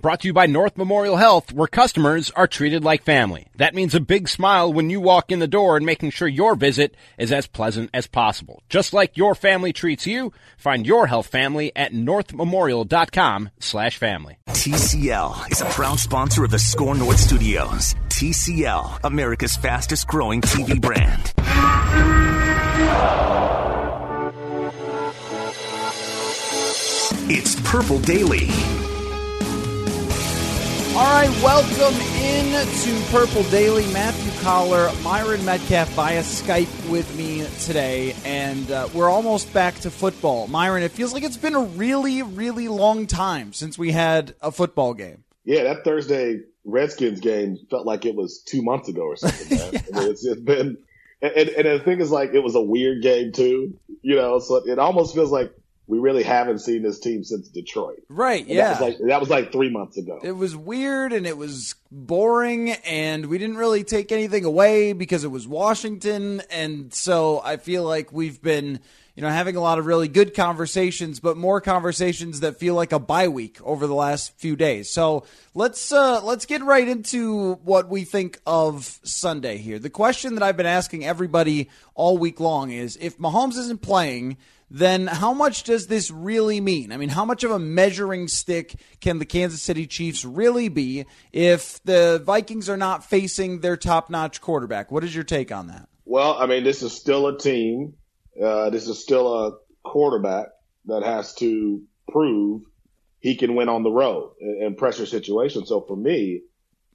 [0.00, 3.48] Brought to you by North Memorial Health, where customers are treated like family.
[3.56, 6.54] That means a big smile when you walk in the door and making sure your
[6.54, 8.62] visit is as pleasant as possible.
[8.70, 14.38] Just like your family treats you, find your health family at northmemorial.com slash family.
[14.48, 17.94] TCL is a proud sponsor of the SKOR North Studios.
[18.08, 21.34] TCL, America's fastest growing TV brand.
[27.32, 28.48] It's Purple Daily.
[31.00, 33.90] All right, welcome in to Purple Daily.
[33.90, 39.90] Matthew Coller, Myron Medcalf via Skype with me today, and uh, we're almost back to
[39.90, 40.46] football.
[40.46, 44.52] Myron, it feels like it's been a really, really long time since we had a
[44.52, 45.24] football game.
[45.44, 49.56] Yeah, that Thursday Redskins game felt like it was two months ago or something.
[49.56, 49.80] yeah.
[49.94, 50.76] I mean, it's, it's been,
[51.22, 54.38] and, and the thing is, like, it was a weird game too, you know.
[54.38, 55.50] So it almost feels like
[55.90, 58.04] we really haven't seen this team since Detroit.
[58.08, 58.42] Right.
[58.42, 58.74] And yeah.
[58.74, 60.20] That was like that was like three months ago.
[60.22, 65.24] It was weird and it was boring and we didn't really take anything away because
[65.24, 68.78] it was Washington and so I feel like we've been
[69.16, 72.92] you know having a lot of really good conversations but more conversations that feel like
[72.92, 74.88] a bye week over the last few days.
[74.90, 79.80] So let's uh let's get right into what we think of Sunday here.
[79.80, 84.36] The question that I've been asking everybody all week long is if Mahomes isn't playing
[84.70, 86.92] then how much does this really mean?
[86.92, 91.06] I mean, how much of a measuring stick can the Kansas City Chiefs really be
[91.32, 94.92] if the Vikings are not facing their top notch quarterback?
[94.92, 95.88] What is your take on that?
[96.04, 97.94] Well, I mean, this is still a team.
[98.40, 100.46] Uh, this is still a quarterback
[100.86, 102.62] that has to prove
[103.18, 105.68] he can win on the road in, pressure situations.
[105.68, 106.42] So for me,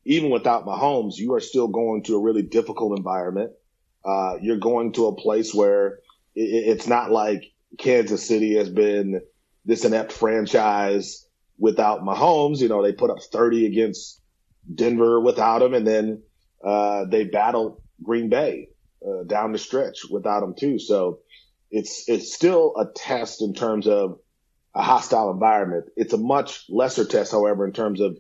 [0.06, 3.52] even without Mahomes, you are still going to a really difficult environment.
[4.04, 6.00] Uh, you're going to a place where
[6.36, 9.22] it, it's not like Kansas City has been
[9.66, 11.28] this inept franchise
[11.58, 12.60] without Mahomes.
[12.60, 14.22] You know, they put up 30 against
[14.74, 16.24] Denver without him, and then
[16.64, 18.70] uh, they battled Green Bay
[19.06, 20.80] uh, down the stretch without him too.
[20.80, 21.20] So
[21.72, 24.20] it's it's still a test in terms of
[24.74, 25.86] a hostile environment.
[25.96, 28.18] It's a much lesser test, however, in terms of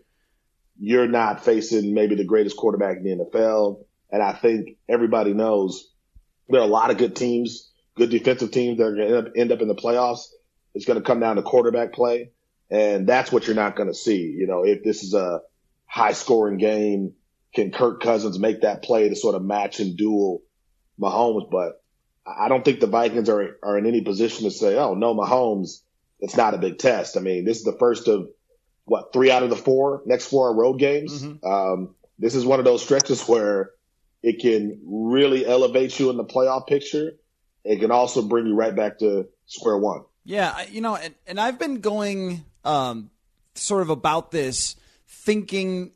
[0.79, 3.83] you're not facing maybe the greatest quarterback in the NFL.
[4.11, 5.89] And I think everybody knows
[6.49, 9.51] there are a lot of good teams good defensive teams that are going to end
[9.51, 10.27] up, in the playoffs.
[10.73, 12.31] It's going to come down to quarterback play.
[12.69, 14.35] And that's what you're not going to see.
[14.37, 15.41] You know, if this is a
[15.85, 17.13] high scoring game,
[17.53, 20.41] can Kirk Cousins make that play to sort of match and duel
[20.99, 21.49] Mahomes?
[21.49, 21.81] But
[22.25, 25.81] I don't think the Vikings are, are in any position to say, oh, no, Mahomes,
[26.19, 27.15] it's not a big test.
[27.15, 28.27] I mean, this is the first of
[28.83, 31.23] what, three out of the four, next four are road games.
[31.23, 31.47] Mm-hmm.
[31.47, 33.71] Um, this is one of those stretches where
[34.21, 37.13] it can really elevate you in the playoff picture
[37.65, 40.03] it can also bring you right back to square one.
[40.23, 43.09] Yeah, you know, and, and I've been going um,
[43.55, 44.75] sort of about this
[45.07, 45.91] thinking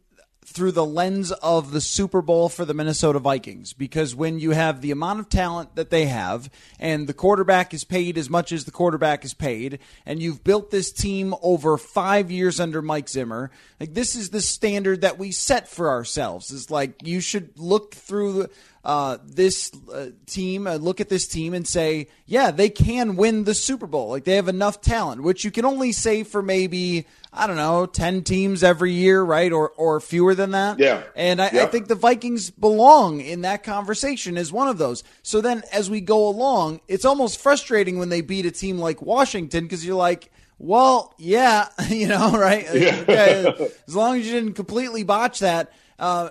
[0.49, 4.81] through the lens of the Super Bowl for the Minnesota Vikings because when you have
[4.81, 6.49] the amount of talent that they have
[6.79, 10.71] and the quarterback is paid as much as the quarterback is paid and you've built
[10.71, 15.31] this team over 5 years under Mike Zimmer like this is the standard that we
[15.31, 18.47] set for ourselves is like you should look through
[18.83, 23.43] uh, this uh, team, uh, look at this team and say, yeah, they can win
[23.43, 24.09] the Super Bowl.
[24.09, 27.85] Like they have enough talent, which you can only say for maybe I don't know,
[27.85, 29.51] 10 teams every year, right?
[29.51, 30.79] Or, or fewer than that.
[30.79, 31.03] Yeah.
[31.15, 35.03] And I, I, think the Vikings belong in that conversation as one of those.
[35.21, 39.03] So then as we go along, it's almost frustrating when they beat a team like
[39.03, 42.65] Washington because you're like, well, yeah, you know, right?
[42.73, 43.03] Yeah.
[43.07, 45.71] okay, as long as you didn't completely botch that.
[45.99, 46.29] Uh,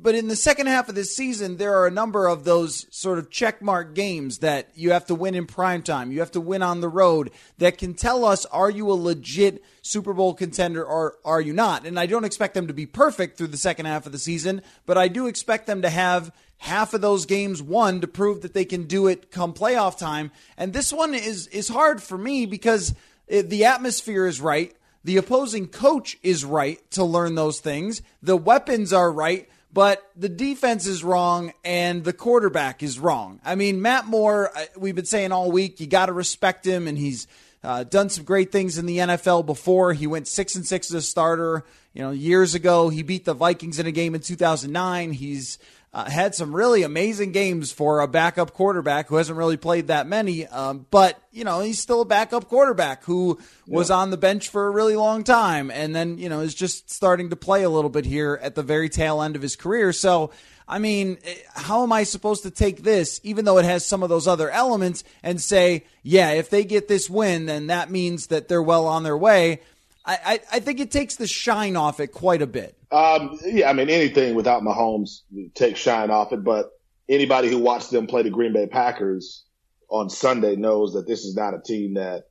[0.00, 3.18] but in the second half of this season, there are a number of those sort
[3.18, 6.12] of checkmark games that you have to win in prime time.
[6.12, 9.64] You have to win on the road that can tell us are you a legit
[9.82, 11.84] Super Bowl contender or are you not?
[11.86, 14.62] And I don't expect them to be perfect through the second half of the season,
[14.86, 18.54] but I do expect them to have half of those games won to prove that
[18.54, 20.30] they can do it come playoff time.
[20.56, 22.94] And this one is is hard for me because
[23.28, 24.74] the atmosphere is right.
[25.04, 28.02] The opposing coach is right to learn those things.
[28.22, 33.40] The weapons are right, but the defense is wrong and the quarterback is wrong.
[33.44, 36.98] I mean, Matt Moore, we've been saying all week, you got to respect him, and
[36.98, 37.26] he's
[37.62, 39.92] uh, done some great things in the NFL before.
[39.92, 41.64] He went six and six as a starter.
[41.92, 45.12] You know, years ago, he beat the Vikings in a game in 2009.
[45.12, 45.58] He's
[45.92, 50.06] uh, had some really amazing games for a backup quarterback who hasn't really played that
[50.06, 50.46] many.
[50.46, 53.96] Um, but, you know, he's still a backup quarterback who was yeah.
[53.96, 57.30] on the bench for a really long time and then, you know, is just starting
[57.30, 59.92] to play a little bit here at the very tail end of his career.
[59.92, 60.30] So,
[60.68, 64.04] I mean, eh, how am I supposed to take this, even though it has some
[64.04, 68.28] of those other elements, and say, yeah, if they get this win, then that means
[68.28, 69.60] that they're well on their way?
[70.04, 72.76] I, I, I think it takes the shine off it quite a bit.
[72.90, 75.20] Um, yeah, I mean, anything without Mahomes
[75.54, 76.70] takes shine off it, but
[77.08, 79.44] anybody who watched them play the Green Bay Packers
[79.88, 82.28] on Sunday knows that this is not a team that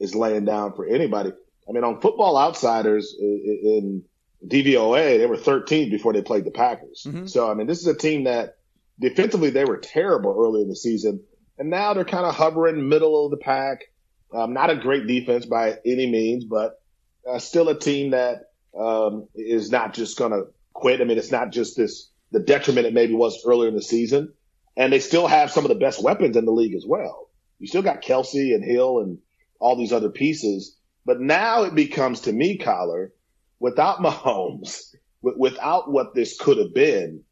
[0.00, 1.32] is laying down for anybody.
[1.68, 4.02] I mean, on Football Outsiders in
[4.46, 7.04] DVOA, they were 13th before they played the Packers.
[7.06, 7.26] Mm-hmm.
[7.26, 8.56] So, I mean, this is a team that
[8.98, 11.22] defensively they were terrible early in the season,
[11.58, 13.84] and now they're kind of hovering middle of the pack.
[14.32, 16.80] Um, not a great defense by any means, but
[17.30, 21.00] uh, still a team that um, is not just going to quit.
[21.00, 24.32] I mean, it's not just this the detriment it maybe was earlier in the season,
[24.76, 27.30] and they still have some of the best weapons in the league as well.
[27.60, 29.18] You still got Kelce and Hill and
[29.60, 30.76] all these other pieces,
[31.06, 33.12] but now it becomes to me, Coller,
[33.60, 37.22] without Mahomes, without what this could have been,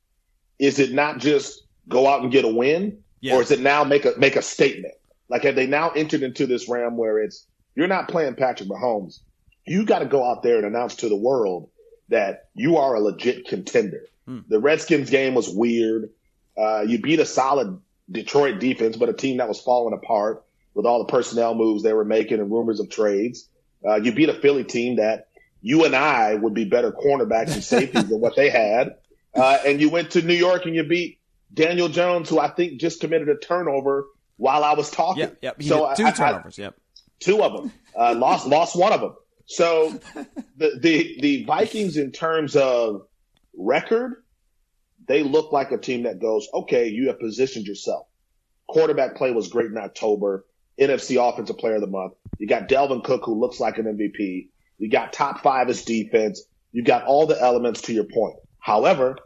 [0.58, 3.34] is it not just go out and get a win, yeah.
[3.34, 4.94] or is it now make a make a statement?
[5.28, 9.20] Like have they now entered into this realm where it's you're not playing Patrick Mahomes,
[9.66, 11.70] you got to go out there and announce to the world
[12.08, 14.06] that you are a legit contender.
[14.26, 14.40] Hmm.
[14.48, 16.10] The Redskins game was weird.
[16.56, 17.80] Uh, you beat a solid
[18.10, 20.44] Detroit defense, but a team that was falling apart
[20.74, 23.48] with all the personnel moves they were making and rumors of trades.
[23.86, 25.28] Uh, you beat a Philly team that
[25.60, 28.96] you and I would be better cornerbacks and safeties than what they had.
[29.34, 31.18] Uh, and you went to New York and you beat
[31.54, 34.06] Daniel Jones, who I think just committed a turnover
[34.36, 35.20] while I was talking.
[35.20, 35.62] Yep, yep.
[35.62, 36.58] He so two I, turnovers.
[36.58, 36.74] I, yep,
[37.20, 37.72] two of them.
[37.98, 39.14] Uh, lost lost one of them.
[39.46, 40.00] So
[40.56, 43.06] the, the the Vikings, in terms of
[43.56, 44.22] record,
[45.08, 48.06] they look like a team that goes, okay, you have positioned yourself.
[48.68, 50.46] Quarterback play was great in October.
[50.80, 52.14] NFC Offensive Player of the Month.
[52.38, 54.48] You got Dalvin Cook, who looks like an MVP.
[54.78, 56.42] You got top five as defense.
[56.72, 58.36] You got all the elements to your point.
[58.58, 59.18] However,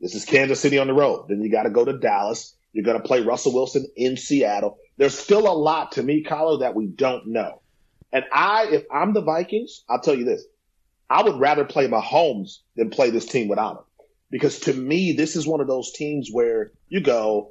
[0.00, 1.26] this is Kansas City on the road.
[1.28, 2.54] Then you got to go to Dallas.
[2.72, 4.78] You're going to play Russell Wilson in Seattle.
[4.96, 7.62] There's still a lot to me, Coller, that we don't know.
[8.14, 10.44] And I, if I'm the Vikings, I'll tell you this.
[11.10, 14.06] I would rather play Mahomes than play this team without him.
[14.30, 17.50] Because to me, this is one of those teams where you go,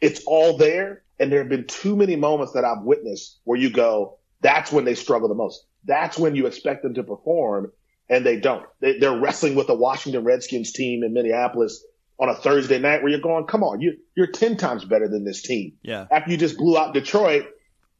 [0.00, 1.04] it's all there.
[1.18, 4.84] And there have been too many moments that I've witnessed where you go, that's when
[4.84, 5.64] they struggle the most.
[5.84, 7.72] That's when you expect them to perform
[8.08, 8.66] and they don't.
[8.80, 11.84] They, are wrestling with the Washington Redskins team in Minneapolis
[12.18, 15.24] on a Thursday night where you're going, come on, you, you're 10 times better than
[15.24, 15.74] this team.
[15.82, 16.06] Yeah.
[16.10, 17.46] After you just blew out Detroit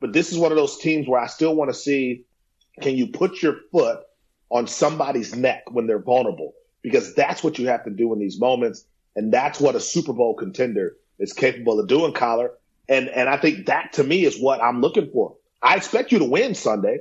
[0.00, 2.24] but this is one of those teams where I still want to see
[2.80, 4.00] can you put your foot
[4.48, 6.54] on somebody's neck when they're vulnerable?
[6.82, 8.84] Because that's what you have to do in these moments.
[9.14, 12.52] And that's what a Super Bowl contender is capable of doing, Coller.
[12.88, 15.36] And, and I think that to me is what I'm looking for.
[15.62, 17.00] I expect you to win Sunday,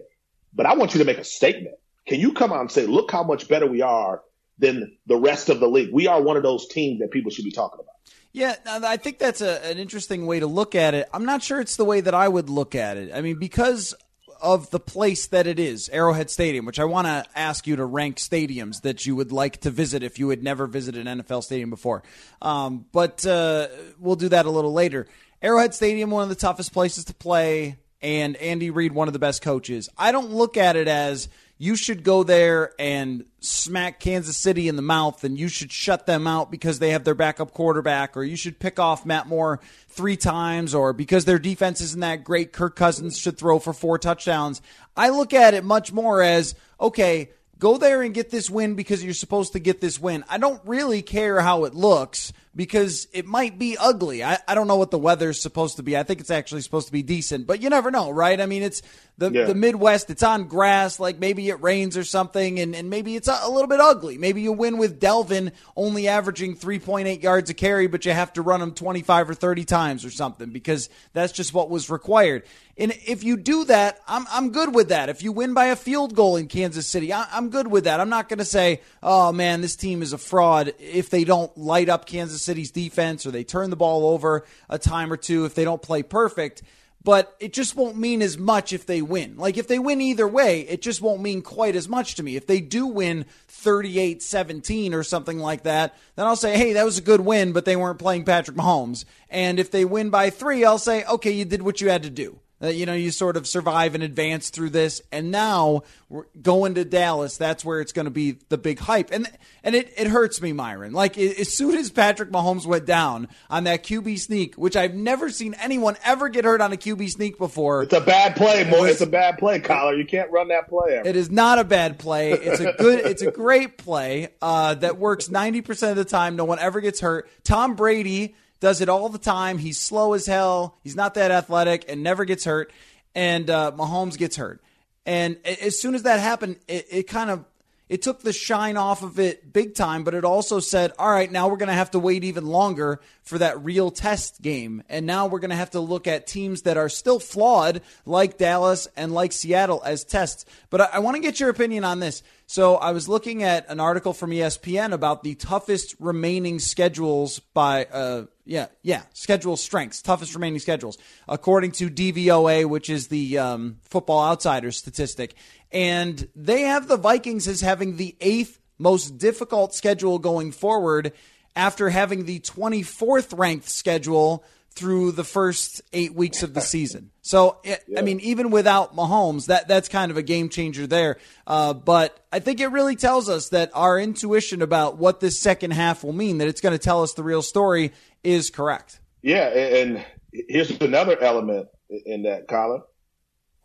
[0.53, 1.75] but I want you to make a statement.
[2.07, 4.21] Can you come out and say, look how much better we are
[4.57, 5.93] than the rest of the league?
[5.93, 7.95] We are one of those teams that people should be talking about.
[8.31, 11.09] Yeah, I think that's a, an interesting way to look at it.
[11.13, 13.11] I'm not sure it's the way that I would look at it.
[13.13, 13.95] I mean, because
[14.41, 17.85] of the place that it is, Arrowhead Stadium, which I want to ask you to
[17.85, 21.43] rank stadiums that you would like to visit if you had never visited an NFL
[21.43, 22.03] stadium before.
[22.41, 23.67] Um, but uh,
[23.99, 25.07] we'll do that a little later.
[25.41, 29.19] Arrowhead Stadium, one of the toughest places to play, and Andy Reid, one of the
[29.19, 29.89] best coaches.
[29.97, 31.29] I don't look at it as
[31.61, 36.05] you should go there and smack Kansas City in the mouth and you should shut
[36.05, 39.59] them out because they have their backup quarterback or you should pick off Matt Moore
[39.89, 43.99] three times or because their defense isn't that great, Kirk Cousins should throw for four
[43.99, 44.61] touchdowns.
[44.95, 49.03] I look at it much more as, okay, go there and get this win because
[49.03, 50.23] you're supposed to get this win.
[50.29, 54.21] I don't really care how it looks because it might be ugly.
[54.21, 55.95] I, I don't know what the weather's supposed to be.
[55.95, 58.37] I think it's actually supposed to be decent, but you never know, right?
[58.41, 58.81] I mean, it's
[59.17, 59.45] the, Yeah.
[59.45, 63.29] the Midwest, it's on grass, like maybe it rains or something, and, and maybe it's
[63.29, 64.17] a, a little bit ugly.
[64.17, 68.41] Maybe you win with Dalvin only averaging 3.8 yards a carry, but you have to
[68.41, 72.43] run him 25 or 30 times or something because that's just what was required.
[72.77, 75.09] And if you do that, I'm, I'm good with that.
[75.09, 77.99] If you win by a field goal in Kansas City, I, I'm good with that.
[77.99, 81.55] I'm not going to say, oh man, this team is a fraud if they don't
[81.57, 85.45] light up Kansas City's defense or they turn the ball over a time or two,
[85.45, 86.63] if they don't play perfect
[87.03, 89.37] but it just won't mean as much if they win.
[89.37, 92.35] Like if they win either way, it just won't mean quite as much to me.
[92.35, 96.97] If they do win 38-17 or something like that, then I'll say, "Hey, that was
[96.97, 100.65] a good win, but they weren't playing Patrick Mahomes." And if they win by 3,
[100.65, 103.37] I'll say, "Okay, you did what you had to do." Uh, you know, you sort
[103.37, 107.37] of survive and advance through this, and now we're going to Dallas.
[107.37, 109.27] That's where it's going to be the big hype, and
[109.63, 110.91] and it, it hurts me, Myron.
[110.91, 114.93] Like i- as soon as Patrick Mahomes went down on that QB sneak, which I've
[114.93, 117.83] never seen anyone ever get hurt on a QB sneak before.
[117.83, 118.89] It's a bad play, boy.
[118.89, 119.95] It's a bad play, Coller.
[119.95, 120.97] You can't run that play.
[120.97, 121.07] ever.
[121.07, 122.31] It is not a bad play.
[122.33, 123.05] It's a good.
[123.05, 126.35] It's a great play uh, that works ninety percent of the time.
[126.35, 127.29] No one ever gets hurt.
[127.45, 129.57] Tom Brady does it all the time.
[129.57, 130.77] He's slow as hell.
[130.83, 132.71] He's not that athletic and never gets hurt.
[133.15, 134.61] And uh, Mahomes gets hurt.
[135.05, 137.45] And as soon as that happened, it, it kind of
[137.89, 140.03] it took the shine off of it big time.
[140.03, 143.01] But it also said, all right, now we're going to have to wait even longer
[143.23, 144.83] for that real test game.
[144.87, 148.37] And now we're going to have to look at teams that are still flawed, like
[148.37, 150.45] Dallas and like Seattle, as tests.
[150.69, 152.21] But I, I want to get your opinion on this.
[152.45, 157.85] So I was looking at an article from ESPN about the toughest remaining schedules by,
[157.85, 163.77] uh, yeah, yeah, schedule strengths, toughest remaining schedules, according to DVOA, which is the um,
[163.83, 165.35] Football Outsiders statistic.
[165.71, 171.13] And they have the Vikings as having the eighth most difficult schedule going forward
[171.55, 177.11] after having the 24th ranked schedule through the first eight weeks of the season.
[177.21, 181.17] So, it, I mean, even without Mahomes, that that's kind of a game changer there.
[181.45, 185.71] Uh, but I think it really tells us that our intuition about what this second
[185.71, 187.91] half will mean, that it's going to tell us the real story,
[188.23, 189.01] is correct.
[189.21, 190.05] Yeah, and and
[190.47, 192.81] here's another element in that, Colin.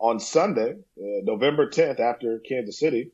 [0.00, 3.12] On Sunday, uh, November 10th, after Kansas City,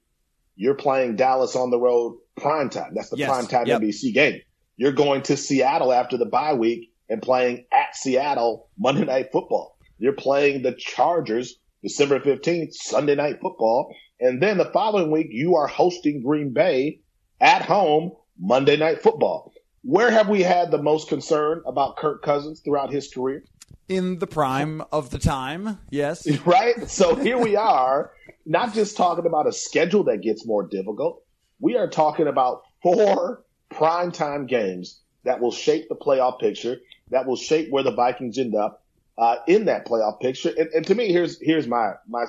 [0.57, 2.93] you're playing Dallas on the road prime time.
[2.95, 3.81] That's the Yes, prime time yep.
[3.81, 4.41] NBC game.
[4.77, 9.77] You're going to Seattle after the bye week and playing at Seattle Monday Night Football.
[9.99, 13.95] You're playing the Chargers December 15th, Sunday Night Football.
[14.21, 17.01] And then the following week, you are hosting Green Bay
[17.41, 19.53] at home Monday Night Football.
[19.83, 23.45] Where have we had the most concern about Kirk Cousins throughout his career?
[23.89, 26.27] In the prime of the time, yes.
[26.47, 26.89] Right?
[26.89, 28.13] So here we are,
[28.47, 31.25] not just talking about a schedule that gets more difficult.
[31.59, 36.77] We are talking about four primetime games that will shape the playoff picture,
[37.11, 38.85] that will shape where the Vikings end up
[39.19, 40.53] uh, in that playoff picture.
[40.57, 42.27] And, and to me, here's here's my my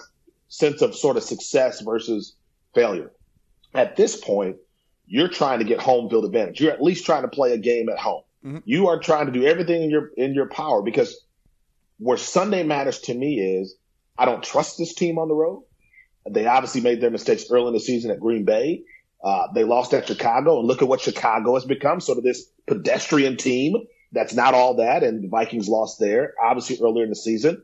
[0.49, 2.35] sense of sort of success versus
[2.73, 3.11] failure.
[3.73, 4.57] At this point,
[5.07, 6.59] you're trying to get home field advantage.
[6.59, 8.23] You're at least trying to play a game at home.
[8.65, 11.23] You are trying to do everything in your in your power because
[12.01, 13.75] where Sunday matters to me is
[14.17, 15.63] I don't trust this team on the road.
[16.27, 18.83] They obviously made their mistakes early in the season at Green Bay.
[19.23, 22.47] Uh, they lost at Chicago, and look at what Chicago has become sort of this
[22.65, 23.75] pedestrian team
[24.11, 25.03] that's not all that.
[25.03, 27.61] And the Vikings lost there, obviously earlier in the season.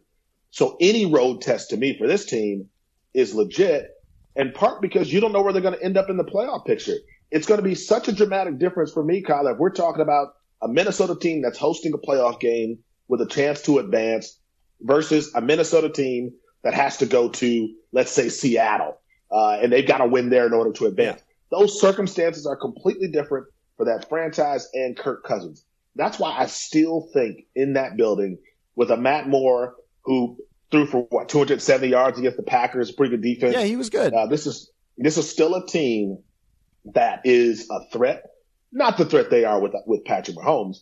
[0.52, 2.70] So any road test to me for this team
[3.16, 3.90] is legit,
[4.36, 6.64] in part because you don't know where they're going to end up in the playoff
[6.66, 6.96] picture.
[7.32, 10.36] It's going to be such a dramatic difference for me, Kyle, if we're talking about
[10.62, 14.40] a Minnesota team that's hosting a playoff game with a chance to advance
[14.82, 16.34] versus a Minnesota team
[16.64, 19.00] that has to go to, let's say, Seattle,
[19.32, 21.22] uh, and they've got to win there in order to advance.
[21.50, 23.48] Those circumstances are completely different
[23.78, 25.64] for that franchise and Kirk Cousins.
[25.96, 28.38] That's why I still think in that building
[28.76, 30.38] with a Matt Moore who
[30.72, 33.54] threw for what 270 yards against the Packers, pretty good defense.
[33.56, 34.14] Yeah, he was good.
[34.14, 36.20] Uh, this is this is still a team
[36.94, 38.24] that is a threat.
[38.72, 40.78] Not the threat they are with with Patrick Mahomes,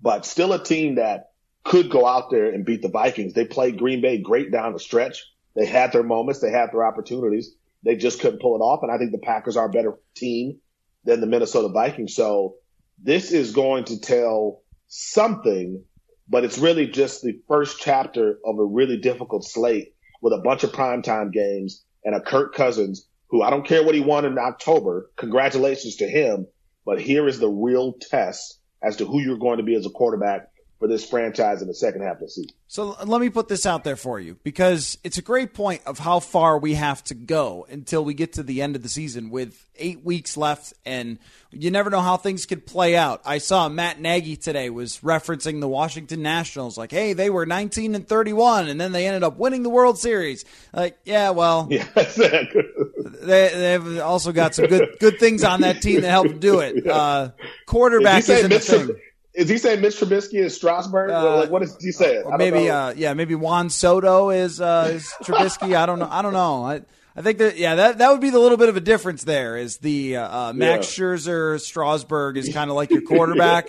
[0.00, 1.30] but still a team that
[1.64, 3.34] could go out there and beat the Vikings.
[3.34, 5.24] They played Green Bay great down the stretch.
[5.54, 7.54] They had their moments, they had their opportunities.
[7.84, 8.82] They just couldn't pull it off.
[8.82, 10.58] And I think the Packers are a better team
[11.04, 12.14] than the Minnesota Vikings.
[12.14, 12.54] So
[13.02, 15.82] this is going to tell something,
[16.28, 20.64] but it's really just the first chapter of a really difficult slate with a bunch
[20.64, 24.38] of primetime games and a Kirk Cousins who I don't care what he won in
[24.38, 25.10] October.
[25.16, 26.46] Congratulations to him.
[26.84, 29.90] But here is the real test as to who you're going to be as a
[29.90, 30.48] quarterback
[30.78, 32.52] for this franchise in the second half of the season.
[32.68, 35.98] So let me put this out there for you because it's a great point of
[35.98, 39.30] how far we have to go until we get to the end of the season
[39.30, 41.18] with eight weeks left and
[41.50, 43.22] you never know how things could play out.
[43.24, 47.94] I saw Matt Nagy today was referencing the Washington Nationals like, hey, they were 19
[47.96, 50.44] and 31 and then they ended up winning the World Series.
[50.72, 56.02] Like, yeah, well, Yeah, they, they've also got some good good things on that team
[56.02, 56.84] that helped do it.
[56.98, 57.30] Uh,
[57.66, 59.00] quarterback Is he saying isn't the Mitch, thing.
[59.38, 61.10] Is he saying Mitch Trubisky is Strasburg?
[61.10, 62.24] Uh, like, what is he saying?
[62.36, 65.76] Maybe, uh, yeah, maybe Juan Soto is uh, is Trubisky.
[65.76, 66.08] I don't know.
[66.10, 66.64] I don't know.
[66.64, 66.82] I,
[67.14, 69.56] I think that yeah, that that would be the little bit of a difference there.
[69.56, 71.04] Is the uh, uh, Max Yeah.
[71.04, 73.68] Scherzer Strasburg is kind of like your quarterback.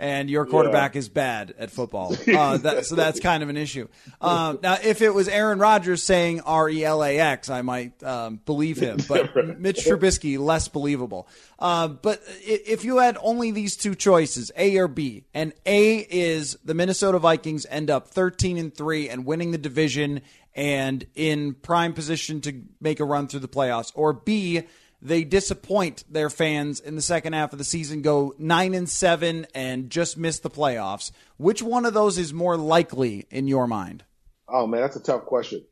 [0.00, 3.86] And your quarterback is bad at football, uh, that, so that's kind of an issue.
[4.18, 8.02] Um, now, if it was Aaron Rodgers saying R E L A X, I might
[8.02, 11.28] um, believe him, but Mitch Trubisky less believable.
[11.58, 16.56] Uh, but if you had only these two choices, A or B, and A is
[16.64, 20.22] the Minnesota Vikings end up 13 and 3 and winning the division
[20.54, 24.62] and in prime position to make a run through the playoffs, or B,
[25.02, 29.46] they disappoint their fans in the second half of the season, go 9 and 7
[29.54, 31.10] and just miss the playoffs.
[31.36, 34.04] Which one of those is more likely in your mind?
[34.48, 35.64] Oh man, that's a tough question.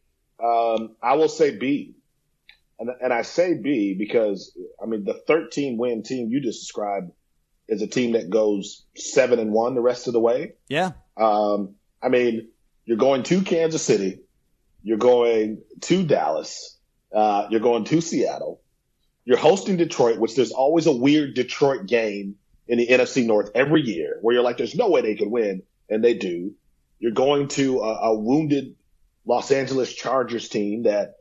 [0.43, 1.97] Um, I will say B,
[2.79, 7.11] and and I say B because I mean the 13 win team you just described
[7.69, 10.55] is a team that goes seven and one the rest of the way.
[10.69, 10.93] Yeah.
[11.17, 12.49] Um, I mean,
[12.85, 14.21] you're going to Kansas City,
[14.83, 16.79] you're going to Dallas,
[17.15, 18.61] uh, you're going to Seattle,
[19.29, 23.83] you're hosting Detroit, which there's always a weird Detroit game in the NFC North every
[23.83, 26.55] year where you're like, there's no way they could win, and they do.
[26.99, 28.75] You're going to a, a wounded
[29.27, 31.17] Los Angeles Chargers team that,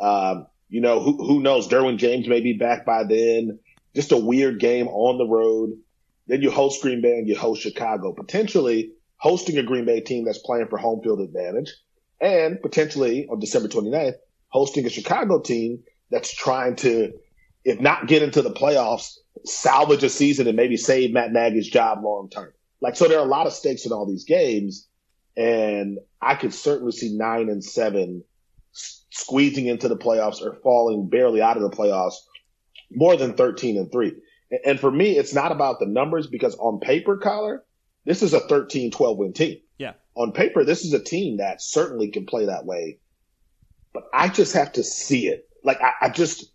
[0.00, 1.68] um, you know, who, who knows?
[1.68, 3.58] Derwin James may be back by then.
[3.94, 5.78] Just a weird game on the road.
[6.28, 10.24] Then you host Green Bay and you host Chicago, potentially hosting a Green Bay team
[10.24, 11.74] that's playing for home field advantage
[12.22, 14.14] and potentially on December 29th,
[14.48, 17.12] hosting a Chicago team that's trying to,
[17.64, 22.02] if not get into the playoffs, salvage a season and maybe save Matt Nagy's job
[22.02, 22.52] long term.
[22.80, 24.86] Like, so there are a lot of stakes in all these games.
[25.36, 28.24] And I could certainly see nine and seven
[28.72, 32.14] squeezing into the playoffs or falling barely out of the playoffs
[32.90, 34.12] more than 13 and three.
[34.50, 37.64] And- And for me, it's not about the numbers because on paper, Coller,
[38.04, 39.58] this is a 13, 12 win team.
[39.78, 39.92] Yeah.
[40.16, 42.98] On paper, this is a team that certainly can play that way,
[43.92, 45.48] but I just have to see it.
[45.62, 46.52] Like I, I just,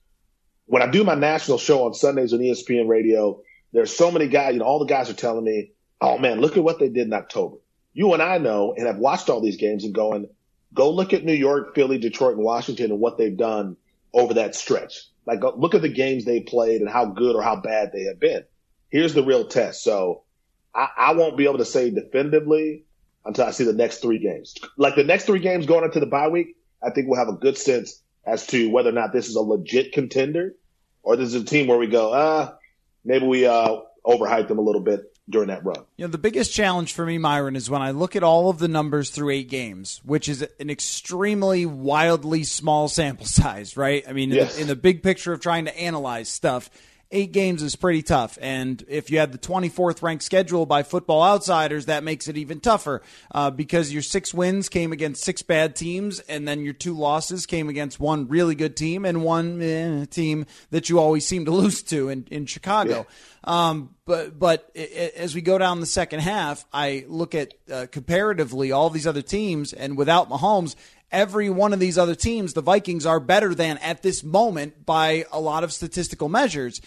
[0.67, 3.41] when I do my national show on Sundays on ESPN radio,
[3.71, 6.57] there's so many guys, you know, all the guys are telling me, oh man, look
[6.57, 7.57] at what they did in October.
[7.93, 10.27] You and I know and have watched all these games and going,
[10.73, 13.77] go look at New York, Philly, Detroit, and Washington and what they've done
[14.13, 15.03] over that stretch.
[15.25, 18.03] Like go, look at the games they played and how good or how bad they
[18.03, 18.43] have been.
[18.89, 19.83] Here's the real test.
[19.83, 20.23] So
[20.73, 22.85] I, I won't be able to say definitively
[23.23, 24.55] until I see the next three games.
[24.77, 27.33] Like the next three games going into the bye week, I think we'll have a
[27.33, 30.55] good sense as to whether or not this is a legit contender
[31.05, 32.55] or this is a team where we go, ah,
[33.05, 35.77] maybe we uh, overhyped them a little bit during that run.
[35.97, 38.59] You know, the biggest challenge for me, Myron, is when I look at all of
[38.59, 44.03] the numbers through eight games, which is an extremely wildly small sample size, right?
[44.07, 44.55] I mean, in, Yes.
[44.55, 46.69] the, in the big picture of trying to analyze stuff,
[47.11, 48.37] eight games is pretty tough.
[48.41, 52.59] And if you had the 24th ranked schedule by Football Outsiders, that makes it even
[52.59, 56.95] tougher uh, because your six wins came against six bad teams, and then your two
[56.95, 61.45] losses came against one really good team and one eh, team that you always seem
[61.45, 63.05] to lose to in, in Chicago.
[63.45, 68.71] Um, but but as we go down the second half, I look at uh, comparatively
[68.71, 70.75] all these other teams, and without Mahomes,
[71.11, 75.25] every one of these other teams, the Vikings are better than at this moment by
[75.31, 76.81] a lot of statistical measures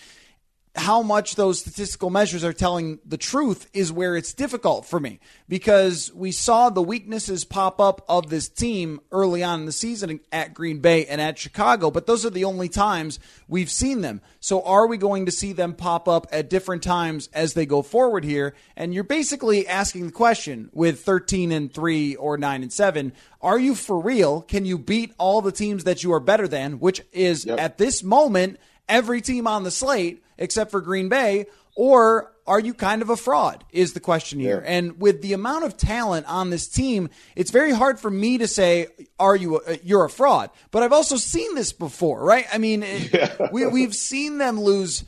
[0.74, 5.20] how much those statistical measures are telling the truth is where it's difficult for me
[5.48, 10.20] because we saw the weaknesses pop up of this team early on in the season
[10.31, 14.20] at Green Bay and at Chicago, but those are the only times we've seen them.
[14.40, 17.83] So are we going to see them pop up at different times as they go
[17.83, 18.54] forward here?
[18.76, 23.59] And you're basically asking the question with 13 and 3 or 9 and 7, are
[23.59, 24.42] you for real?
[24.42, 28.02] Can you beat all the teams that you are better than, which is at this
[28.02, 33.11] moment every team on the slate except for Green Bay, or are you kind of
[33.11, 33.64] a fraud?
[33.70, 34.62] Is the question here.
[34.66, 38.48] And with the amount of talent on this team, it's very hard for me to
[38.48, 39.61] say, "Are you?
[39.66, 42.46] A, you're a fraud?" But I've also seen this before, right?
[42.53, 45.05] I mean, it, we we've seen them lose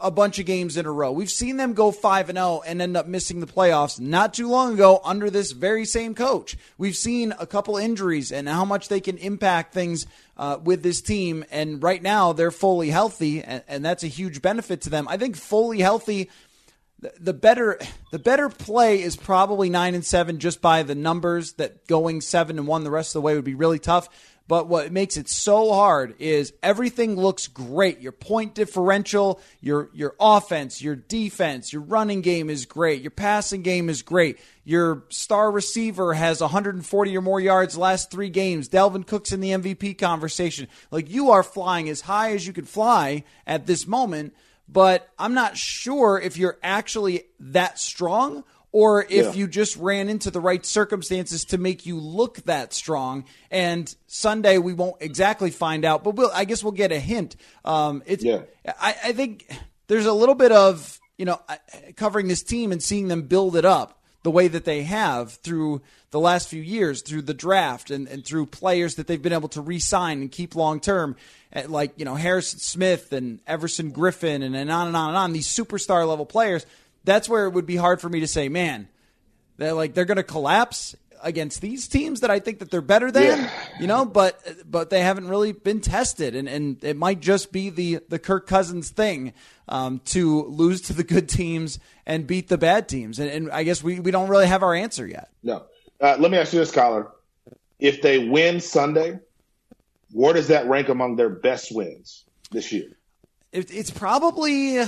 [0.00, 1.12] a bunch of games in a row.
[1.12, 4.48] We've seen them go 5 and 0 and end up missing the playoffs not too
[4.48, 6.56] long ago under this very same coach.
[6.78, 11.00] We've seen a couple injuries and how much they can impact things uh, with this
[11.00, 15.06] team and right now they're fully healthy and, and that's a huge benefit to them.
[15.08, 16.30] I think fully healthy
[17.18, 17.78] the better
[18.12, 22.58] the better play is probably nine and seven just by the numbers that going seven
[22.58, 24.08] and one the rest of the way would be really tough.
[24.52, 28.00] But what makes it so hard is everything looks great.
[28.00, 33.00] Your point differential, your your offense, your defense, your running game is great.
[33.00, 34.38] Your passing game is great.
[34.64, 38.68] Your star receiver has 140 or more yards last three games.
[38.68, 40.68] Dalvin Cook's in the MVP conversation.
[40.90, 44.34] Like you are flying as high as you could fly at this moment
[44.68, 49.32] but I'm not sure if you're actually that strong or if yeah.
[49.32, 53.24] you just ran into the right circumstances to make you look that strong.
[53.50, 57.36] And Sunday we won't exactly find out, but we'll, I guess we'll get a hint.
[57.64, 58.42] Um, it's, yeah.
[58.66, 59.46] I, I think
[59.86, 61.40] there's a little bit of, you know,
[61.96, 65.82] covering this team and seeing them build it up the way that they have through
[66.10, 69.48] the last few years, through the draft and, and through players that they've been able
[69.48, 71.16] to re sign and keep long term,
[71.52, 75.16] eh, like, you know, Harrison Smith and Everson Griffen and, and on and on and
[75.16, 76.64] on, these superstar level players,
[77.04, 78.88] that's where it would be hard for me to say, man,
[79.56, 83.10] they're like they're going to collapse against these teams that I think that they're better
[83.10, 83.50] than, yeah.
[83.80, 87.70] you know, but but they haven't really been tested, and, and it might just be
[87.70, 89.32] the the Kirk Cousins thing
[89.68, 93.62] um, to lose to the good teams and beat the bad teams, and, and I
[93.62, 95.30] guess we we don't really have our answer yet.
[95.42, 95.64] No,
[96.00, 97.08] uh, let me ask you this, Coller:
[97.78, 99.18] if they win Sunday,
[100.12, 102.96] where does that rank among their best wins this year?
[103.52, 104.84] It, it's probably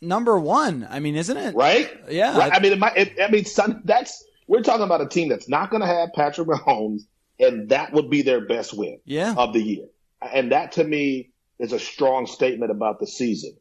[0.00, 0.86] number one.
[0.88, 1.54] I mean, isn't it?
[1.54, 1.90] Right?
[2.08, 2.36] Yeah.
[2.38, 2.52] Right?
[2.52, 5.48] I mean, it might, it, I mean, Sun, that's we're talking about a team that's
[5.48, 7.02] not going to have Patrick Mahomes,
[7.38, 9.34] and that would be their best win yeah.
[9.36, 9.86] of the year.
[10.20, 13.56] And that to me is a strong statement about the season.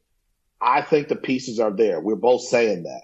[0.60, 2.00] I think the pieces are there.
[2.00, 3.04] We're both saying that.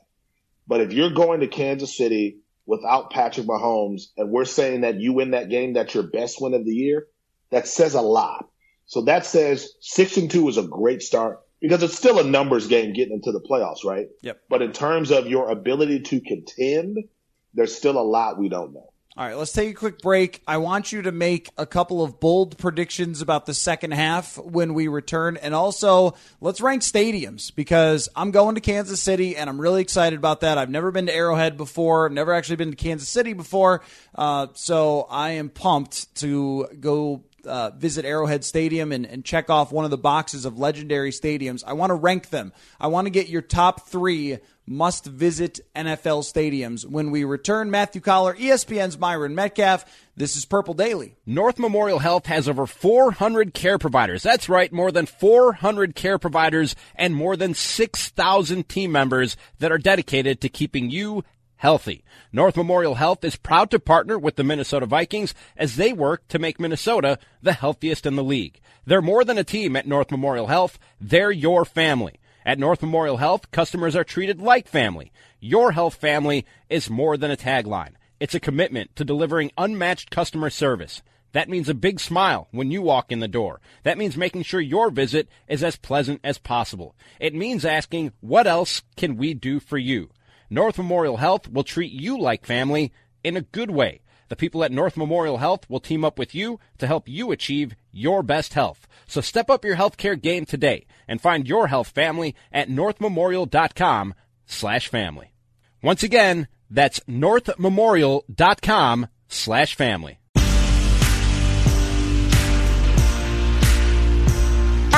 [0.68, 5.14] But if you're going to Kansas City without Patrick Mahomes and we're saying that you
[5.14, 7.08] win that game, that's your best win of the year,
[7.52, 8.50] that says a lot.
[8.86, 12.68] So that says six and two is a great start because it's still a numbers
[12.68, 14.10] game getting into the playoffs, right?
[14.22, 14.42] Yep.
[14.50, 17.06] But in terms of your ability to contend,
[17.54, 18.90] there's still a lot we don't know.
[19.16, 20.42] All right, let's take a quick break.
[20.46, 24.74] I want you to make a couple of bold predictions about the second half when
[24.74, 25.38] we return.
[25.38, 30.20] And also, let's rank stadiums because I'm going to Kansas City and I'm really excited
[30.20, 30.58] about that.
[30.58, 33.84] I've never been to Arrowhead before, never actually been to Kansas City before.
[34.16, 39.72] Uh, so I am pumped to go uh, visit Arrowhead Stadium and, and check off
[39.72, 41.64] one of the boxes of legendary stadiums.
[41.66, 42.54] I want to rank them.
[42.80, 46.86] I want to get your top three must visit NFL stadiums.
[46.86, 49.86] When we return, Matthew Coller, ESPN's Myron Medcalf.
[50.16, 51.16] This is Purple Daily.
[51.26, 54.24] North Memorial Health has over 400 care providers.
[54.24, 59.78] That's right, more than 400 care providers and more than 6,000 team members that are
[59.78, 61.24] dedicated to keeping you
[61.64, 62.04] healthy.
[62.34, 66.38] North Memorial Health is proud to partner with the Minnesota Vikings as they work to
[66.38, 68.60] make Minnesota the healthiest in the league.
[68.86, 70.78] They're more than a team at North Memorial Health.
[71.00, 72.20] They're your family.
[72.46, 75.14] At North Memorial Health, customers are treated like family.
[75.40, 77.94] Your health family is more than a tagline.
[78.20, 81.02] It's a commitment to delivering unmatched customer service.
[81.32, 83.62] That means a big smile when you walk in the door.
[83.84, 86.94] That means making sure your visit is as pleasant as possible.
[87.22, 90.10] It means asking, what else can we do for you?
[90.50, 92.92] North Memorial Health will treat you like family
[93.24, 94.02] in a good way.
[94.30, 97.76] The people at North Memorial Health will team up with you to help you achieve
[97.92, 98.88] your best health.
[99.06, 104.14] So step up your healthcare game today and find your health family at northmemorial.com
[104.46, 105.34] slash family.
[105.82, 110.20] Once again, that's northmemorial.com slash family.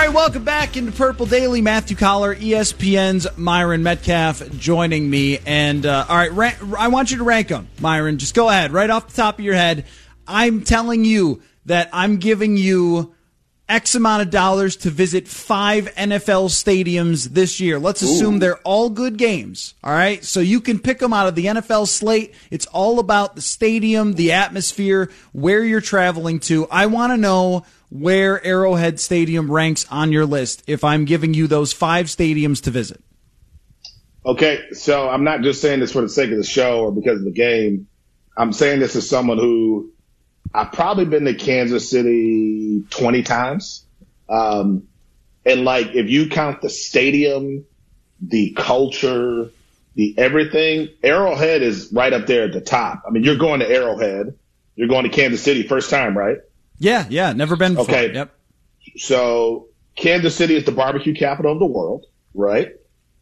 [0.05, 1.61] Right, welcome back into Purple Daily.
[1.61, 5.39] Matthew Coller, ESPN's Myron Medcalf joining me.
[5.47, 8.19] And uh, all right, ra- I want you to rank them, Myron.
[8.19, 9.85] Just go ahead, right off the top of your head.
[10.27, 13.15] I'm telling you that I'm giving you
[13.67, 17.79] X amount of dollars to visit five NFL stadiums this year.
[17.79, 18.39] Let's assume Ooh.
[18.39, 19.73] they're all good games.
[19.83, 20.23] All right.
[20.23, 22.35] So you can pick them out of the NFL slate.
[22.51, 26.67] It's all about the stadium, the atmosphere, where you're traveling to.
[26.69, 27.65] I want to know
[27.99, 32.71] where Arrowhead Stadium ranks on your list if I'm giving you those five stadiums to
[32.71, 33.01] visit.
[34.25, 37.19] Okay, so I'm not just saying this for the sake of the show or because
[37.19, 37.87] of the game.
[38.35, 39.91] I'm saying this as someone who
[40.53, 43.85] I've probably been to Kansas City 20 times.
[44.27, 44.87] Um,
[45.45, 47.65] and like, if you count the stadium,
[48.19, 49.49] the culture,
[49.93, 53.03] the everything, Arrowhead is right up there at the top.
[53.07, 54.37] I mean, you're going to Arrowhead.
[54.75, 56.37] You're going to Kansas City first time, right?
[56.77, 57.95] Yeah, yeah, never been before.
[57.95, 58.13] Okay.
[58.13, 58.35] Yep.
[58.97, 62.73] So Kansas City is the barbecue capital of the world, right?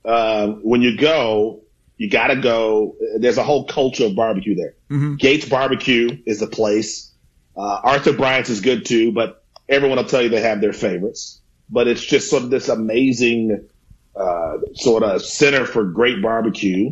[0.05, 1.61] Um, when you go,
[1.97, 2.95] you got to go.
[3.17, 4.75] There's a whole culture of barbecue there.
[4.89, 5.15] Mm-hmm.
[5.15, 7.11] Gates Barbecue is the place.
[7.55, 11.39] Uh, Arthur Bryant's is good too, but everyone will tell you they have their favorites.
[11.69, 13.67] But it's just sort of this amazing
[14.15, 16.91] uh, sort of center for great barbecue.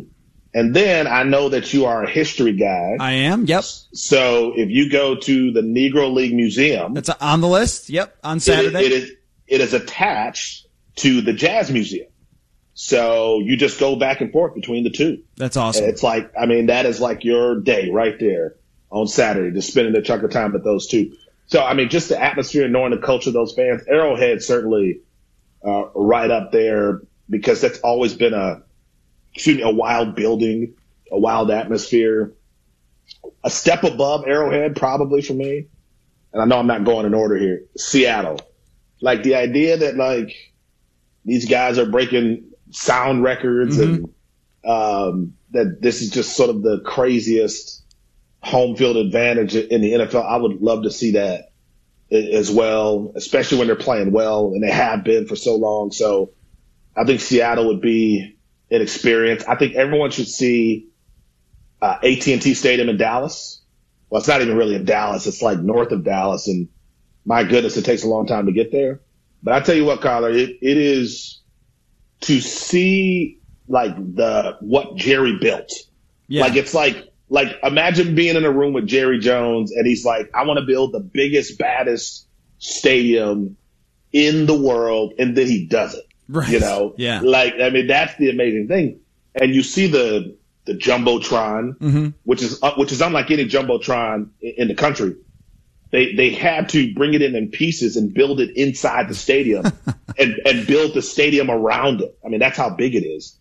[0.54, 2.96] And then I know that you are a history guy.
[3.00, 3.46] I am.
[3.46, 3.64] Yep.
[3.64, 7.88] So if you go to the Negro League Museum, That's on the list.
[7.88, 8.16] Yep.
[8.22, 8.78] On Saturday.
[8.78, 9.12] It, it is
[9.46, 12.08] it is attached to the Jazz Museum.
[12.74, 15.22] So you just go back and forth between the two.
[15.36, 15.84] That's awesome.
[15.84, 18.56] And it's like I mean that is like your day right there
[18.90, 21.16] on Saturday, just spending a chunk of time with those two.
[21.46, 25.00] So I mean, just the atmosphere and knowing the culture of those fans, Arrowhead certainly
[25.66, 28.62] uh, right up there because that's always been a
[29.34, 30.74] excuse me, a wild building,
[31.10, 32.32] a wild atmosphere.
[33.44, 35.66] A step above Arrowhead, probably for me.
[36.32, 37.64] And I know I'm not going in order here.
[37.76, 38.40] Seattle.
[39.00, 40.34] Like the idea that like
[41.24, 44.08] these guys are breaking sound records and
[44.64, 47.82] um, that this is just sort of the craziest
[48.40, 50.24] home field advantage in the NFL.
[50.24, 51.50] I would love to see that
[52.10, 55.92] as well, especially when they're playing well and they have been for so long.
[55.92, 56.32] So
[56.96, 58.36] I think Seattle would be
[58.72, 59.44] an experience.
[59.44, 60.88] I think everyone should see
[61.80, 63.60] uh, AT&T Stadium in Dallas.
[64.08, 65.26] Well, it's not even really in Dallas.
[65.26, 66.68] It's like north of Dallas, and
[67.24, 69.00] my goodness, it takes a long time to get there.
[69.42, 71.40] But I tell you what, Kyler, it, it is
[72.22, 75.72] to see like the what Jerry built.
[76.28, 76.42] yeah.
[76.42, 80.30] Like it's like like imagine being in a room with Jerry Jones and he's like,
[80.34, 82.26] I want to build the biggest, baddest
[82.58, 83.56] stadium
[84.12, 86.04] in the world, and then he does it.
[86.32, 86.48] Right.
[86.48, 87.20] You know, Yeah.
[87.22, 89.00] Like I mean, that's the amazing thing.
[89.34, 92.08] And you see the the jumbotron, Mm-hmm.
[92.24, 95.16] which is uh, which is unlike any jumbotron in, in the country.
[95.90, 99.64] They they had to bring it in in pieces and build it inside the stadium,
[100.18, 102.18] and and build the stadium around it.
[102.24, 103.36] I mean, that's how big it is.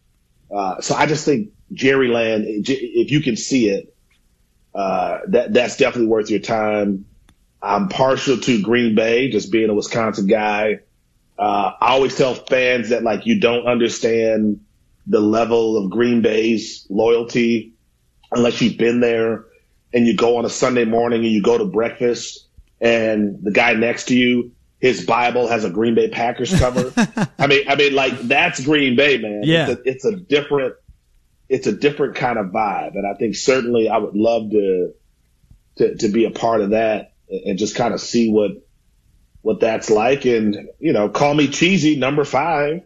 [0.54, 3.95] Uh, so I just think Jerryland, if you can see it,
[4.75, 7.06] uh, that that's definitely worth your time.
[7.62, 10.80] I'm partial to Green Bay, just being a Wisconsin guy.
[11.41, 14.63] Uh, I always tell fans that like you don't understand
[15.08, 17.73] the level of Green Bay's loyalty
[18.32, 19.45] unless you've been there
[19.91, 22.47] and you go on a Sunday morning and you go to breakfast
[22.80, 26.93] and the guy next to you, his Bible has a Green Bay Packers cover.
[27.39, 29.41] I mean, I mean, like that's Green Bay, man.
[29.43, 29.71] Yeah.
[29.71, 30.75] It's a, it's a different,
[31.49, 32.93] it's a different kind of vibe.
[32.93, 34.93] And I think certainly I would love to,
[35.77, 38.51] to, to be a part of that and just kind of see what,
[39.41, 40.25] what that's like.
[40.25, 42.82] And, you know, call me cheesy, number five,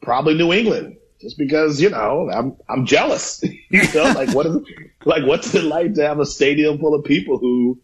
[0.00, 0.96] probably New England.
[1.20, 4.56] Just because, you know, I'm, I'm jealous, you know, like what is,
[5.04, 7.80] like what's it like to have a stadium full of people who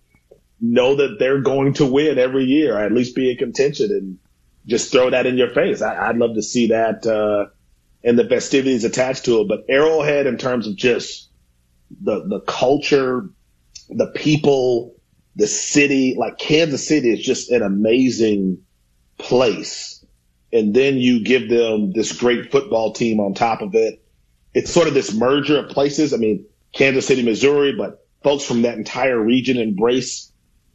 [0.60, 4.18] know that they're going to win every year, or at least be in contention and
[4.66, 5.82] just throw that in your face.
[5.82, 7.50] I, I'd love to see that, uh,
[8.02, 9.48] and the festivities attached to it.
[9.48, 11.28] But Arrowhead in terms of just
[12.02, 13.28] the, the culture,
[13.88, 14.94] the people,
[15.36, 18.62] the city, like Kansas City is just an amazing
[19.18, 20.04] place.
[20.52, 24.00] And then you give them this great football team on top of it.
[24.52, 26.14] It's sort of this merger of places.
[26.14, 30.30] I mean, Kansas City, Missouri, but folks from that entire region embrace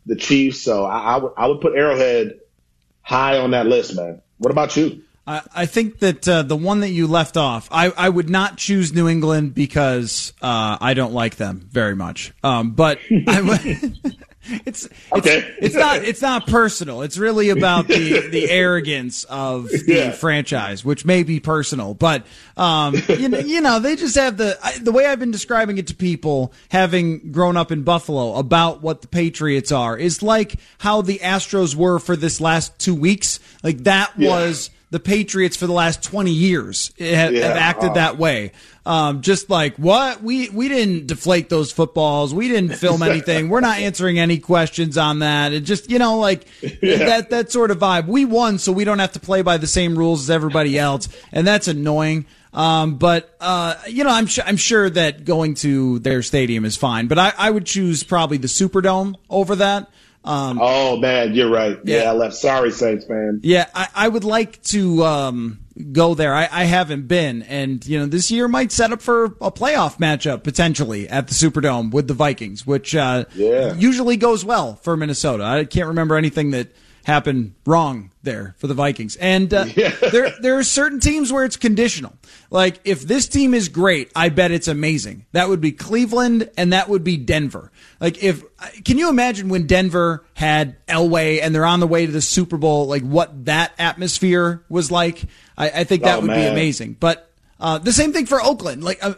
[0.06, 0.62] the Chiefs.
[0.62, 2.39] So I, I would I would put Arrowhead
[3.02, 4.22] high on that list, man.
[4.38, 5.04] What about you?
[5.26, 8.58] I, I think that uh, the one that you left off, I, I would not
[8.58, 12.34] choose New England because uh, I don't like them very much.
[12.43, 14.17] Um, but I would.
[14.65, 15.54] It's, it's Okay.
[15.60, 17.02] it's not it's not personal.
[17.02, 20.12] It's really about the the arrogance of the Yeah.
[20.12, 22.25] franchise, which may be personal, but
[22.56, 25.88] um, you know, you know they just have the the way I've been describing it
[25.88, 31.02] to people, having grown up in Buffalo, about what the Patriots are, is like how
[31.02, 33.39] the Astros were for this last two weeks.
[33.62, 34.30] Like that Yeah.
[34.30, 37.47] was the Patriots for the last 20 years have, Yeah.
[37.47, 37.93] have acted Oh.
[37.93, 38.52] that way.
[38.86, 43.60] Um, just like what we we didn't deflate those footballs, we didn't film anything, we're
[43.60, 45.54] not answering any questions on that.
[45.54, 46.47] It just you know like
[46.82, 48.08] that that sort of vibe.
[48.08, 51.08] We won, so we don't have to play by the same rules as everybody else,
[51.32, 52.25] and that's annoying.
[52.52, 56.75] Um, but uh, you know, I'm su- I'm sure that going to their stadium is
[56.75, 59.88] fine, but I, I would choose probably the Superdome over that.
[60.25, 61.77] Um, Oh man, you're right.
[61.84, 62.10] Yeah, Yeah.
[62.12, 62.36] I left.
[62.36, 63.39] Sorry, Saints fan.
[63.43, 65.60] yeah, I, I would like to um,
[65.93, 66.34] go there.
[66.36, 69.97] I, I haven't been, and you know, this year might set up for a playoff
[69.97, 73.73] matchup potentially at the Superdome with the Vikings, which uh, Yeah.
[73.75, 75.43] usually goes well for Minnesota.
[75.45, 76.67] I can't remember anything that
[77.10, 79.15] happened wrong there for the Vikings.
[79.17, 79.65] And uh,
[80.12, 82.13] there there are certain teams where it's conditional.
[82.50, 85.26] Like if this team is great, I bet it's amazing.
[85.34, 87.72] That would be Cleveland and that would be Denver.
[88.00, 88.43] Like if
[88.86, 92.58] can you imagine when Denver had Elway and they're on the way to the Super
[92.58, 95.24] Bowl, like what that atmosphere was like?
[95.58, 96.95] I, I think that Oh, would be amazing.
[97.00, 97.29] But
[97.60, 99.15] Uh, the same thing for Oakland, like uh,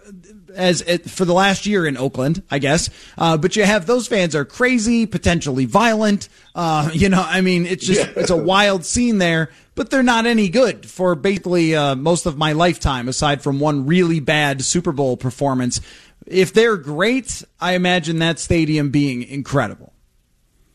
[0.56, 2.90] as it, for the last year in Oakland, I guess.
[3.18, 6.30] Uh, but you have those fans are crazy, potentially violent.
[6.56, 8.14] Uh, you know, I mean, it's just yeah.
[8.16, 9.50] it's a wild scene there.
[9.74, 13.86] But they're not any good for basically uh, most of my lifetime, aside from one
[13.86, 15.80] really bad Super Bowl performance.
[16.28, 19.94] If they're great, I imagine that stadium being incredible.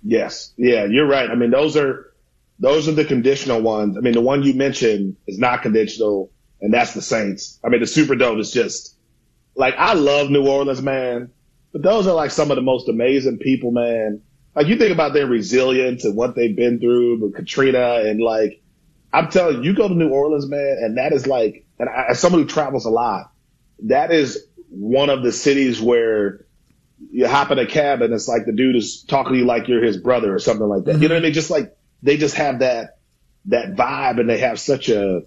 [0.02, 1.28] Yes, yeah, you're right.
[1.28, 2.12] I mean, those are
[2.58, 3.98] those are the conditional ones.
[3.98, 7.58] I mean, the one you mentioned is not conditional and that's the Saints.
[7.64, 8.96] I mean, the Superdome is just
[9.54, 11.30] like I love New Orleans, man,
[11.72, 14.22] but those are like some of the most amazing people, man.
[14.54, 18.62] Like you think about their resilience and what they've been through with Katrina, and like
[19.12, 22.06] I'm telling you, you go to New Orleans, man, and that is like, and I,
[22.10, 23.32] as someone who travels a lot,
[23.84, 26.46] that is one of the cities where
[27.10, 29.68] you hop in a cab and it's like the dude is talking to you like
[29.68, 30.92] you're his brother or something like that.
[30.92, 31.02] Mm-hmm.
[31.02, 31.34] You know what I mean?
[31.34, 32.98] Just like they just have that
[33.46, 35.22] that vibe and they have such a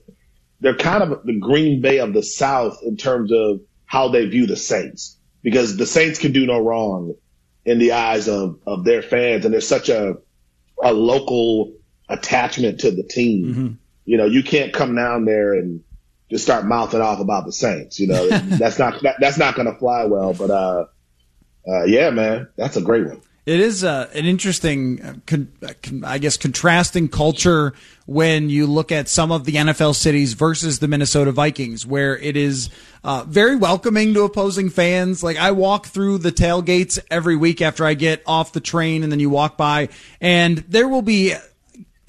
[0.60, 4.46] they're kind of the Green Bay of the South in terms of how they view
[4.46, 7.16] the Saints because the Saints can do no wrong
[7.66, 9.46] in the eyes of, of their fans.
[9.46, 10.18] And there's such a,
[10.82, 11.74] a local
[12.08, 13.46] attachment to the team.
[13.46, 13.68] Mm-hmm.
[14.06, 15.84] You know, you can't come down there and
[16.30, 18.00] just start mouthing off about the Saints.
[18.00, 20.86] You know, that's not, that, that's not going to fly well, but, uh,
[21.68, 23.22] uh, yeah, man, that's a great one.
[23.50, 25.74] It is uh, an interesting, uh, uh,
[26.06, 27.74] I guess, contrasting culture
[28.06, 32.38] when you look at some of the NFL cities versus the Minnesota Vikings, where it
[32.38, 32.70] is
[33.04, 35.24] uh, very welcoming to opposing fans.
[35.24, 39.12] Like I walk through the tailgates every week after I get off the train, and
[39.12, 39.90] then you walk by,
[40.22, 41.34] and there will be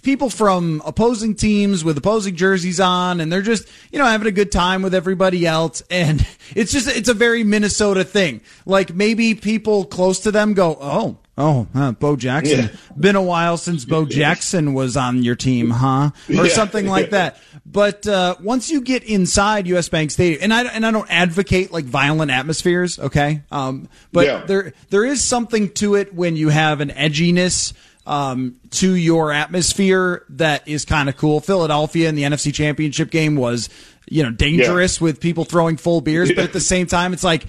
[0.03, 4.33] people from opposing teams with opposing jerseys on and they're just you know having a
[4.33, 6.26] good time with everybody else and
[6.57, 11.18] it's just it's a very minnesota thing like maybe people close to them go oh
[11.40, 12.68] oh uh, bo jackson yeah.
[12.98, 16.48] been a while since bo jackson was on your team huh or yeah.
[16.48, 20.87] something like that but uh, once you get inside us bank stadium and i and
[20.87, 24.44] i don't advocate like violent atmospheres okay um, but yeah.
[24.44, 27.72] there there is something to it when you have an edginess
[28.07, 31.40] um, to your atmosphere that is kind of cool.
[31.40, 33.68] Philadelphia in the NFC Championship game was,
[34.09, 37.46] you know, dangerous with people throwing full beers, but at the same time, it's like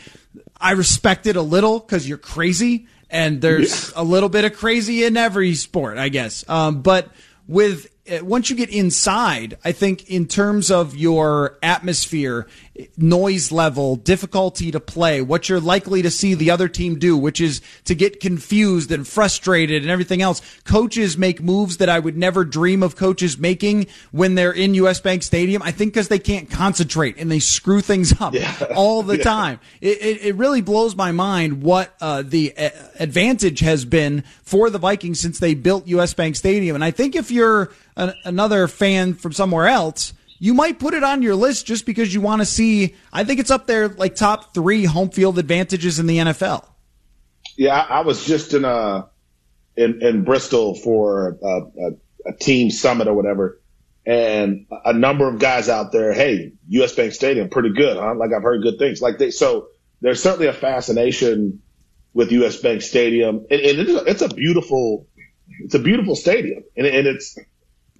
[0.60, 4.02] I respect it a little because you're crazy, and there's yeah.
[4.02, 6.48] a little bit of crazy in every sport, I guess.
[6.50, 7.10] Um, but
[7.48, 12.48] with uh, once you get inside, I think in terms of your atmosphere,
[12.98, 17.42] noise level, difficulty to play, what you're likely to see the other team do, which
[17.42, 20.42] is to get confused and frustrated and everything else.
[20.64, 25.00] Coaches make moves that I would never dream of coaches making when they're in US
[25.00, 25.62] Bank Stadium.
[25.62, 28.56] I think because they can't concentrate and they screw things up yeah.
[28.76, 29.24] all the yeah.
[29.24, 29.60] time.
[29.80, 34.70] It, it, it, really blows my mind what uh, the uh, advantage has been for
[34.70, 36.76] the Vikings since they built US Bank Stadium.
[36.76, 41.04] And I think if you're a, another fan from somewhere else, you might put it
[41.04, 42.96] on your list just because you want to see.
[43.14, 46.66] I think it's up there like top three home field advantages in the NFL.
[47.58, 49.06] Yeah, I, was just in uh
[49.78, 51.92] in, in Bristol for a, a,
[52.26, 53.62] a, team summit or whatever,
[54.04, 56.12] and a number of guys out there.
[56.12, 56.96] Hey, U.S.
[56.96, 58.16] Bank Stadium, pretty good, huh?
[58.16, 59.00] Like I've heard good things.
[59.00, 59.68] Like they, so
[60.02, 61.62] there's certainly a fascination
[62.16, 62.58] with U.S.
[62.58, 65.08] Bank Stadium, and, and it's, a, it's a beautiful,
[65.60, 67.38] it's a beautiful stadium, and, and it's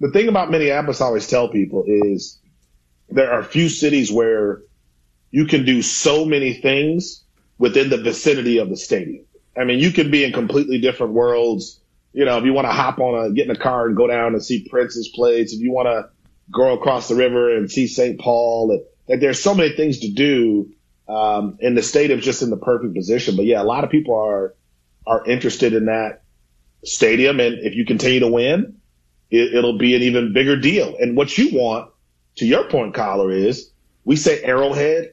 [0.02, 2.40] the thing about Minneapolis, I always tell people is
[3.08, 4.62] there are few cities where
[5.30, 7.22] you can do so many things
[7.56, 9.24] within the vicinity of the stadium.
[9.56, 11.80] I mean, you can be in completely different worlds.
[12.12, 14.08] You know, if you want to hop on a, get in a car and go
[14.08, 16.10] down and see Prince's place, if you want to
[16.50, 18.18] go across the river and see St.
[18.18, 20.72] Paul, like there's so many things to do.
[21.08, 23.36] Um, and the stadium's just in the perfect position.
[23.36, 24.54] But yeah, a lot of people are,
[25.06, 26.24] are interested in that
[26.84, 27.38] stadium.
[27.38, 28.81] And if you continue to win,
[29.32, 30.94] it, will be an even bigger deal.
[30.98, 31.90] And what you want,
[32.36, 33.70] to your point, Coller, is
[34.04, 35.12] we say Arrowhead,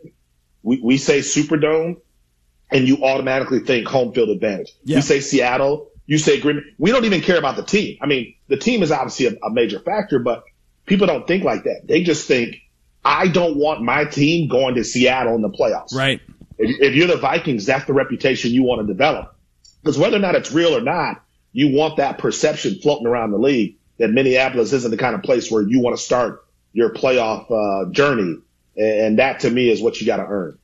[0.62, 2.02] we, we say Superdome,
[2.70, 4.72] and you automatically think home field advantage.
[4.84, 4.98] Yeah.
[4.98, 6.64] You say Seattle, you say Green.
[6.78, 7.98] We don't even care about the team.
[8.02, 10.44] I mean, the team is obviously a, a major factor, but
[10.86, 11.84] people don't think like that.
[11.86, 12.58] They just think,
[13.04, 15.94] I don't want my team going to Seattle in the playoffs.
[15.94, 16.20] Right.
[16.58, 19.34] If, if you're the Vikings, that's the reputation you want to develop.
[19.82, 23.38] Because whether or not it's real or not, you want that perception floating around the
[23.38, 27.52] league that Minneapolis isn't the kind of place where you want to start your playoff
[27.52, 28.38] uh, journey.
[28.78, 30.58] And that to me is what you got to earn.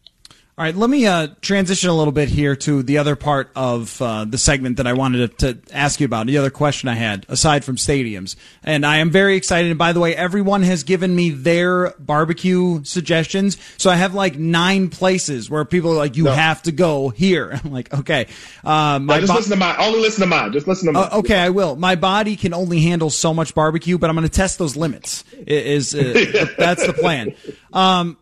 [0.58, 4.02] All right, let me uh, transition a little bit here to the other part of
[4.02, 6.28] uh, the segment that I wanted to, to, ask you about.
[6.28, 9.70] The other question I had, aside from stadiums, and I am very excited.
[9.70, 14.38] And by the way, everyone has given me their barbecue suggestions, so I have like
[14.40, 16.32] nine places where people are like, "You no.
[16.32, 18.28] have to go here." I'm like, okay,
[18.64, 19.76] uh, no, just bo- listen to mine.
[19.78, 20.54] Only listen to mine.
[20.54, 21.10] Just listen to mine.
[21.12, 21.76] Uh, okay, I will.
[21.76, 25.26] My body can only handle so much barbecue, but I'm going to test those limits.
[25.46, 27.36] Is uh, that's the plan.
[27.74, 28.16] Um,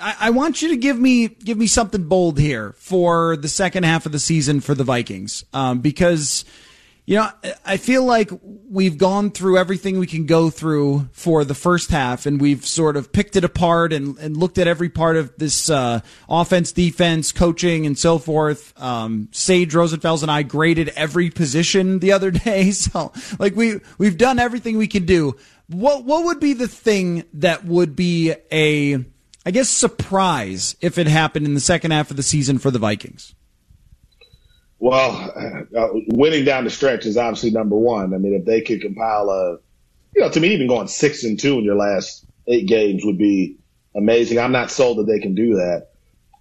[0.00, 3.84] I, I want you to give me give me something bold here for the second
[3.84, 6.44] half of the season for the Vikings, um, because
[7.06, 7.30] you know
[7.64, 12.26] I feel like we've gone through everything we can go through for the first half,
[12.26, 15.70] and we've sort of picked it apart and, and looked at every part of this
[15.70, 18.74] uh, offense, defense, coaching, and so forth.
[18.80, 24.18] Um, Sage Rosenfels and I graded every position the other day, so like we we've
[24.18, 25.36] done everything we can do.
[25.68, 29.04] What what would be the thing that would be a
[29.46, 32.80] I guess, surprise if it happened in the second half of the season for the
[32.80, 33.32] Vikings?
[34.80, 35.32] Well,
[35.74, 38.12] uh, winning down the stretch is obviously number one.
[38.12, 39.58] I mean, if they could compile a,
[40.16, 43.18] you know, to me, even going six and two in your last eight games would
[43.18, 43.56] be
[43.94, 44.40] amazing.
[44.40, 45.90] I'm not sold that they can do that.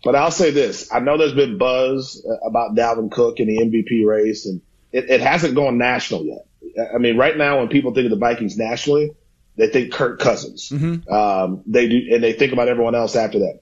[0.03, 0.91] But I'll say this.
[0.91, 5.21] I know there's been buzz about Dalvin Cook in the MVP race, and it, it
[5.21, 6.45] hasn't gone national yet.
[6.93, 9.11] I mean, right now, when people think of the Vikings nationally,
[9.57, 10.69] they think Kirk Cousins.
[10.69, 11.11] Mm-hmm.
[11.11, 13.61] Um, they do, and they think about everyone else after that.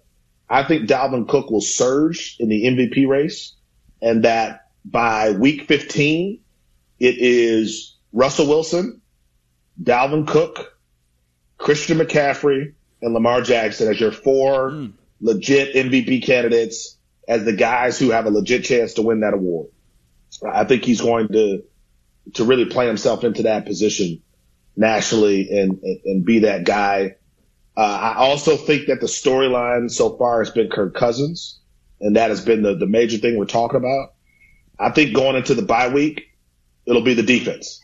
[0.49, 3.53] I think Dalvin Cook will surge in the MVP race,
[4.01, 6.39] and that by week 15,
[6.99, 9.01] it is Russell Wilson,
[9.81, 10.77] Dalvin Cook,
[11.57, 14.93] Christian McCaffrey, and Lamar Jackson as your four mm.
[15.21, 19.69] legit MVP candidates as the guys who have a legit chance to win that award.
[20.47, 21.63] I think he's going to
[22.35, 24.21] to really play himself into that position
[24.75, 27.15] nationally and, and be that guy.
[27.75, 27.81] Uh,
[28.15, 31.59] I also think that the storyline so far has been Kirk Cousins,
[31.99, 34.13] and that has been the, the major thing we're talking about.
[34.79, 36.29] I think going into the bye week,
[36.85, 37.81] it'll be the defense.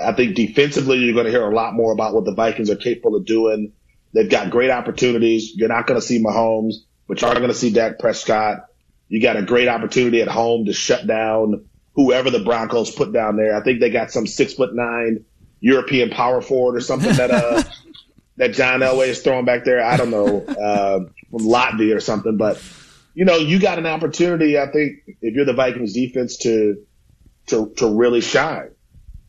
[0.00, 2.76] I think defensively, you're going to hear a lot more about what the Vikings are
[2.76, 3.72] capable of doing.
[4.14, 5.52] They've got great opportunities.
[5.54, 6.74] You're not going to see Mahomes,
[7.08, 8.66] but you're going to see Dak Prescott.
[9.08, 13.36] You got a great opportunity at home to shut down whoever the Broncos put down
[13.36, 13.54] there.
[13.54, 15.24] I think they got some six foot nine
[15.62, 17.62] European power forward or something that uh
[18.36, 19.82] that John Elway is throwing back there.
[19.82, 21.00] I don't know uh,
[21.30, 22.60] from Latvia or something, but
[23.14, 24.58] you know, you got an opportunity.
[24.58, 26.84] I think if you're the Vikings defense to
[27.46, 28.70] to to really shine.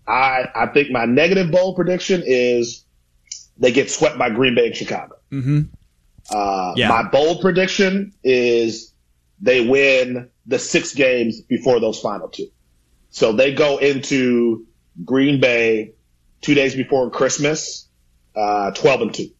[0.08, 2.84] I I think my negative bold prediction is
[3.58, 5.16] they get swept by Green Bay and Chicago.
[5.32, 5.62] Mm-hmm.
[6.30, 6.90] Uh, yeah.
[6.90, 8.94] My bold prediction is
[9.40, 12.48] they win the six games before those final two.
[13.10, 14.66] So they go into
[15.06, 15.94] Green Bay
[16.44, 17.88] two days before Christmas,
[18.36, 19.32] uh, 12 and 2.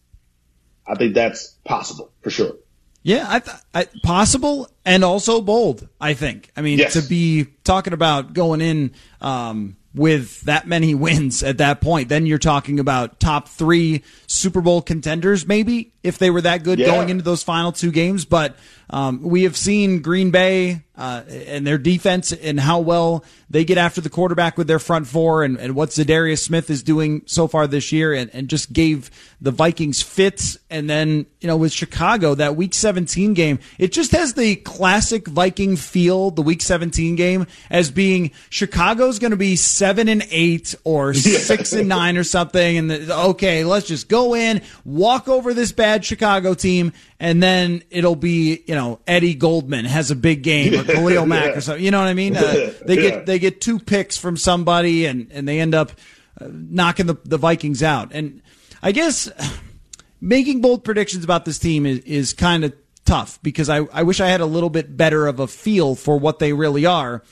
[0.86, 2.56] I think that's possible for sure.
[3.02, 5.88] Yeah, I, th- I, possible and also bold.
[6.00, 6.50] I think.
[6.56, 6.94] I mean, yes.
[6.94, 12.26] to be talking about going in um, with that many wins at that point, then
[12.26, 16.86] you're talking about top three Super Bowl contenders, maybe if they were that good yeah.
[16.86, 18.24] going into those final two games.
[18.24, 18.56] But
[18.90, 23.78] um, we have seen Green Bay uh, and their defense and how well they get
[23.78, 27.48] after the quarterback with their front four and, and what Za'Darius Smith is doing so
[27.48, 30.56] far this year and, and just gave the Vikings fits.
[30.70, 35.26] And then, you know, with Chicago, that week 17 game, it just has the classic
[35.26, 40.74] Viking feel, the week 17 game, as being Chicago's going to be seven and eight
[40.84, 42.76] or six and nine or something.
[42.76, 47.82] And the, okay, let's just go in, walk over this bad Chicago team and then
[47.90, 51.84] it'll be you know Eddie Goldman has a big game or Khalil Mack or something.
[51.84, 52.36] You know what I mean?
[52.36, 53.10] Uh, they yeah.
[53.10, 55.92] get they get two picks from somebody and and they end up
[56.40, 58.12] uh, knocking the the Vikings out.
[58.12, 58.40] And
[58.82, 59.30] I guess
[60.20, 62.74] making bold predictions about this team is is kind of
[63.04, 66.18] tough because I I wish I had a little bit better of a feel for
[66.18, 67.22] what they really are.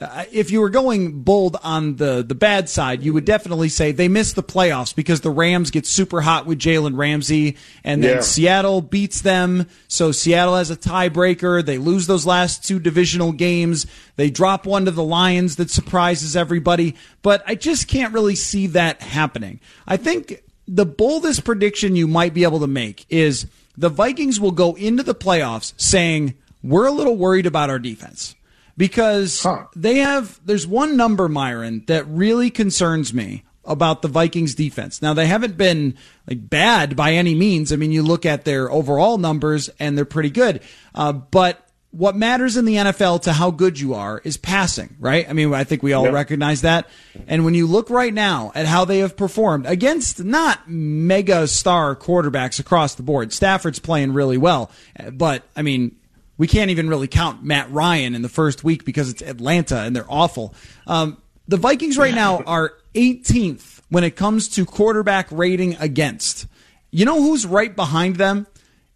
[0.00, 3.90] Uh, if you were going bold on the the bad side, you would definitely say
[3.90, 8.16] they missed the playoffs because the Rams get super hot with Jalen Ramsey, and then
[8.16, 8.20] yeah.
[8.20, 9.66] Seattle beats them.
[9.88, 11.64] So Seattle has a tiebreaker.
[11.64, 13.86] They lose those last two divisional games.
[14.14, 16.94] They drop one to the Lions that surprises everybody.
[17.22, 19.58] But I just can't really see that happening.
[19.86, 23.46] I think the boldest prediction you might be able to make is
[23.76, 28.36] the Vikings will go into the playoffs saying we're a little worried about our defense
[28.78, 29.66] because huh.
[29.76, 35.02] they have there's one number Myron that really concerns me about the Vikings defense.
[35.02, 37.72] Now they haven't been like bad by any means.
[37.72, 40.62] I mean, you look at their overall numbers and they're pretty good.
[40.94, 45.28] Uh, but what matters in the NFL to how good you are is passing, right?
[45.28, 46.12] I mean, I think we all yep.
[46.12, 46.86] recognize that.
[47.26, 51.96] And when you look right now at how they have performed against not mega star
[51.96, 54.70] quarterbacks across the board, Stafford's playing really well.
[55.12, 55.97] But I mean,
[56.38, 59.94] we can't even really count Matt Ryan in the first week because it's Atlanta and
[59.94, 60.54] they're awful.
[60.86, 66.46] Um, the Vikings right now are 18th when it comes to quarterback rating against.
[66.90, 68.46] You know who's right behind them?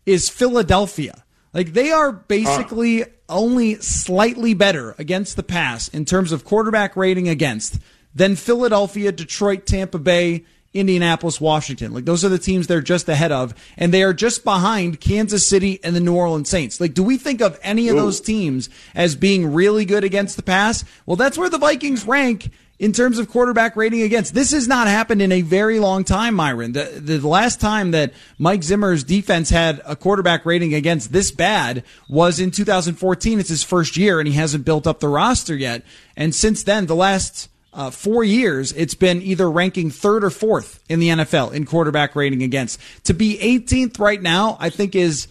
[0.07, 1.24] Is Philadelphia.
[1.53, 7.28] Like they are basically only slightly better against the pass in terms of quarterback rating
[7.28, 7.78] against
[8.14, 10.45] than Philadelphia, Detroit, Tampa Bay,
[10.75, 11.93] Indianapolis, Washington.
[11.93, 15.47] Like those are the teams they're just ahead of, and they are just behind Kansas
[15.47, 16.81] City and the New Orleans Saints.
[16.81, 20.43] Like, do we think of any of those teams as being really good against the
[20.43, 20.85] pass?
[21.07, 22.51] Well, that's where the Vikings rank
[22.83, 24.35] in terms of quarterback rating against.
[24.35, 26.73] This has not happened in a very long time, Myron.
[26.73, 31.85] The, the last time that Mike Zimmer's defense had a quarterback rating against this bad
[32.09, 33.39] was in 2014.
[33.39, 35.85] It's his first year, and he hasn't built up the roster yet.
[36.16, 40.83] And since then, the last uh, four years, it's been either ranking third or fourth
[40.89, 42.81] in the NFL in quarterback rating against.
[43.05, 45.29] To be 18th right now, I think is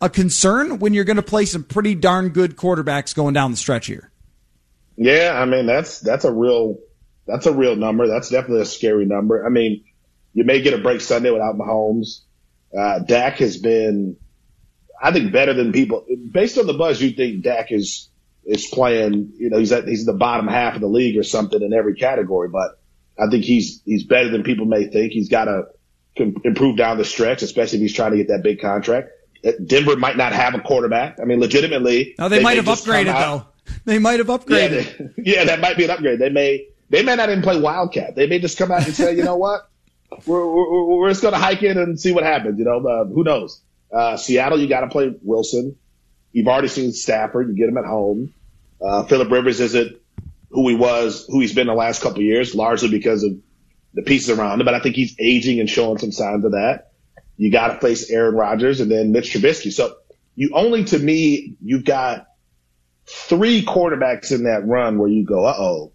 [0.00, 3.56] a concern when you're going to play some pretty darn good quarterbacks going down the
[3.56, 4.10] stretch here.
[4.96, 6.78] Yeah, I mean that's that's a real
[7.26, 8.08] that's a real number.
[8.08, 9.46] That's definitely a scary number.
[9.46, 9.84] I mean,
[10.34, 12.22] you may get a break Sunday without Mahomes.
[12.76, 14.16] Uh, Dak has been,
[15.00, 16.04] I think, better than people.
[16.32, 18.08] Based on the buzz, you think Dak is
[18.48, 19.32] is playing.
[19.38, 21.94] You know, he's at he's the bottom half of the league or something in every
[21.94, 22.48] category.
[22.48, 22.80] But
[23.18, 25.12] I think he's he's better than people may think.
[25.12, 25.64] He's got to
[26.16, 29.10] improve down the stretch, especially if he's trying to get that big contract.
[29.64, 31.20] Denver might not have a quarterback.
[31.20, 32.16] I mean, legitimately.
[32.18, 33.46] No, they, they might have upgraded though.
[33.84, 34.98] They might have upgraded.
[34.98, 36.18] Yeah, they, yeah, that might be an upgrade.
[36.18, 38.16] They may they may not even play Wildcat.
[38.16, 39.68] They may just come out and say, you know what,
[40.26, 42.58] we're, we're, we're just going to hike in and see what happens.
[42.58, 43.60] You know, uh, who knows?
[43.92, 45.76] Uh, Seattle, you got to play Wilson.
[46.32, 47.48] You've already seen Stafford.
[47.48, 48.32] You get him at home.
[48.80, 49.96] Uh, Philip Rivers isn't
[50.50, 53.32] who he was, who he's been the last couple years, largely because of
[53.94, 54.64] the pieces around him.
[54.64, 56.92] But I think he's aging and showing some signs of that.
[57.36, 59.72] You got to face Aaron Rodgers and then Mitch Trubisky.
[59.72, 59.96] So
[60.34, 62.26] you only, to me, you've got
[63.06, 65.92] three quarterbacks in that run where you go, uh oh,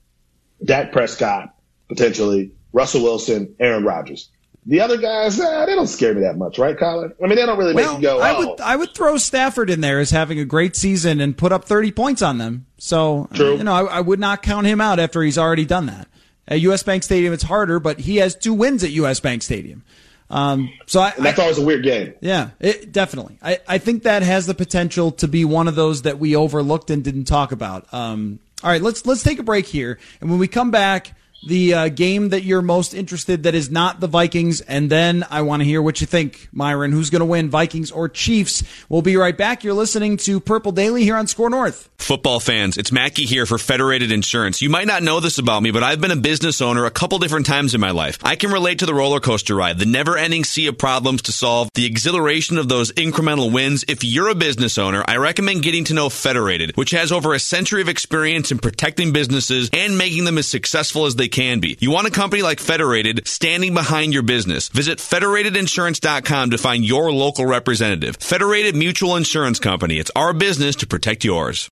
[0.64, 1.54] Dak Prescott,
[1.88, 4.30] potentially, Russell Wilson, Aaron Rodgers.
[4.66, 7.14] The other guys, eh, they don't scare me that much, right, Coller?
[7.22, 8.20] I mean, they don't really well, make you go.
[8.22, 8.56] I would, oh.
[8.64, 11.92] I would throw Stafford in there as having a great season and put up 30
[11.92, 12.66] points on them.
[12.78, 13.58] So, True.
[13.58, 16.08] you know, I, I would not count him out after he's already done that.
[16.48, 19.84] At US Bank Stadium, it's harder, but he has two wins at US Bank Stadium.
[20.30, 22.14] Um, so I, that's I, always a weird game.
[22.22, 23.38] Yeah, it, definitely.
[23.42, 26.90] I, I think that has the potential to be one of those that we overlooked
[26.90, 27.94] and didn't talk about.
[27.94, 31.16] Um, all right, let's let's take a break here, and when we come back,
[31.48, 35.42] the uh, game that you're most interested that is not the Vikings, and then I
[35.42, 36.92] want to hear what you think, Myron.
[36.92, 38.64] Who's going to win, Vikings or Chiefs?
[38.90, 39.64] We'll be right back.
[39.64, 41.90] You're listening to Purple Daily here on SKOR North.
[41.98, 44.62] Football fans, it's Mackey here for Federated Insurance.
[44.62, 47.18] You might not know this about me, but I've been a business owner a couple
[47.20, 48.18] different times in my life.
[48.24, 51.32] I can relate to the roller coaster ride, the never ending sea of problems to
[51.32, 53.86] solve, the exhilaration of those incremental wins.
[53.88, 57.40] If you're a business owner, I recommend getting to know Federated, which has over a
[57.40, 61.76] century of experience in protecting businesses and making them as successful as they can be.
[61.82, 64.70] You want a company like Federated standing behind your business.
[64.70, 68.16] Visit federatedinsurance.com to find your local representative.
[68.18, 69.98] Federated Mutual Insurance Company.
[69.98, 71.70] It's our business to protect yours.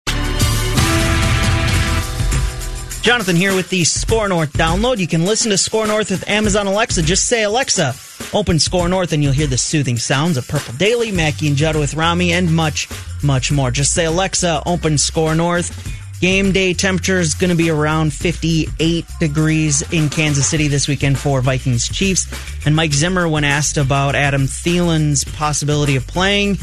[3.02, 5.00] Jonathan here with the SKOR North download.
[5.00, 7.02] You can listen to SKOR North with Amazon Alexa.
[7.02, 7.96] Just say, Alexa,
[8.32, 11.76] open SKOR North, and you'll hear the soothing sounds of Purple Daily, Mackey and Judd
[11.76, 12.88] with Rami, and much,
[13.24, 13.72] much more.
[13.72, 16.01] Just say, Alexa, open SKOR North.
[16.22, 21.18] Game day temperature is going to be around 58 degrees in Kansas City this weekend
[21.18, 22.28] for Vikings Chiefs.
[22.64, 26.60] And Mike Zimmer, when asked about Adam Thielen's possibility of playing,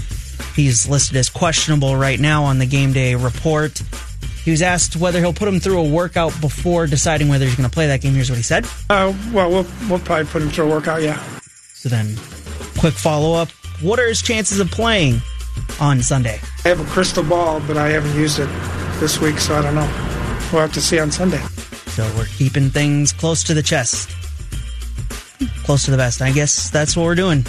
[0.55, 3.83] he's listed as questionable right now on the game day report.
[4.45, 7.69] He was asked whether he'll put him through a workout before deciding whether he's going
[7.69, 8.15] to play that game.
[8.15, 8.65] Here's what he said.
[8.89, 11.21] Uh, well, well, we'll probably put him through a workout, yeah.
[11.75, 12.15] So then,
[12.79, 13.49] quick follow up.
[13.81, 15.21] What are his chances of playing
[15.81, 16.39] on Sunday?
[16.65, 18.49] I have a crystal ball, but I haven't used it
[19.01, 19.89] this week, so I don't know.
[20.53, 21.41] We'll have to see on Sunday.
[21.89, 24.11] So we're keeping things close to the chest.
[25.65, 26.23] Close to the vest.
[26.23, 27.45] I guess that's what we're doing.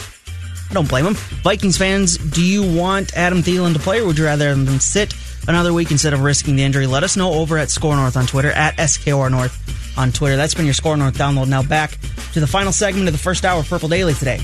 [0.70, 1.16] I don't blame them.
[1.16, 5.14] Vikings fans, do you want Adam Thielen to play or would you rather them sit
[5.48, 6.86] another week instead of risking the injury?
[6.86, 10.36] Let us know over at SKOR North on Twitter, at SKOR North on Twitter.
[10.36, 11.48] That's been your SKOR North download.
[11.48, 11.98] Now back
[12.34, 14.40] to the final segment of the first hour of Purple Daily today.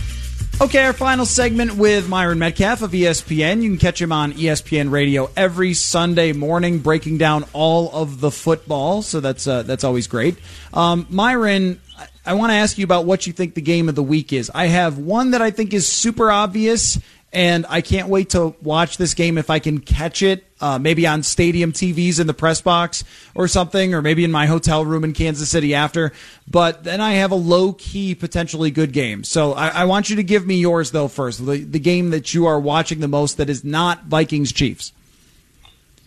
[0.61, 3.61] Okay, our final segment with Myron Medcalf of ESPN.
[3.61, 8.31] You can catch him on ESPN Radio every Sunday morning, breaking down all of the
[8.31, 9.01] football.
[9.01, 10.37] So that's uh, that's always great.
[10.73, 11.81] Um, Myron,
[12.25, 14.49] I want to ask you about what you think the game of the week is.
[14.55, 16.99] I have one that I think is super obvious,
[17.35, 21.05] and I can't wait to watch this game if I can catch it, uh, maybe
[21.05, 23.03] on stadium TVs in the press box
[23.35, 26.13] or something, or maybe in my hotel room in Kansas City after.
[26.47, 29.25] But then I have a low key, potentially good game.
[29.25, 31.45] So I, I want you to give me yours, though, first.
[31.45, 34.93] The, the game that you are watching the most that is not Vikings Chiefs.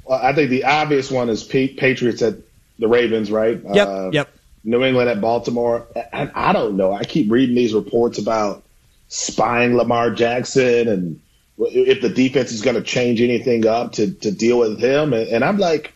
[0.07, 2.37] Well, I think the obvious one is Patriots at
[2.79, 3.61] the Ravens, right?
[3.63, 3.87] Yep.
[3.87, 4.31] Uh, yep.
[4.65, 5.87] New England at Baltimore.
[6.11, 6.91] And I don't know.
[6.91, 8.65] I keep reading these reports about
[9.09, 11.21] spying Lamar Jackson and
[11.59, 15.13] if the defense is going to change anything up to, to deal with him.
[15.13, 15.93] And, and I'm like,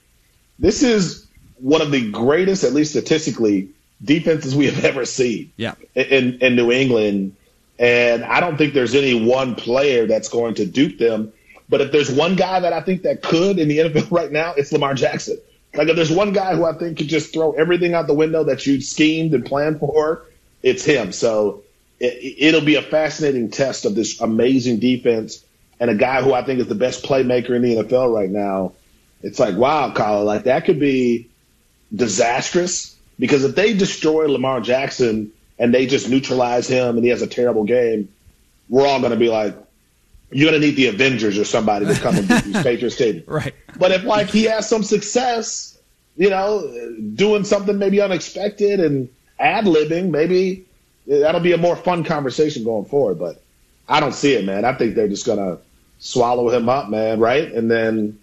[0.58, 1.26] this is
[1.58, 3.68] one of the greatest, at least statistically,
[4.02, 5.52] defenses we have ever seen.
[5.56, 5.74] Yeah.
[5.94, 7.36] In in New England,
[7.78, 11.32] and I don't think there's any one player that's going to dupe them.
[11.68, 14.54] But if there's one guy that I think that could in the NFL right now,
[14.56, 15.38] it's Lamar Jackson.
[15.74, 18.44] Like if there's one guy who I think could just throw everything out the window
[18.44, 20.26] that you schemed and planned for,
[20.62, 21.12] it's him.
[21.12, 21.61] So
[22.02, 25.44] it, will be a fascinating test of this amazing defense
[25.78, 28.72] and a guy who I think is the best playmaker in the NFL right now.
[29.22, 31.28] It's like, wow, Coller, like that could be
[31.94, 37.22] disastrous because if they destroy Lamar Jackson and they just neutralize him and he has
[37.22, 38.08] a terrible game,
[38.68, 39.56] we're all going to be like,
[40.32, 43.22] you're going to need the Avengers or somebody to come and beat these Patriots team.
[43.26, 43.54] Right.
[43.78, 45.78] But if like he has some success,
[46.16, 50.66] you know, doing something maybe unexpected and ad libbing, maybe
[51.06, 53.18] that'll be a more fun conversation going forward.
[53.18, 53.42] But
[53.88, 54.64] I don't see it, man.
[54.64, 55.58] I think they're just gonna
[55.98, 57.20] swallow him up, man.
[57.20, 58.18] Right, and then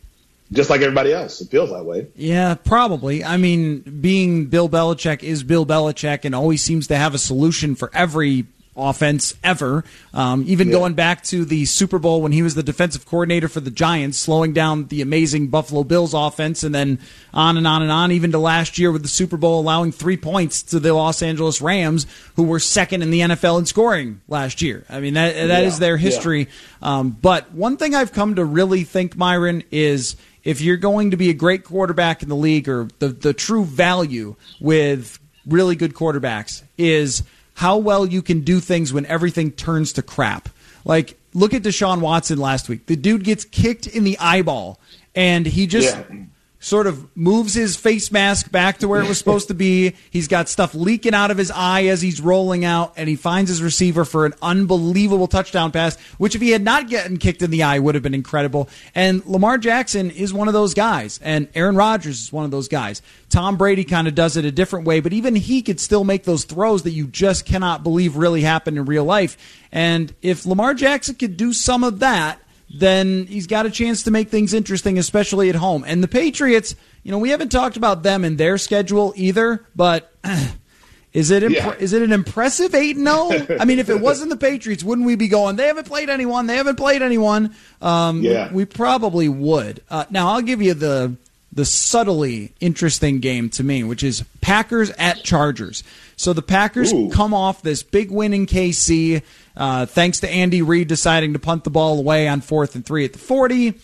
[0.52, 2.08] just like everybody else, it feels that way.
[2.16, 3.24] Yeah, probably.
[3.24, 7.76] I mean, being Bill Belichick is Bill Belichick, and always seems to have a solution
[7.76, 8.46] for every
[8.80, 9.84] offense ever.
[10.14, 10.74] Um, even yeah.
[10.74, 14.18] going back to the Super Bowl when he was the defensive coordinator for the Giants,
[14.18, 17.00] slowing down the amazing Buffalo Bills offense, and then
[17.34, 20.18] on and on and on, even to last year with the Super Bowl allowing three
[20.18, 24.62] points to the Los Angeles Rams, who were second in the NFL in scoring last
[24.62, 24.86] year.
[24.90, 25.68] I mean, that, that yeah.
[25.68, 26.48] is their history.
[26.82, 27.00] Yeah.
[27.00, 31.18] Um, but one thing I've come to really think, Myron, is if you're going to
[31.18, 35.94] be a great quarterback in the league or the, the true value with really good
[35.94, 37.24] quarterbacks is–
[37.60, 40.48] how well you can do things when everything turns to crap.
[40.86, 42.86] Like, look at Deshaun Watson last week.
[42.86, 44.80] The dude gets kicked in the eyeball,
[45.14, 45.98] and he just.
[45.98, 46.16] Yeah
[46.60, 49.96] sort of moves his face mask back to where it was supposed to be.
[50.12, 53.50] He's got stuff leaking out of his eye as he's rolling out, and he finds
[53.50, 57.52] his receiver for an unbelievable touchdown pass, which if he had not gotten kicked in
[57.52, 58.70] the eye would have been incredible.
[58.94, 62.68] And Lamar Jackson is one of those guys, and Aaron Rodgers is one of those
[62.68, 63.02] guys.
[63.30, 66.24] Tom Brady kind of does it a different way, but even he could still make
[66.24, 69.38] those throws that you just cannot believe really happen in real life.
[69.72, 72.40] And if Lamar Jackson could do some of that,
[72.70, 75.84] then he's got a chance to make things interesting, especially at home.
[75.88, 80.14] And the Patriots, you know, we haven't talked about them and their schedule either, but
[81.14, 81.74] is it yeah.
[81.80, 83.32] is it an impressive 8 0?
[83.60, 86.46] I mean, if it wasn't the Patriots, wouldn't we be going, they haven't played anyone,
[86.46, 87.56] they haven't played anyone?
[87.82, 88.54] Um, yeah.
[88.54, 89.82] We probably would.
[89.90, 91.16] Uh, now, I'll give you the
[91.52, 95.84] the subtly interesting game to me, which is Packers at Chargers.
[96.20, 97.10] So the Packers Ooh.
[97.10, 99.24] come off this big win in KC,
[99.56, 103.06] uh, thanks to Andy Reid deciding to punt the ball away on fourth and three
[103.06, 103.76] at the 40.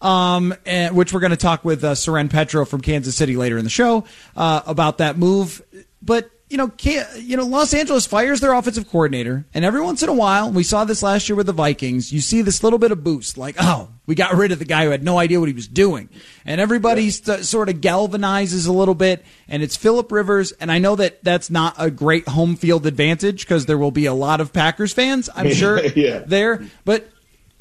[0.00, 3.58] Um, and, which we're going to talk with uh, Soren Petro from Kansas City later
[3.58, 5.60] in the show uh, about that move.
[6.00, 6.72] But you know,
[7.16, 10.64] you know, Los Angeles fires their offensive coordinator, and every once in a while, we
[10.64, 12.12] saw this last year with the Vikings.
[12.12, 14.84] You see this little bit of boost, like, oh, we got rid of the guy
[14.84, 16.08] who had no idea what he was doing,
[16.44, 17.10] and everybody yeah.
[17.10, 19.24] st- sort of galvanizes a little bit.
[19.46, 23.46] And it's Philip Rivers, and I know that that's not a great home field advantage
[23.46, 26.24] because there will be a lot of Packers fans, I'm sure, yeah.
[26.26, 26.64] there.
[26.84, 27.08] But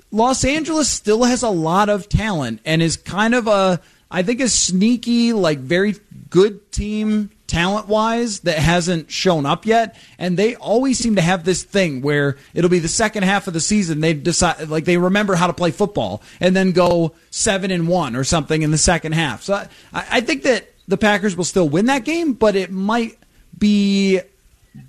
[0.10, 4.42] Los Angeles still has a lot of talent and is kind of a, I think,
[4.42, 5.96] a sneaky, like, very
[6.32, 9.98] good team talent wise that hasn't shown up yet.
[10.18, 13.54] And they always seem to have this thing where it'll be the second half of
[13.54, 14.00] the season.
[14.00, 18.16] They decide, like, they remember how to play football and then go seven and one
[18.16, 19.42] or something in the second half.
[19.44, 23.18] So I, I think that the Packers will still win that game, but it might
[23.58, 24.22] be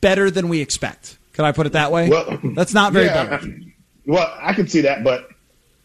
[0.00, 1.18] better than we expect.
[1.32, 2.10] Can I put it that way?
[2.10, 3.54] Well, that's not very yeah, better.
[4.06, 5.30] Well, I can see that, but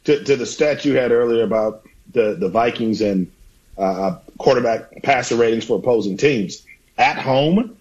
[0.03, 3.31] to, to the stat you had earlier about the, the Vikings and
[3.77, 6.64] uh, quarterback passer ratings for opposing teams.
[6.97, 7.77] At home,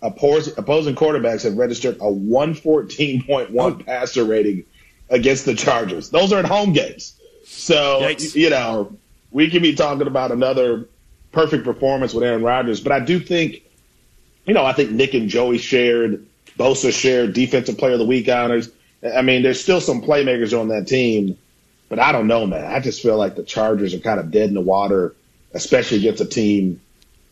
[0.00, 0.54] opposing
[0.94, 4.64] quarterbacks have registered a 114.1 passer rating
[5.10, 6.10] against the Chargers.
[6.10, 7.18] Those are at home games.
[7.44, 8.34] So, Yikes.
[8.34, 8.96] you know,
[9.30, 10.88] we can be talking about another
[11.32, 13.62] perfect performance with Aaron Rodgers, but I do think,
[14.46, 16.26] you know, I think Nick and Joey shared,
[16.58, 18.70] Bosa shared defensive player of the week honors.
[19.14, 21.36] I mean, there's still some playmakers on that team,
[21.90, 22.64] but I don't know, man.
[22.64, 25.14] I just feel like the Chargers are kind of dead in the water
[25.54, 26.80] especially against a team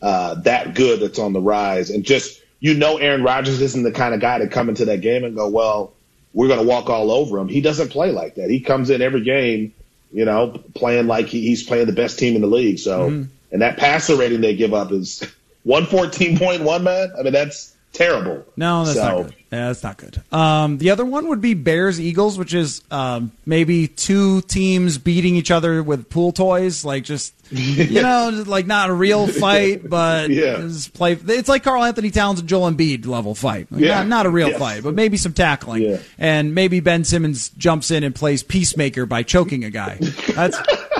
[0.03, 1.89] uh, that good that's on the rise.
[1.89, 4.99] And just, you know, Aaron Rodgers isn't the kind of guy to come into that
[4.99, 5.93] game and go, well,
[6.33, 7.47] we're going to walk all over him.
[7.47, 8.49] He doesn't play like that.
[8.49, 9.73] He comes in every game,
[10.11, 12.79] you know, playing like he, he's playing the best team in the league.
[12.79, 13.31] So, mm-hmm.
[13.53, 15.23] and that passer rating they give up is
[15.65, 17.13] 114.1, man.
[17.17, 18.45] I mean, that's terrible.
[18.57, 19.35] No, that's so, not good.
[19.51, 20.21] Yeah, that's not good.
[20.31, 25.35] Um, the other one would be Bears Eagles, which is um, maybe two teams beating
[25.35, 30.29] each other with pool toys, like just you know, like not a real fight, but
[30.31, 30.57] yeah.
[30.57, 31.13] just play.
[31.13, 33.71] It's like Karl-Anthony Towns and Joel Embiid level fight.
[33.71, 33.99] Like yeah.
[33.99, 34.59] Not, not, a real yes.
[34.59, 35.97] fight, but maybe some tackling, yeah.
[36.17, 39.99] and maybe Ben Simmons jumps in and plays peacemaker by choking a guy.
[40.33, 40.57] That's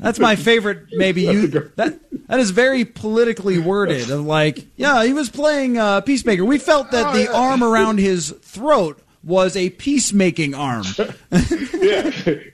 [0.00, 0.88] that's my favorite.
[0.92, 4.10] Maybe you that That is very politically worded.
[4.10, 6.44] Of like, yeah, he was playing uh, peacemaker.
[6.44, 10.84] We felt that the arm around his throat was a peacemaking arm.
[10.98, 12.10] yeah,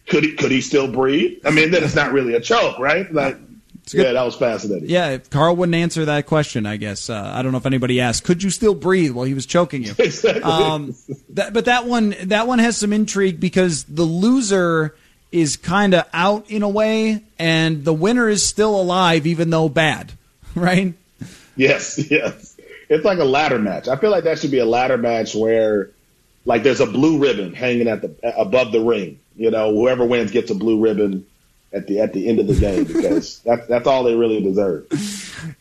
[0.06, 1.40] could he could he still breathe?
[1.44, 3.12] I mean, then it's not really a choke, right?
[3.12, 3.36] Like,
[3.92, 4.88] yeah, that was fascinating.
[4.88, 6.66] Yeah, Karl wouldn't answer that question.
[6.66, 8.24] I guess uh, I don't know if anybody asked.
[8.24, 9.94] Could you still breathe while he was choking you?
[10.06, 10.42] Exactly.
[10.42, 10.94] Um,
[11.30, 14.96] that, but that one, that one has some intrigue because the loser
[15.32, 19.68] is kind of out in a way, and the winner is still alive, even though
[19.68, 20.12] bad,
[20.54, 20.94] right?
[21.56, 22.56] Yes, yes.
[22.88, 23.88] It's like a ladder match.
[23.88, 25.90] I feel like that should be a ladder match where,
[26.44, 29.18] like, there's a blue ribbon hanging at the above the ring.
[29.36, 31.26] You know, whoever wins gets a blue ribbon
[31.72, 34.86] at the at the end of the game because that's that's all they really deserve.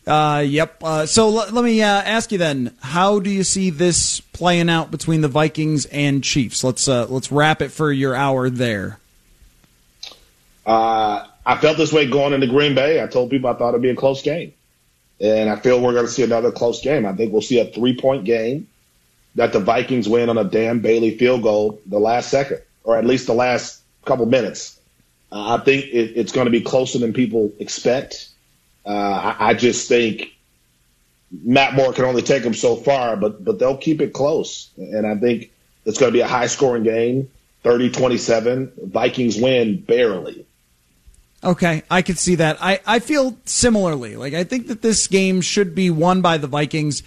[0.06, 0.80] Uh, yep.
[0.82, 4.70] Uh, so l- let me uh, ask you then: How do you see this playing
[4.70, 6.62] out between the Vikings and Chiefs?
[6.62, 8.98] Let's uh, let's wrap it for your hour there.
[10.66, 13.00] Uh, I felt this way going into Green Bay.
[13.00, 14.52] I told people I thought it'd be a close game,
[15.20, 17.06] and I feel we're going to see another close game.
[17.06, 18.66] I think we'll see a three point game
[19.36, 23.06] that the Vikings win on a Dan Bailey field goal the last second, or at
[23.06, 24.80] least the last couple minutes.
[25.30, 28.28] Uh, I think it, it's going to be closer than people expect.
[28.84, 30.32] Uh, I, I, just think
[31.30, 35.06] Matt Moore can only take them so far, but but they'll keep it close, and
[35.06, 35.50] I think
[35.84, 37.30] it's going to be a high scoring game,
[37.64, 38.90] 30-27.
[38.90, 40.45] Vikings win barely.
[41.44, 42.58] Okay, I could see that.
[42.60, 44.16] I, I feel similarly.
[44.16, 47.02] Like I think that this game should be won by the Vikings,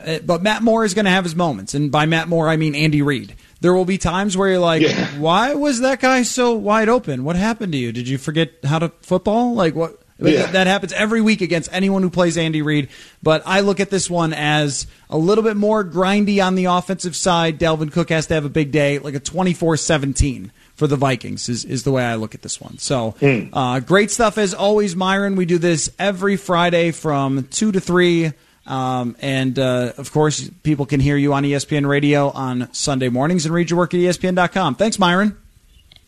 [0.00, 2.56] uh, but Matt Moore is going to have his moments, and by Matt Moore I
[2.56, 3.34] mean Andy Reid.
[3.60, 5.06] There will be times where you're like, yeah.
[5.18, 7.24] "Why was that guy so wide open?
[7.24, 7.92] What happened to you?
[7.92, 9.54] Did you forget how to football?
[9.54, 10.46] Like what?" Yeah.
[10.46, 12.90] That happens every week against anyone who plays Andy Reid.
[13.24, 17.16] But I look at this one as a little bit more grindy on the offensive
[17.16, 17.58] side.
[17.58, 20.52] Dalvin Cook has to have a big day, like a 24 17
[20.82, 22.76] for the Vikings is, is the way I look at this one.
[22.78, 23.50] So mm.
[23.52, 25.36] uh, great stuff as always, Myron.
[25.36, 28.32] We do this every Friday from two to three.
[28.66, 33.46] Um, and uh, of course, people can hear you on ESPN Radio on Sunday mornings
[33.46, 34.74] and read your work at ESPN.com.
[34.74, 35.36] Thanks, Myron.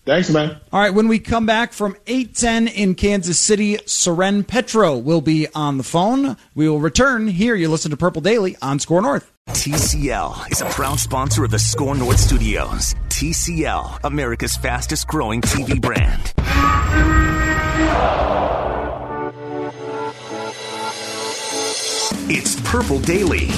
[0.05, 0.61] Thanks, man.
[0.70, 5.48] All right, when we come back from 810 in Kansas City, Soren Petro will be
[5.55, 6.36] on the phone.
[6.55, 7.55] We will return here.
[7.55, 9.30] You listen to Purple Daily on SKOR North.
[9.48, 12.94] TCL is a proud sponsor of the SKOR North Studios.
[13.09, 16.32] TCL, America's fastest growing TV brand.
[22.30, 23.48] It's Purple Daily.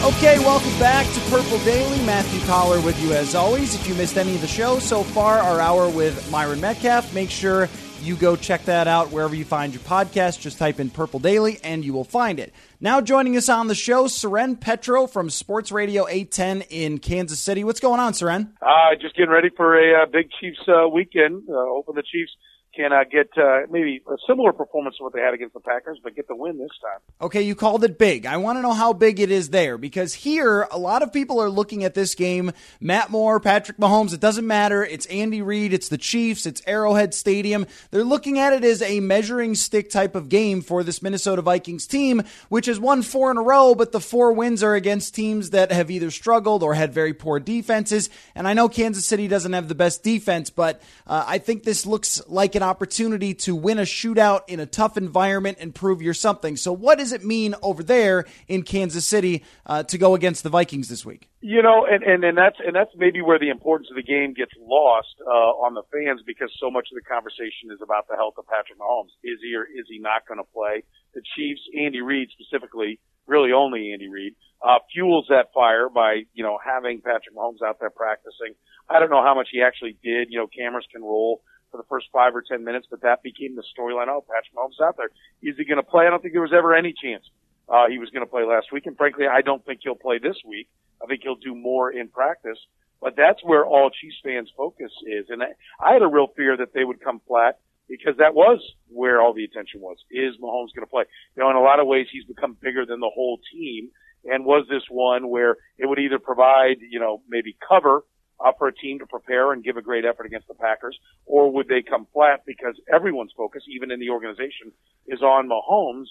[0.00, 1.98] Okay, welcome back to Purple Daily.
[2.06, 3.74] Matthew Coller with you as always.
[3.74, 7.30] If you missed any of the show so far, our hour with Myron Medcalf, make
[7.30, 7.68] sure
[8.00, 10.38] you go check that out wherever you find your podcast.
[10.38, 12.54] Just type in Purple Daily and you will find it.
[12.80, 17.64] Now joining us on the show, Soren Petro from Sports Radio 810 in Kansas City.
[17.64, 18.54] What's going on, Soren?
[18.62, 21.42] Uh, just getting ready for a uh, big Chiefs uh, weekend.
[21.50, 22.32] Uh, hoping the Chiefs
[22.78, 25.98] can uh, get uh, maybe a similar performance to what they had against the Packers,
[26.02, 27.00] but get the win this time.
[27.20, 28.24] Okay, you called it big.
[28.24, 31.40] I want to know how big it is there because here a lot of people
[31.40, 32.52] are looking at this game.
[32.80, 34.14] Matt Moore, Patrick Mahomes.
[34.14, 34.84] It doesn't matter.
[34.84, 35.72] It's Andy Reid.
[35.72, 36.46] It's the Chiefs.
[36.46, 37.66] It's Arrowhead Stadium.
[37.90, 41.86] They're looking at it as a measuring stick type of game for this Minnesota Vikings
[41.86, 45.50] team, which has won four in a row, but the four wins are against teams
[45.50, 48.08] that have either struggled or had very poor defenses.
[48.36, 51.84] And I know Kansas City doesn't have the best defense, but uh, I think this
[51.84, 56.14] looks like an opportunity to win a shootout in a tough environment and prove you're
[56.14, 56.56] something.
[56.56, 60.50] So, what does it mean over there in Kansas City uh, to go against the
[60.50, 61.30] Vikings this week?
[61.40, 64.34] You know, and, and and that's and that's maybe where the importance of the game
[64.34, 68.16] gets lost uh, on the fans because so much of the conversation is about the
[68.16, 69.16] health of Patrick Mahomes.
[69.24, 70.84] Is he or is he not going to play?
[71.14, 76.44] The Chiefs, Andy Reid specifically, really only Andy Reid, uh, fuels that fire by you
[76.44, 78.54] know having Patrick Mahomes out there practicing.
[78.88, 80.28] I don't know how much he actually did.
[80.30, 83.56] You know, cameras can roll for the first five or ten minutes, but that became
[83.56, 84.08] the storyline.
[84.08, 85.10] Oh, Patrick Mahomes out there.
[85.42, 86.06] Is he going to play?
[86.06, 87.24] I don't think there was ever any chance
[87.68, 90.18] uh, he was going to play last week, and frankly, I don't think he'll play
[90.18, 90.68] this week.
[91.02, 92.58] I think he'll do more in practice.
[93.00, 96.56] But that's where all Chiefs fans' focus is, and I, I had a real fear
[96.56, 99.98] that they would come flat because that was where all the attention was.
[100.10, 101.04] Is Mahomes going to play?
[101.36, 103.90] You know, in a lot of ways, he's become bigger than the whole team.
[104.24, 108.02] And was this one where it would either provide, you know, maybe cover
[108.44, 111.50] uh, for a team to prepare and give a great effort against the Packers, or
[111.52, 114.72] would they come flat because everyone's focus, even in the organization,
[115.06, 116.06] is on Mahomes?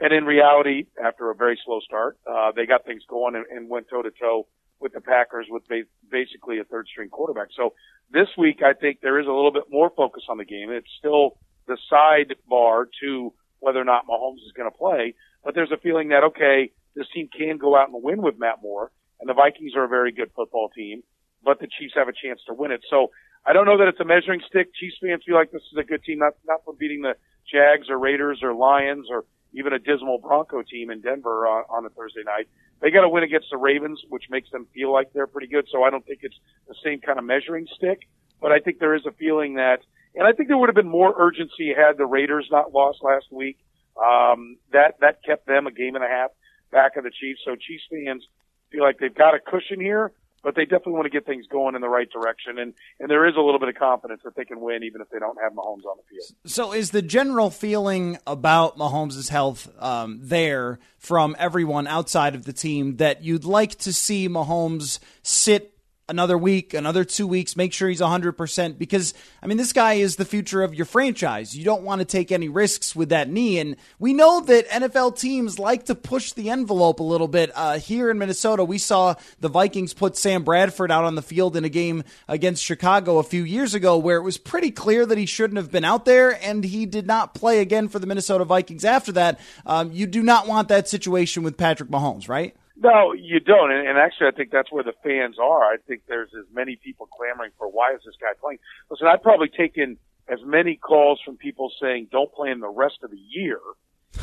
[0.00, 3.68] And in reality, after a very slow start, uh, they got things going and, and
[3.68, 4.46] went toe to toe
[4.80, 7.48] with the Packers with ba- basically a third string quarterback.
[7.56, 7.74] So
[8.12, 10.70] this week, I think there is a little bit more focus on the game.
[10.70, 15.14] It's still the sidebar to whether or not Mahomes is going to play,
[15.44, 18.60] but there's a feeling that, okay, this team can go out and win with Matt
[18.60, 21.02] Moore, and the Vikings are a very good football team.
[21.44, 22.82] But the Chiefs have a chance to win it.
[22.88, 23.10] So
[23.44, 24.74] I don't know that it's a measuring stick.
[24.74, 27.14] Chiefs fans feel like this is a good team, not not for beating the
[27.50, 31.84] Jags or Raiders or Lions or even a dismal Bronco team in Denver on, on
[31.84, 32.48] a Thursday night.
[32.80, 35.66] They got to win against the Ravens, which makes them feel like they're pretty good.
[35.70, 36.38] So I don't think it's
[36.68, 38.00] the same kind of measuring stick,
[38.40, 39.80] but I think there is a feeling that,
[40.14, 43.26] and I think there would have been more urgency had the Raiders not lost last
[43.30, 43.58] week.
[43.96, 46.30] Um, that that kept them a game and a half
[46.70, 47.40] back of the Chiefs.
[47.44, 48.24] So Chiefs fans
[48.70, 50.12] feel like they've got a cushion here
[50.42, 52.58] but they definitely want to get things going in the right direction.
[52.58, 55.08] And, and there is a little bit of confidence that they can win even if
[55.10, 56.24] they don't have Mahomes on the field.
[56.46, 62.52] So is the general feeling about Mahomes' health um, there from everyone outside of the
[62.52, 65.72] team that you'd like to see Mahomes sit
[66.08, 68.78] another week, another two weeks, make sure he's 100%.
[68.78, 71.56] Because, I mean, this guy is the future of your franchise.
[71.56, 73.58] You don't want to take any risks with that knee.
[73.58, 77.50] And we know that NFL teams like to push the envelope a little bit.
[77.54, 81.56] Uh, here in Minnesota, we saw the Vikings put Sam Bradford out on the field
[81.56, 85.18] in a game against Chicago a few years ago where it was pretty clear that
[85.18, 88.44] he shouldn't have been out there, and he did not play again for the Minnesota
[88.44, 89.40] Vikings after that.
[89.64, 92.56] Um, you do not want that situation with Patrick Mahomes, right?
[92.82, 93.70] No, you don't.
[93.70, 95.62] And, and actually, I think that's where the fans are.
[95.62, 98.58] I think there's as many people clamoring for why is this guy playing.
[98.90, 102.98] Listen, I've probably taken as many calls from people saying don't play him the rest
[103.04, 103.60] of the year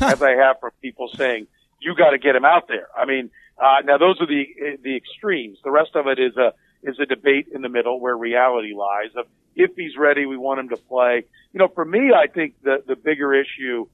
[0.00, 1.46] as I have from people saying
[1.80, 2.88] you got to get him out there.
[2.94, 4.44] I mean, uh, now those are the
[4.82, 5.58] the extremes.
[5.64, 6.52] The rest of it is a
[6.82, 9.10] is a debate in the middle where reality lies.
[9.16, 11.24] Of if he's ready, we want him to play.
[11.52, 13.86] You know, for me, I think the the bigger issue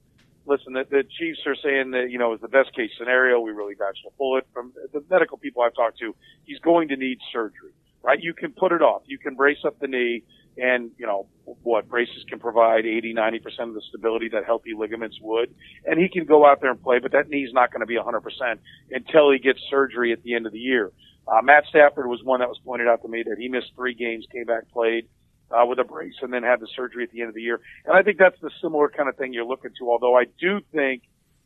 [0.47, 3.39] listen, the, the Chiefs are saying that, you know, is the best case scenario.
[3.39, 6.15] We really dodged a bullet from the medical people I've talked to.
[6.45, 7.73] He's going to need surgery,
[8.03, 8.19] right?
[8.21, 9.03] You can put it off.
[9.05, 10.23] You can brace up the knee
[10.57, 11.27] and, you know,
[11.61, 15.53] what braces can provide 80, 90% of the stability that healthy ligaments would.
[15.85, 17.97] And he can go out there and play, but that knee's not going to be
[17.97, 18.57] 100%
[18.91, 20.91] until he gets surgery at the end of the year.
[21.27, 23.93] Uh, Matt Stafford was one that was pointed out to me that he missed three
[23.93, 25.07] games, came back, played
[25.51, 27.59] uh, with a brace and then had the surgery at the end of the year.
[27.85, 29.89] And I think that's the similar kind of thing you're looking to.
[29.89, 31.03] Although I do think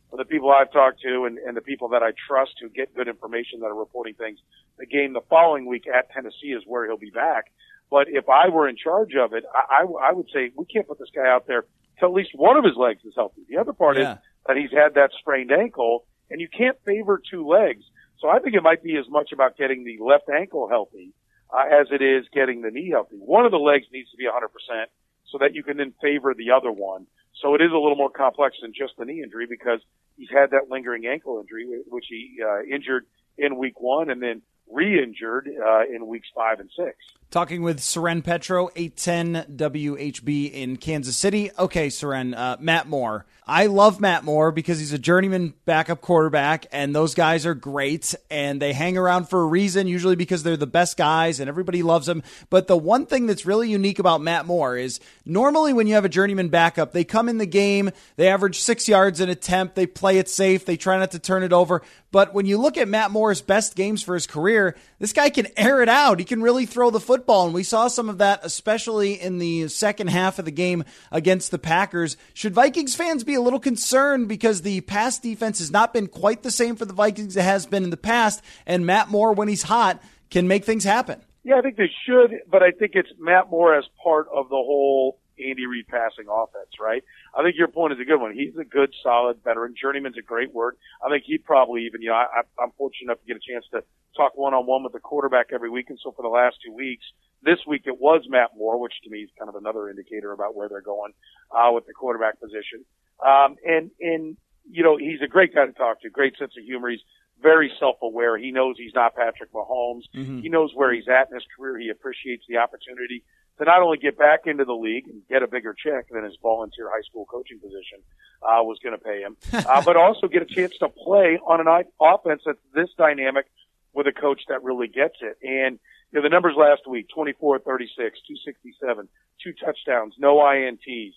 [0.10, 2.96] for the people I've talked to and, and the people that I trust who get
[2.96, 4.40] good information that are reporting things,
[4.78, 7.46] the game the following week at Tennessee is where he'll be back.
[7.90, 10.88] But if I were in charge of it, I, I, I would say we can't
[10.88, 11.66] put this guy out there
[12.00, 13.42] till at least one of his legs is healthy.
[13.50, 14.14] The other part yeah.
[14.14, 17.84] is that he's had that sprained ankle and you can't favor two legs.
[18.20, 21.12] So I think it might be as much about getting the left ankle healthy
[21.54, 23.18] uh, as it is getting the knee healthy.
[23.18, 24.86] One of the legs needs to be 100%
[25.32, 27.08] so that you can then favor the other one.
[27.42, 29.80] So it is a little more complex than just the knee injury because
[30.18, 33.06] he's had that lingering ankle injury, which he uh, injured
[33.38, 34.42] in week one and then
[34.72, 36.98] re-injured uh, in weeks five and six.
[37.30, 41.50] Talking with Soren Petro, 810 WHB in Kansas City.
[41.58, 43.26] Okay, Soren, uh, Matt Moore.
[43.52, 48.16] I love Matt Moore because he's a journeyman backup quarterback, and those guys are great,
[48.30, 51.84] and they hang around for a reason, usually because they're the best guys, and everybody
[51.84, 52.24] loves them.
[52.50, 56.06] But the one thing that's really unique about Matt Moore is normally when you have
[56.06, 59.86] a journeyman backup, they come in the game, they average six yards an attempt, they
[59.86, 61.82] play it safe, they try not to turn it over.
[62.12, 65.48] But when you look at Matt Moore's best games for his career, this guy can
[65.56, 66.20] air it out.
[66.20, 67.46] He can really throw the football.
[67.46, 71.52] And we saw some of that, especially in the second half of the game against
[71.52, 72.18] the Packers.
[72.34, 76.44] Should Vikings fans be a little concerned because the pass defense has not been quite
[76.44, 78.42] the same for the Vikings it has been in the past?
[78.66, 81.22] And Matt Moore, when he's hot, can make things happen.
[81.44, 84.56] Yeah, I think they should, but I think it's Matt Moore as part of the
[84.56, 87.04] whole Andy Reid passing offense, right?
[87.36, 88.34] I think your point is a good one.
[88.34, 89.74] He's a good, solid veteran.
[89.80, 90.78] Journeyman's a great word.
[91.04, 93.66] I think he'd probably even, you know, I, I'm fortunate enough to get a chance
[93.72, 93.84] to
[94.16, 95.90] talk one on one with the quarterback every week.
[95.90, 97.06] And so for the last two weeks,
[97.42, 100.56] this week it was Matt Moore, which to me is kind of another indicator about
[100.56, 101.14] where they're going,
[101.50, 102.86] uh, with the quarterback position.
[103.26, 104.38] Um, and, and,
[104.70, 106.90] you know, he's a great guy to talk to, great sense of humor.
[106.90, 107.02] He's
[107.42, 108.38] very self-aware.
[108.38, 110.04] He knows he's not Patrick Mahomes.
[110.16, 110.40] Mm-hmm.
[110.40, 111.80] He knows where he's at in his career.
[111.80, 113.24] He appreciates the opportunity
[113.58, 116.38] to not only get back into the league and get a bigger check than his
[116.42, 118.00] volunteer high school coaching position
[118.42, 121.60] uh, was going to pay him, uh, but also get a chance to play on
[121.60, 123.46] an offense that's this dynamic
[123.94, 125.38] with a coach that really gets it.
[125.44, 125.80] And
[126.12, 129.08] you know, the numbers last week: 24, 36, 267,
[129.44, 131.14] two touchdowns, no ints.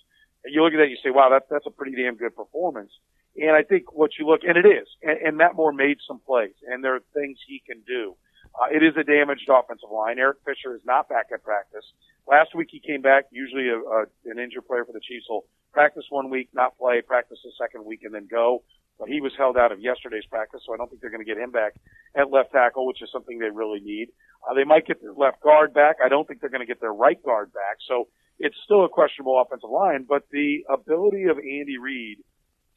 [0.46, 2.92] You look at that, you say, "Wow, that's that's a pretty damn good performance."
[3.36, 6.20] And I think what you look, and it is, and, and Matt Moore made some
[6.20, 8.14] plays, and there are things he can do.
[8.54, 10.18] Uh, it is a damaged offensive line.
[10.18, 11.84] Eric Fisher is not back at practice.
[12.28, 13.24] Last week he came back.
[13.32, 17.02] Usually a, a, an injured player for the Chiefs will practice one week, not play,
[17.02, 18.62] practice the second week, and then go.
[18.98, 21.28] But he was held out of yesterday's practice, so I don't think they're going to
[21.28, 21.74] get him back
[22.14, 24.08] at left tackle, which is something they really need.
[24.48, 25.96] Uh, they might get their left guard back.
[26.04, 27.78] I don't think they're going to get their right guard back.
[27.88, 32.18] So it's still a questionable offensive line, but the ability of Andy Reid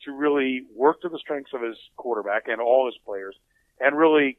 [0.05, 3.35] to really work to the strengths of his quarterback and all his players
[3.79, 4.37] and really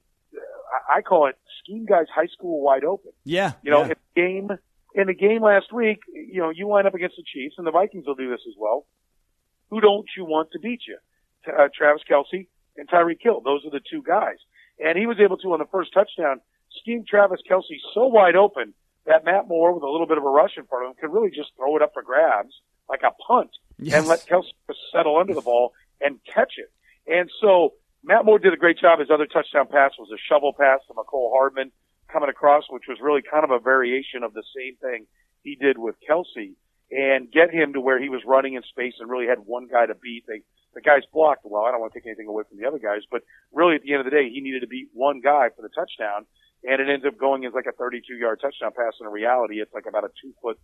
[0.94, 3.12] I call it scheme guys high school wide open.
[3.24, 3.52] Yeah.
[3.62, 3.84] You know, yeah.
[3.84, 4.48] in the game
[4.94, 7.70] in the game last week, you know, you line up against the Chiefs, and the
[7.70, 8.86] Vikings will do this as well.
[9.70, 10.98] Who don't you want to beat you?
[11.46, 13.40] Uh, Travis Kelce and Tyreek Hill.
[13.44, 14.36] Those are the two guys.
[14.78, 16.40] And he was able to on the first touchdown
[16.80, 18.74] scheme Travis Kelce so wide open
[19.06, 21.12] that Matt Moore with a little bit of a rush in front of him could
[21.14, 22.52] really just throw it up for grabs
[22.88, 23.94] like a punt Yes.
[23.98, 24.50] and let Kelce
[24.92, 26.70] settle under the ball and catch it.
[27.10, 27.74] And so
[28.04, 28.98] Matt Moore did a great job.
[29.00, 31.70] His other touchdown pass was a shovel pass to Mecole Hardman
[32.12, 35.06] coming across, which was really kind of a variation of the same thing
[35.42, 36.54] he did with Kelce
[36.90, 39.86] and get him to where he was running in space and really had one guy
[39.86, 40.24] to beat.
[40.26, 40.40] They,
[40.78, 41.64] the guys blocked well.
[41.64, 43.22] I don't want to take anything away from the other guys, but
[43.52, 45.68] really at the end of the day, he needed to beat one guy for the
[45.68, 46.24] touchdown
[46.64, 48.94] and it ends up going as like a 32 yard touchdown pass.
[49.00, 50.58] And in reality, it's like about a two foot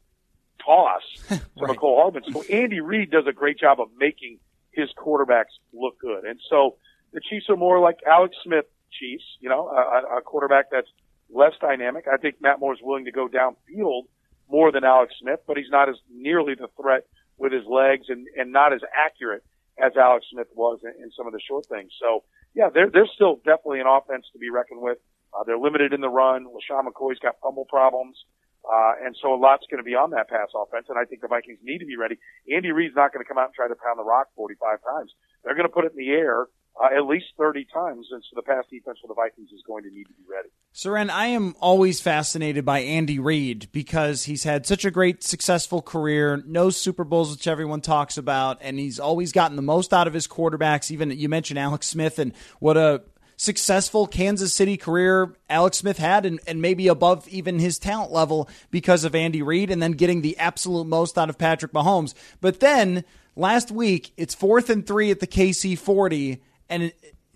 [0.64, 1.76] toss to Right.
[1.76, 2.24] Mecole Hardman.
[2.32, 4.38] So Andy Reid does a great job of making
[4.72, 6.24] his quarterbacks look good.
[6.24, 6.76] And so
[7.12, 10.88] the Chiefs are more like Alex Smith Chiefs, you know, a, a quarterback that's
[11.32, 12.06] less dynamic.
[12.12, 14.02] I think Matt Moore is willing to go downfield
[14.48, 17.06] more than Alex Smith, but he's not as nearly the threat
[17.38, 19.42] with his legs and, and not as accurate
[19.79, 21.93] as Alex Smith was in, in some of the short things.
[22.01, 24.99] So yeah, they're, they're still definitely an offense to be reckoned with.
[25.35, 26.47] Uh, they're limited in the run.
[26.47, 28.16] LeSean McCoy's got fumble problems.
[28.64, 31.20] Uh, and so a lot's going to be on that pass offense, and I think
[31.20, 32.16] the Vikings need to be ready.
[32.49, 35.12] Andy Reid's not going to come out and try to pound the rock 45 times.
[35.45, 36.49] They're going to put it in the air
[36.81, 39.85] uh, at least 30 times, and so the pass defense for the Vikings is going
[39.85, 40.49] to need to be ready.
[40.72, 45.83] Soren, I am always fascinated by Andy Reid because he's had such a great, successful
[45.83, 50.09] career, no Super Bowls, which everyone talks about, and he's always gotten the most out
[50.09, 50.91] of his quarterbacks.
[50.91, 53.03] Even you mentioned Alex Smith and what a
[53.37, 58.49] successful Kansas City career Alex Smith had, and, and maybe above even his talent level
[58.72, 62.14] because of Andy Reid, and then getting the absolute most out of Patrick Mahomes.
[62.41, 63.05] But then
[63.37, 66.92] last week, it's fourth and three at the KC 40, and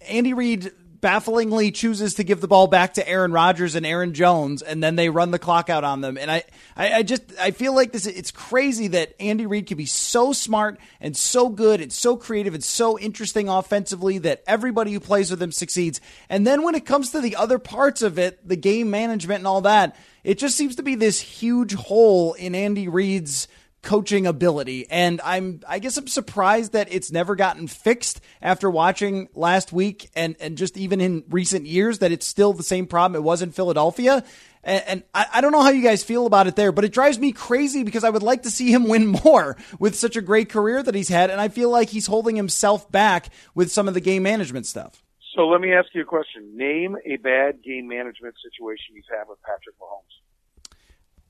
[0.09, 4.63] Andy Reid bafflingly chooses to give the ball back to Aaron Rodgers and Aaron Jones,
[4.63, 6.19] and then they run the clock out on them.
[6.19, 6.43] And I,
[6.77, 8.07] I, I just I feel like this.
[8.07, 12.55] It's crazy that Andy Reid can be so smart and so good and so creative
[12.55, 16.01] and so interesting offensively that everybody who plays with him succeeds.
[16.29, 19.47] And then when it comes to the other parts of it, the game management and
[19.47, 23.49] all that, it just seems to be this huge hole in Andy Reid's
[23.83, 24.87] coaching ability.
[24.91, 30.11] And I'm I guess I'm surprised that it's never gotten fixed after watching last week
[30.15, 33.43] and and just even in recent years that it's still the same problem it was
[33.43, 34.25] in Philadelphia.
[34.65, 36.93] And, and I, I don't know how you guys feel about it there, but it
[36.93, 40.21] drives me crazy because I would like to see him win more with such a
[40.21, 43.89] great career that he's had, and I feel like he's holding himself back with some
[43.89, 45.03] of the game management stuff.
[45.35, 46.57] So let me ask you a question.
[46.57, 50.18] Name a bad game management situation you've had with Patrick Mahomes.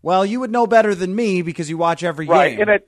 [0.02, 2.60] Well, you would know better than me because you watch every Right, game.
[2.68, 2.80] and a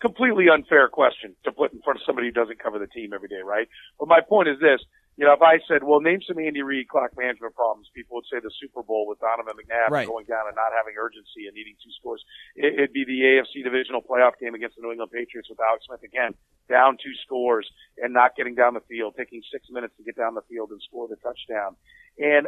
[0.00, 3.28] completely unfair question to put in front of somebody who doesn't cover the team every
[3.28, 3.68] day, right?
[3.98, 4.80] But my point is this:
[5.16, 8.26] you know, if I said, "Well, name some Andy Reid clock management problems," people would
[8.30, 10.06] say the Super Bowl with Donovan McNabb Right.
[10.06, 12.22] going down and not having urgency and needing two scores.
[12.54, 15.86] It, it'd be the AFC divisional playoff game against the New England Patriots with Alex
[15.86, 16.34] Smith again,
[16.68, 20.34] down two scores and not getting down the field, taking six minutes to get down
[20.34, 21.74] the field and score the touchdown.
[22.18, 22.46] And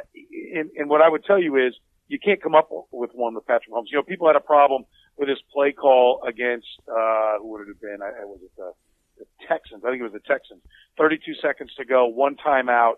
[0.54, 1.74] and, and what I would tell you is
[2.10, 3.86] you can't come up with one with Patrick Mahomes.
[3.90, 4.84] You know, people had a problem
[5.16, 7.98] with his play call against uh who would it have been?
[8.02, 8.72] I, I was it the,
[9.18, 9.82] the Texans.
[9.84, 10.60] I think it was the Texans.
[10.98, 12.94] 32 seconds to go, one timeout,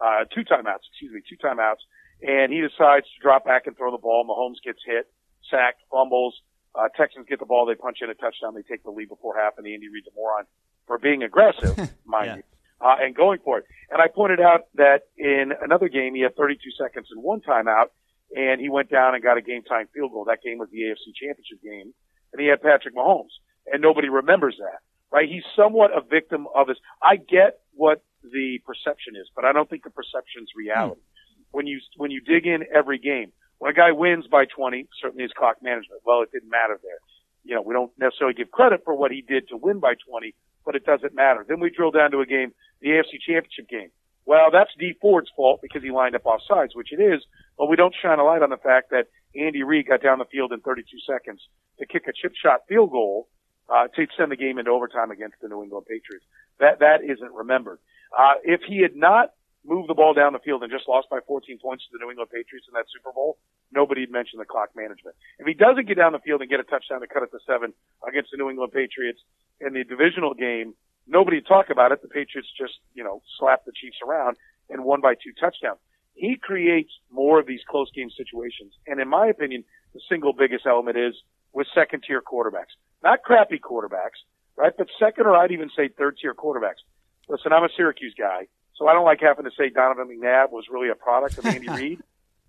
[0.00, 1.82] uh, two timeouts, excuse me, two timeouts,
[2.26, 4.24] and he decides to drop back and throw the ball.
[4.24, 5.10] Mahomes gets hit,
[5.50, 6.34] sacked, fumbles.
[6.74, 9.36] Uh, Texans get the ball, they punch in a touchdown, they take the lead before
[9.38, 10.44] half, and Andy Reid the moron
[10.88, 12.36] for being aggressive, mind Yeah.
[12.36, 12.42] you,
[12.80, 13.64] uh, and going for it.
[13.90, 17.90] And I pointed out that in another game, he had 32 seconds and one timeout,
[18.34, 20.24] and he went down and got a game time field goal.
[20.26, 21.94] That game was the AFC Championship game,
[22.32, 23.34] and he had Patrick Mahomes,
[23.72, 24.80] and nobody remembers that,
[25.10, 25.28] right?
[25.28, 26.78] He's somewhat a victim of his.
[27.02, 31.00] I get what the perception is, but I don't think the perception's reality.
[31.00, 31.42] Hmm.
[31.52, 35.22] When you when you dig in every game, when a guy wins by 20, certainly
[35.22, 36.02] his clock management.
[36.04, 36.98] Well, it didn't matter there.
[37.44, 40.34] You know, we don't necessarily give credit for what he did to win by 20,
[40.64, 41.44] but it doesn't matter.
[41.46, 43.90] Then we drill down to a game, the AFC Championship game.
[44.26, 47.22] Well, that's D Ford's fault because he lined up off sides, which it is,
[47.58, 50.24] but we don't shine a light on the fact that Andy Reid got down the
[50.24, 51.40] field in 32 seconds
[51.78, 53.28] to kick a chip shot field goal
[53.68, 56.24] uh, to send the game into overtime against the New England Patriots.
[56.58, 57.78] That that isn't remembered.
[58.16, 59.32] Uh, if he had not
[59.64, 62.10] moved the ball down the field and just lost by 14 points to the New
[62.10, 63.38] England Patriots in that Super Bowl,
[63.72, 65.16] nobody'd mention the clock management.
[65.38, 67.40] If he doesn't get down the field and get a touchdown to cut it to
[67.48, 67.72] seven
[68.06, 69.20] against the New England Patriots
[69.60, 70.74] in the divisional game,
[71.06, 72.02] nobody'd talk about it.
[72.02, 74.36] The Patriots just, you know, slapped the Chiefs around
[74.70, 75.78] and won by two touchdowns.
[76.14, 78.72] He creates more of these close game situations.
[78.86, 81.14] And in my opinion, the single biggest element is
[81.52, 82.74] with second tier quarterbacks.
[83.02, 84.22] Not crappy quarterbacks,
[84.56, 84.72] right?
[84.76, 86.82] But second or I'd even say third tier quarterbacks.
[87.28, 88.46] Listen, I'm a Syracuse guy.
[88.76, 91.68] So I don't like having to say Donovan McNabb was really a product of Andy
[91.76, 92.00] Reid,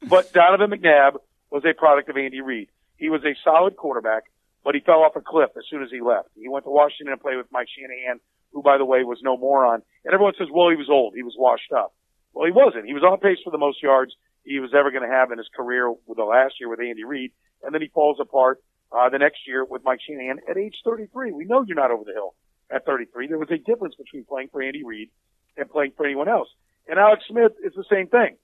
[0.07, 1.17] but Donovan McNabb
[1.51, 2.69] was a product of Andy Reid.
[2.97, 4.23] He was a solid quarterback,
[4.63, 6.29] but he fell off a cliff as soon as he left.
[6.35, 8.19] He went to Washington and played with Mike Shanahan,
[8.55, 9.83] who, by the way, was no moron.
[10.05, 11.13] And everyone says, well, he was old.
[11.13, 11.93] He was washed up.
[12.33, 12.85] Well, he wasn't.
[12.85, 14.13] He was on pace for the most yards
[14.45, 17.03] he was ever going to have in his career with the last year with Andy
[17.03, 17.31] Reid.
[17.63, 21.33] And then he falls apart, uh, the next year with Mike Shanahan at age 33.
[21.33, 22.33] We know you're not over the hill
[22.71, 23.27] at 33.
[23.27, 25.09] There was a difference between playing for Andy Reid
[25.57, 26.47] and playing for anyone else.
[26.87, 28.37] And Alex Smith is the same thing.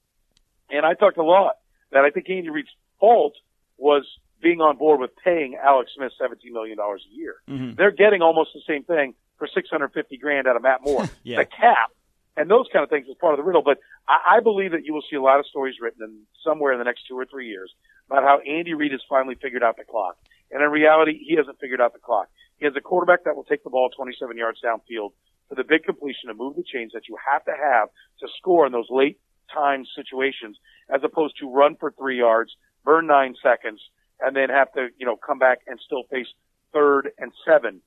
[0.68, 1.56] And I talked a lot
[1.92, 2.68] that I think Andy Reid's
[3.00, 3.34] fault
[3.78, 4.04] was
[4.42, 7.36] being on board with paying Alex Smith $17 million a year.
[7.48, 7.76] Mm-hmm.
[7.76, 11.10] They're getting almost the same thing for 650 grand out of Matt Moore.
[11.24, 11.38] Yeah.
[11.38, 11.90] The cap
[12.36, 13.62] and those kind of things is part of the riddle.
[13.62, 13.78] But
[14.08, 16.78] I, I believe that you will see a lot of stories written in somewhere in
[16.78, 17.72] the next two or three years
[18.08, 20.16] about how Andy Reid has finally figured out the clock.
[20.50, 22.28] And in reality, he hasn't figured out the clock.
[22.58, 25.10] He has a quarterback that will take the ball 27 yards downfield
[25.48, 27.88] for the big completion to move the chains that you have to have
[28.20, 29.18] to score in those late
[29.52, 30.56] time situations,
[30.88, 32.52] as opposed to run for three yards,
[32.84, 33.80] burn nine seconds,
[34.20, 36.28] and then have to, you know, come back and still face
[36.72, 37.80] third and seven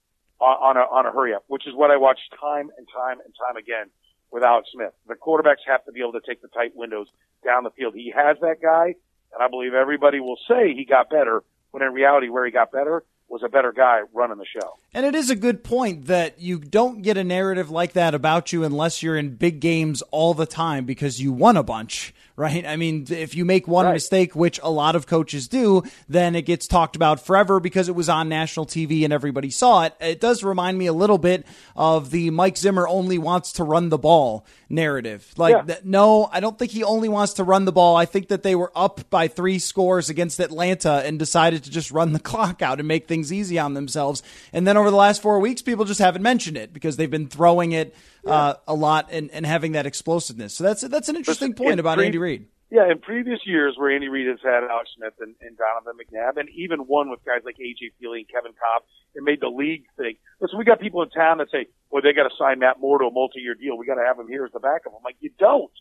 [0.45, 3.19] on, on a, on a hurry up, which is what I watched time and time
[3.23, 3.89] and time again
[4.31, 4.93] with Alex Smith.
[5.07, 7.07] The quarterbacks have to be able to take the tight windows
[7.43, 7.95] down the field.
[7.95, 8.95] He has that guy,
[9.33, 12.71] and I believe everybody will say he got better, when in reality, where he got
[12.71, 14.77] better was a better guy running the show.
[14.93, 18.53] And it is a good point that you don't get a narrative like that about
[18.53, 22.65] you unless you're in big games all the time because you won a bunch, right?
[22.65, 23.93] I mean, if you make one Right.
[23.93, 27.95] mistake, which a lot of coaches do, then it gets talked about forever because it
[27.95, 29.93] was on national TV and everybody saw it.
[30.01, 33.89] It does remind me a little bit of the Mike Zimmer only wants to run
[33.89, 35.31] the ball narrative.
[35.37, 35.61] Like, Yeah.
[35.63, 37.95] that, no, I don't think he only wants to run the ball.
[37.95, 41.91] I think that they were up by three scores against Atlanta and decided to just
[41.91, 44.21] run the clock out and make things easy on themselves.
[44.51, 47.27] And then over the last four weeks, people just haven't mentioned it because they've been
[47.27, 47.95] throwing it
[48.25, 50.53] uh, a lot and, and having that explosiveness.
[50.55, 52.47] So that's that's an interesting Listen, point in about pre- Andy Reid.
[52.71, 56.37] Yeah, in previous years where Andy Reid has had Alex Smith and, and Donovan McNabb,
[56.39, 59.85] and even one with guys like AJ Feeley and Kevin Kolb, it made the league
[59.97, 60.17] think.
[60.41, 62.97] Listen, we got people in town that say, "Well, they got to sign Matt Moore
[62.99, 63.77] to a multi-year deal.
[63.77, 65.71] We got to have him here as the backup." I'm like, you don't.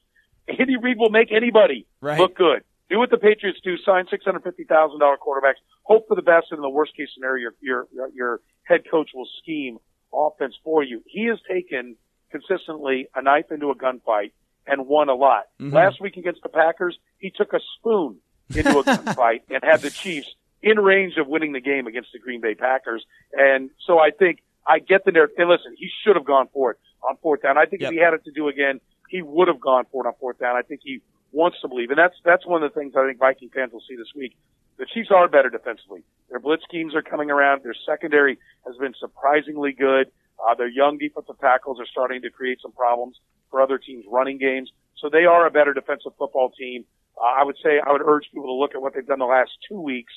[0.46, 2.18] Andy Reid will make anybody Right.
[2.20, 2.62] look good.
[2.90, 5.58] Do what the Patriots do: sign six hundred fifty thousand dollar quarterbacks.
[5.84, 9.10] Hope for the best, and in the worst case scenario, your your your head coach
[9.14, 9.78] will scheme
[10.12, 11.02] offense for you.
[11.06, 11.96] He has taken
[12.30, 14.32] consistently a knife into a gunfight
[14.66, 15.44] and won a lot.
[15.60, 15.74] Mm-hmm.
[15.74, 18.16] Last week against the Packers, he took a spoon
[18.54, 20.28] into a gunfight and had the Chiefs
[20.62, 23.04] in range of winning the game against the Green Bay Packers.
[23.32, 25.36] And so I think I get the narrative.
[25.38, 27.58] And listen, he should have gone for it on fourth down.
[27.58, 27.92] I think Yep.
[27.92, 30.38] if he had it to do again, he would have gone for it on fourth
[30.38, 30.56] down.
[30.56, 31.00] I think he
[31.32, 31.90] wants to believe.
[31.90, 34.36] And that's, that's one of the things I think Viking fans will see this week.
[34.78, 36.02] The Chiefs are better defensively.
[36.30, 37.62] Their blitz schemes are coming around.
[37.62, 40.10] Their secondary has been surprisingly good.
[40.38, 43.18] Uh, their young defensive tackles are starting to create some problems
[43.50, 44.70] for other teams' running games.
[44.96, 46.84] So they are a better defensive football team.
[47.20, 49.26] Uh, I would say I would urge people to look at what they've done the
[49.26, 50.12] last two weeks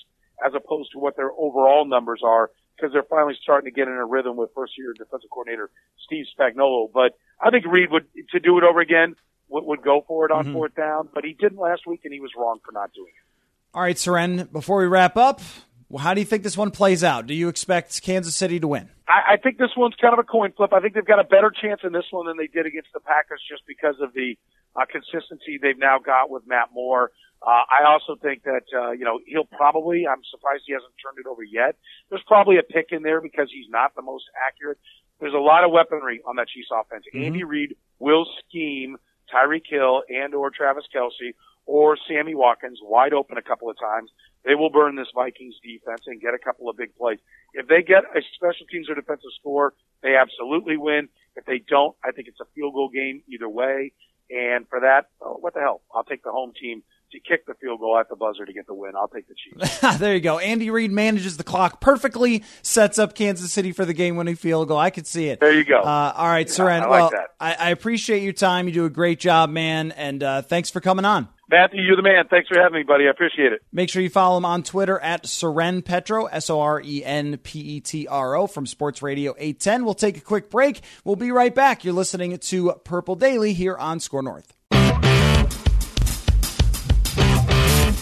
[0.45, 3.93] as opposed to what their overall numbers are because they're finally starting to get in
[3.95, 5.70] a rhythm with first year defensive coordinator
[6.05, 6.91] Steve Spagnuolo.
[6.91, 9.15] But I think Reid would, to do it over again,
[9.49, 12.20] would, would go for it on fourth down, but he didn't last week and he
[12.20, 13.28] was wrong for not doing it.
[13.74, 15.41] All right, Soren, before we wrap up,
[15.89, 17.27] well, how do you think this one plays out?
[17.27, 18.89] Do you expect Kansas City to win?
[19.07, 20.73] I, I think this one's kind of a coin flip.
[20.73, 22.99] I think they've got a better chance in this one than they did against the
[22.99, 24.38] Packers just because of the
[24.75, 27.11] uh, consistency they've now got with Matt Moore.
[27.41, 31.19] Uh, I also think that, uh, you know, he'll probably, I'm surprised he hasn't turned
[31.19, 31.77] it over yet.
[32.09, 34.79] There's probably a pick in there because he's not the most accurate.
[35.19, 37.05] There's a lot of weaponry on that Chiefs offense.
[37.13, 38.97] Andy Reid will scheme
[39.33, 41.33] Tyreek Hill and or Travis Kelce
[41.65, 44.09] or Sammy Watkins wide open a couple of times.
[44.48, 47.20] They will burn this Vikings defense and get a couple of big plays.
[47.54, 51.10] If they get a special teams or defensive score, they absolutely win.
[51.36, 53.91] If they don't, I think it's a field goal game either way.
[54.30, 55.82] And for that, oh, what the hell?
[55.93, 58.68] I'll take the home team to kick the field goal at the buzzer to get
[58.68, 58.93] the win.
[58.95, 59.97] I'll take the Chiefs.
[59.97, 60.39] there you go.
[60.39, 64.78] Andy Reid manages the clock perfectly, sets up Kansas City for the game-winning field goal.
[64.78, 65.39] I could see it.
[65.39, 65.82] There you go.
[65.82, 66.84] Uh, all right, Soren.
[66.84, 67.28] I like well, that.
[67.39, 68.68] I, I appreciate your time.
[68.68, 71.30] You do a great job, man, and uh, thanks for coming on.
[71.49, 72.26] Matthew, you're the man.
[72.30, 73.08] Thanks for having me, buddy.
[73.08, 73.62] I appreciate it.
[73.72, 77.38] Make sure you follow him on Twitter at Soren Petro, S O R E N
[77.38, 79.86] P E T R O from Sports Radio 810.
[79.86, 80.82] We'll take a quick break.
[81.05, 81.86] We'll be right back.
[81.86, 84.57] You're listening to Purple Daily here on SKOR North.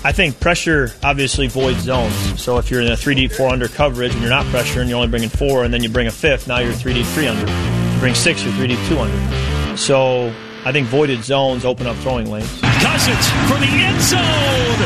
[0.05, 2.13] I think pressure obviously voids zones.
[2.39, 4.97] So if you're in a three deep, four under coverage and you're not pressuring, you're
[4.97, 7.41] only bringing four, and then you bring a fifth, now you're three deep, three under.
[7.41, 9.77] You bring six, you're three deep, two under.
[9.77, 10.31] So
[10.63, 12.45] I think voided zones open up throwing lanes.
[12.61, 14.77] Cousins for the end zone.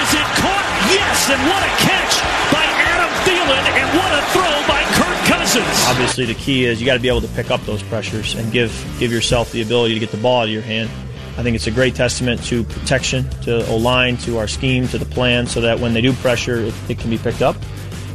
[0.00, 0.64] Is it caught?
[0.88, 5.84] Yes, and what a catch by Adam Thielen, and what a throw by Kirk Cousins.
[5.88, 8.50] Obviously, the key is you got to be able to pick up those pressures and
[8.50, 10.88] give give yourself the ability to get the ball out of your hand.
[11.36, 14.98] I think it's a great testament to protection, to O line, to our scheme, to
[14.98, 17.56] the plan, so that when they do pressure, it, it can be picked up.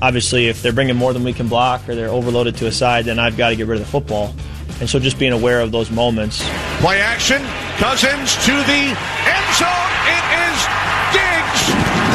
[0.01, 3.05] Obviously, if they're bringing more than we can block or they're overloaded to a side,
[3.05, 4.33] then I've got to get rid of the football.
[4.79, 6.39] And so just being aware of those moments.
[6.79, 7.41] Play action.
[7.75, 9.91] Cousins to the end zone.
[10.07, 10.57] It is
[11.11, 11.61] Diggs.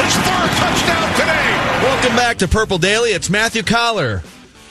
[0.01, 1.85] His third touchdown today.
[1.85, 3.11] Welcome back to Purple Daily.
[3.11, 4.23] It's Matthew Coller.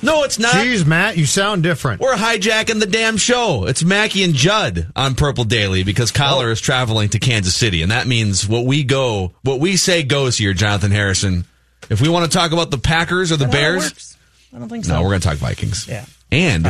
[0.04, 0.54] No, it's not.
[0.54, 2.00] Jeez, Matt, you sound different.
[2.02, 3.64] We're hijacking the damn show.
[3.66, 6.52] It's Mackey and Judd on Purple Daily because Coller oh.
[6.52, 10.36] is traveling to Kansas City, and that means what we go, what we say goes
[10.36, 11.46] here, Jonathan Harrison.
[11.88, 14.16] If we want to talk about the Packers or the Bears,
[14.54, 14.94] I don't think so.
[14.94, 15.88] No, we're going to talk Vikings.
[15.88, 16.64] Yeah, and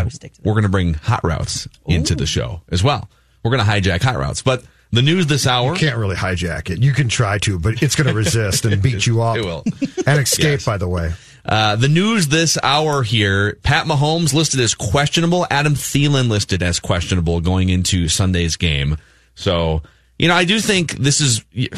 [0.44, 3.08] we're going to bring hot routes into the show as well.
[3.42, 4.64] We're going to hijack hot routes, but.
[4.92, 5.72] The news this hour.
[5.72, 6.80] You can't really hijack it.
[6.80, 9.36] You can try to, but it's going to resist and beat you up.
[9.36, 9.64] It will.
[10.06, 10.64] And escape, yes.
[10.64, 11.12] by the way.
[11.44, 16.80] Uh, the news this hour here Pat Mahomes listed as questionable, Adam Thielen listed as
[16.80, 18.96] questionable going into Sunday's game.
[19.34, 19.82] So,
[20.18, 21.68] you know, I do think this is, you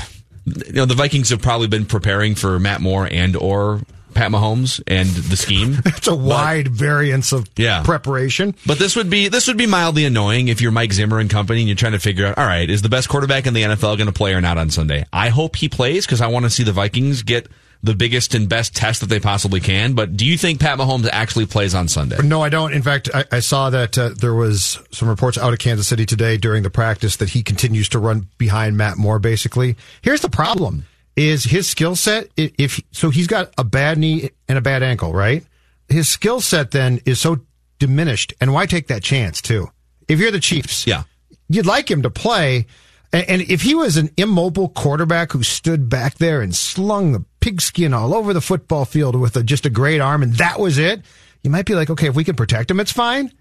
[0.72, 3.80] know, the Vikings have probably been preparing for Matt Moore and or
[4.16, 5.78] Pat Mahomes and the scheme.
[5.86, 7.82] it's a wide but, variance of yeah.
[7.82, 8.54] preparation.
[8.66, 11.60] But this would be this would be mildly annoying if you're Mike Zimmer and company
[11.60, 13.98] and you're trying to figure out, all right, is the best quarterback in the NFL
[13.98, 15.06] going to play or not on Sunday?
[15.12, 17.48] I hope he plays because I want to see the Vikings get
[17.86, 19.94] the biggest and best test that they possibly can.
[19.94, 22.18] But do you think Pat Mahomes actually plays on Sunday?
[22.22, 22.72] No, I don't.
[22.72, 26.04] In fact, I, I saw that uh, there was some reports out of Kansas City
[26.04, 29.18] today during the practice that he continues to run behind Matt Moore.
[29.18, 30.84] Basically, here's the problem:
[31.14, 32.28] is his skill set.
[32.36, 35.44] If so, he's got a bad knee and a bad ankle, right?
[35.88, 37.38] His skill set then is so
[37.78, 39.70] diminished, and why take that chance too?
[40.08, 41.04] If you're the Chiefs, yeah,
[41.48, 42.66] you'd like him to play.
[43.12, 47.94] And if he was an immobile quarterback who stood back there and slung the pigskin
[47.94, 51.02] all over the football field with a, just a great arm and that was it,
[51.42, 53.32] you might be like, okay, if we can protect him, it's fine.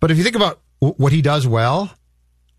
[0.00, 1.92] But if you think about what he does well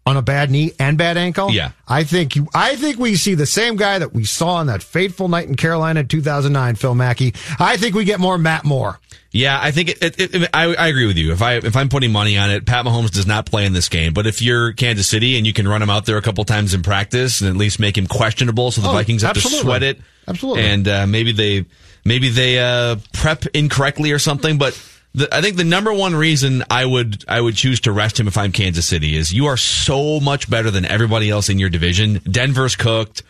[0.05, 3.35] on a bad knee and bad ankle, yeah, I think you, I think we see
[3.35, 6.95] the same guy that we saw on that fateful night in Carolina in 2009, Phil
[6.95, 7.33] Mackey.
[7.59, 8.99] I think we get more Matt Moore.
[9.31, 11.31] Yeah, I think it, it, it, I, I agree with you.
[11.31, 13.87] If I if I'm putting money on it, Pat Mahomes does not play in this
[13.87, 14.13] game.
[14.13, 16.73] But if you're Kansas City and you can run him out there a couple times
[16.73, 19.59] in practice and at least make him questionable, so the oh, Vikings have absolutely.
[19.59, 21.65] to sweat it, absolutely, and uh, maybe they
[22.05, 24.57] maybe they uh, prep incorrectly or something.
[24.57, 24.73] But
[25.13, 28.27] the, I think the number one reason I would I would choose to rest him
[28.27, 31.69] if I'm Kansas City is you are so much better than everybody else in your
[31.69, 32.21] division.
[32.29, 33.23] Denver's cooked.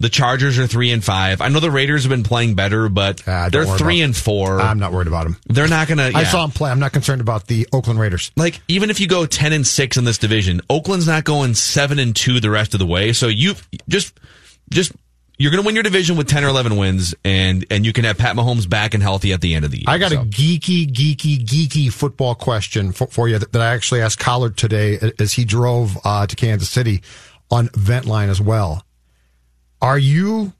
[0.00, 1.42] The Chargers are three and five.
[1.42, 4.58] I know the Raiders have been playing better, but uh, they're three and four.
[4.58, 5.36] I'm not worried about them.
[5.46, 6.08] They're not gonna.
[6.08, 6.18] Yeah.
[6.18, 6.70] I saw them play.
[6.70, 8.32] I'm not concerned about the Oakland Raiders.
[8.34, 11.98] Like even if you go ten and six in this division, Oakland's not going seven
[11.98, 13.12] and two the rest of the way.
[13.12, 13.56] So you
[13.88, 14.18] just
[14.70, 14.92] just
[15.40, 18.04] you're going to win your division with 10 or 11 wins, and, and you can
[18.04, 19.86] have Pat Mahomes back and healthy at the end of the year.
[19.88, 20.20] I got so.
[20.20, 24.58] a geeky, geeky, geeky football question for, for you that, that, I actually asked Collard
[24.58, 27.00] today as he drove uh, to Kansas City
[27.50, 28.84] on Ventline as well.
[29.80, 30.52] Are you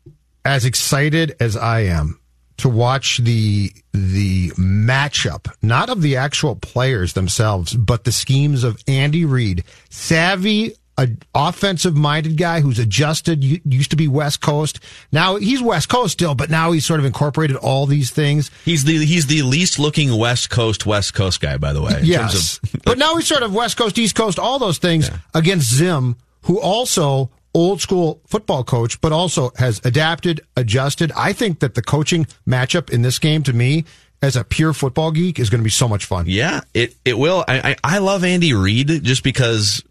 [0.47, 2.19] as excited as I am
[2.57, 8.83] to watch the the matchup, not of the actual players themselves, but the schemes of
[8.89, 14.79] Andy Reid, savvy a offensive minded guy who's adjusted used to be west coast
[15.13, 18.85] now he's west coast still but now he's sort of incorporated all these things he's
[18.85, 22.83] the he's the least looking west coast west coast guy by the way yes of,
[22.85, 25.17] but now he's sort of west coast east coast all those things yeah.
[25.35, 31.13] against zim who also old school football coach, but also has adapted, adjusted.
[31.17, 33.85] I think that the coaching matchup in this game to me
[34.23, 36.27] as a pure football geek is going to be so much fun.
[36.29, 37.45] Yeah, it, it will.
[37.49, 39.83] I, I, I love Andy Reid just because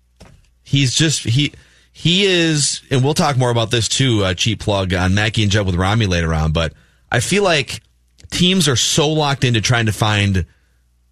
[0.69, 1.51] he's just, he,
[1.91, 5.51] he is, and we'll talk more about this too, uh, cheap plug on Mackey and
[5.51, 6.73] Judd with Rami later on, but
[7.11, 7.81] I feel like
[8.29, 10.45] teams are so locked into trying to find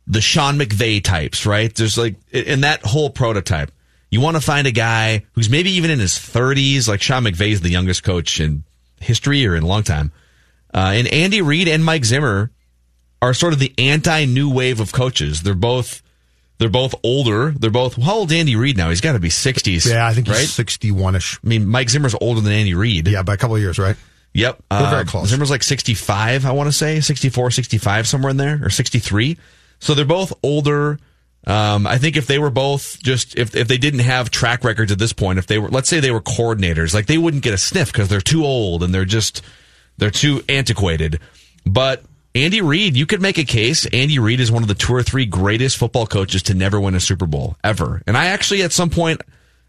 [0.06, 1.74] the Sean McVay types, right?
[1.74, 3.72] There's like, in that whole prototype,
[4.12, 7.52] you want to find a guy who's maybe even in his 30s, like Sean McVay
[7.52, 8.64] is the youngest coach in
[9.02, 10.12] history or in a long time.
[10.74, 12.52] Uh, and Andy Reid and Mike Zimmer
[13.22, 15.42] are sort of the anti new wave of coaches.
[15.42, 16.02] They're both
[16.58, 17.52] they're both older.
[17.52, 18.90] They're both how old Andy Reid now?
[18.90, 19.90] He's got to be 60s.
[19.90, 20.40] Yeah, I think right?
[20.40, 21.40] he's 61ish.
[21.44, 23.08] I mean, Mike Zimmer's older than Andy Reid.
[23.08, 23.96] Yeah, by a couple of years, right?
[24.34, 24.64] Yep.
[24.70, 25.30] We're uh, very close.
[25.30, 29.38] Zimmer's like 65, I want to say, 64, 65 somewhere in there or 63.
[29.80, 31.00] So they're both older
[31.48, 34.92] um, I think if they were both just if if they didn't have track records
[34.92, 37.54] at this point, if they were let's say they were coordinators, like they wouldn't get
[37.54, 39.42] a sniff because they're too old and they're just
[39.98, 41.22] they're too antiquated.
[41.66, 42.04] But
[42.38, 43.86] Andy Reid, you could make a case.
[43.88, 46.96] Andy Reid is one of the two or three greatest football coaches to never win
[46.96, 48.02] a Super Bowl ever.
[48.06, 49.22] And I actually at some point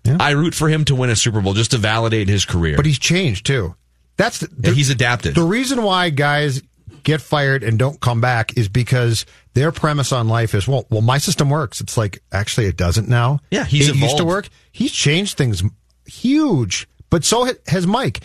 [0.04, 0.16] yeah.
[0.20, 2.76] I root for him to win a Super Bowl just to validate his career.
[2.76, 3.74] But he's changed too.
[4.16, 5.34] That's the, the, he's adapted.
[5.34, 6.62] The reason why guys
[7.04, 9.24] get fired and don't come back is because
[9.54, 11.80] their premise on life is, well, well, my system works.
[11.80, 13.40] It's like, actually, it doesn't now.
[13.50, 14.48] Yeah, he's it used to work.
[14.72, 15.62] He's changed things
[16.06, 18.20] huge, but so has Mike.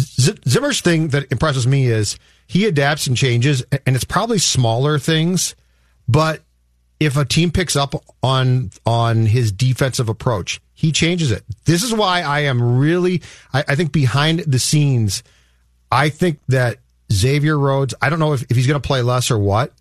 [0.00, 2.18] Z- Zimmer's thing that impresses me is
[2.48, 5.54] he adapts and changes, and it's probably smaller things,
[6.08, 6.42] but
[6.98, 11.44] if a team picks up on on his defensive approach, he changes it.
[11.66, 13.22] This is why I am really,
[13.52, 15.22] I, I think behind the scenes,
[15.92, 16.78] I think that
[17.12, 19.72] Xavier Rhodes, I don't know if, if he's going to play less or what,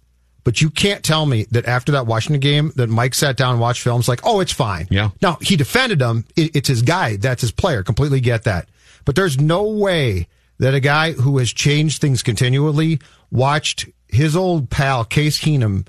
[0.43, 3.61] but you can't tell me that after that Washington game that Mike sat down and
[3.61, 4.87] watched films like, oh, it's fine.
[4.89, 5.11] Yeah.
[5.21, 6.25] Now he defended him.
[6.35, 7.15] It, it's his guy.
[7.15, 7.81] That's his player.
[7.81, 8.67] Completely get that.
[9.05, 10.27] But there's no way
[10.59, 12.99] that a guy who has changed things continually
[13.31, 15.87] watched his old pal Case Keenum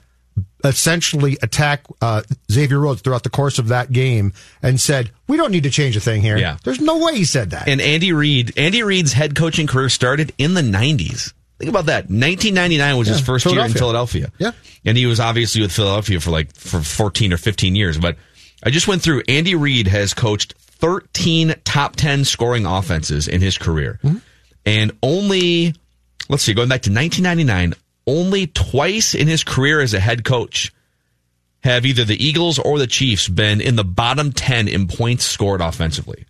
[0.65, 4.33] essentially attack uh, Xavier Rhodes throughout the course of that game
[4.63, 6.59] and said, "We don't need to change a thing here." Yeah.
[6.65, 7.69] There's no way he said that.
[7.69, 11.33] And Andy Reid, Andy Reid's head coaching career started in the 90s.
[11.59, 12.05] Think about that.
[12.05, 14.29] 1999 was his first year in Philadelphia.
[14.29, 14.33] Philadelphia.
[14.39, 14.53] Yeah.
[14.85, 18.17] And he was obviously with Philadelphia for like for 14 or 15 years, but
[18.63, 23.59] I just went through Andy Reid has coached 13 top 10 scoring offenses in his
[23.59, 23.99] career.
[24.05, 24.19] Mm-hmm.
[24.69, 25.75] And only
[26.29, 27.75] let's see, going back to 1999,
[28.07, 30.73] only twice in his career as a head coach
[31.63, 35.61] have either the Eagles or the Chiefs been in the bottom 10 in points scored
[35.61, 36.25] offensively.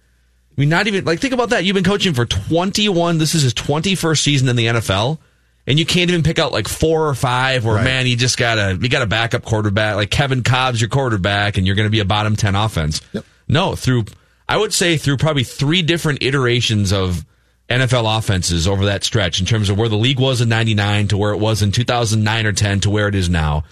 [0.56, 1.64] I mean, not even like think about that.
[1.64, 3.18] You've been coaching for 21.
[3.18, 5.18] This is his 21st season in the NFL,
[5.66, 7.64] and you can't even pick out like four or five.
[7.64, 7.84] Where Right.
[7.84, 11.66] man, you just gotta you got a backup quarterback like Kevin Kolb's your quarterback, and
[11.66, 13.00] you're going to be a bottom 10 offense.
[13.48, 14.04] No, through
[14.48, 17.24] I would say through probably three different iterations of
[17.68, 21.18] NFL offenses over that stretch in terms of where the league was in 99 to
[21.18, 23.64] where it was in 2009 or 10 to where it is now.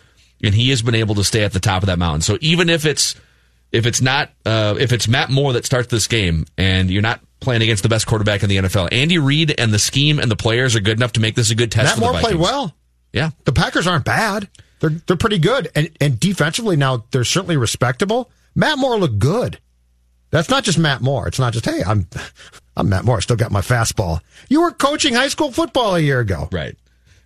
[0.45, 2.21] And he has been able to stay at the top of that mountain.
[2.21, 3.15] So even if it's
[3.73, 7.21] if it's not uh, if it's Matt Moore that starts this game and you're not
[7.41, 10.37] playing against the best quarterback in the NFL, Andy Reid and the scheme and the
[10.37, 11.87] players are good enough to make this a good test.
[11.87, 12.75] Matt for the Moore played well.
[13.13, 14.49] Yeah, The Packers aren't bad.
[14.81, 18.31] They're they're pretty good, and and defensively now they're certainly respectable.
[18.55, 19.59] Matt Moore looked good.
[20.31, 21.27] That's not just Matt Moore.
[21.27, 22.09] It's not just hey, I'm
[22.77, 23.21] I'm Matt Moore.
[23.21, 24.21] Still got my fastball.
[24.49, 26.49] You were coaching high school football a year ago.
[26.53, 26.77] Right.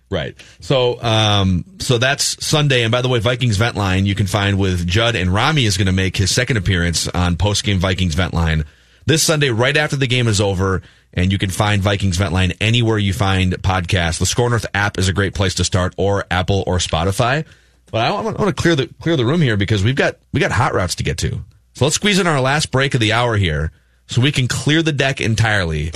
[0.09, 0.35] Right.
[0.59, 2.83] So, um, so that's Sunday.
[2.83, 5.77] And by the way, Vikings Vent Line you can find with Judd and Rami is
[5.77, 8.65] going to make his second appearance on post game Vikings Vent Line
[9.05, 10.81] this Sunday, right after the game is over.
[11.13, 14.19] And you can find Vikings Vent Line anywhere you find podcasts.
[14.19, 17.45] The SKOR North app is a great place to start, or Apple or Spotify.
[17.91, 20.51] But I want to clear the clear the room here because we've got we got
[20.51, 21.41] hot routes to get to.
[21.73, 23.71] So let's squeeze in our last break of the hour here,
[24.11, 25.91] so we can clear the deck entirely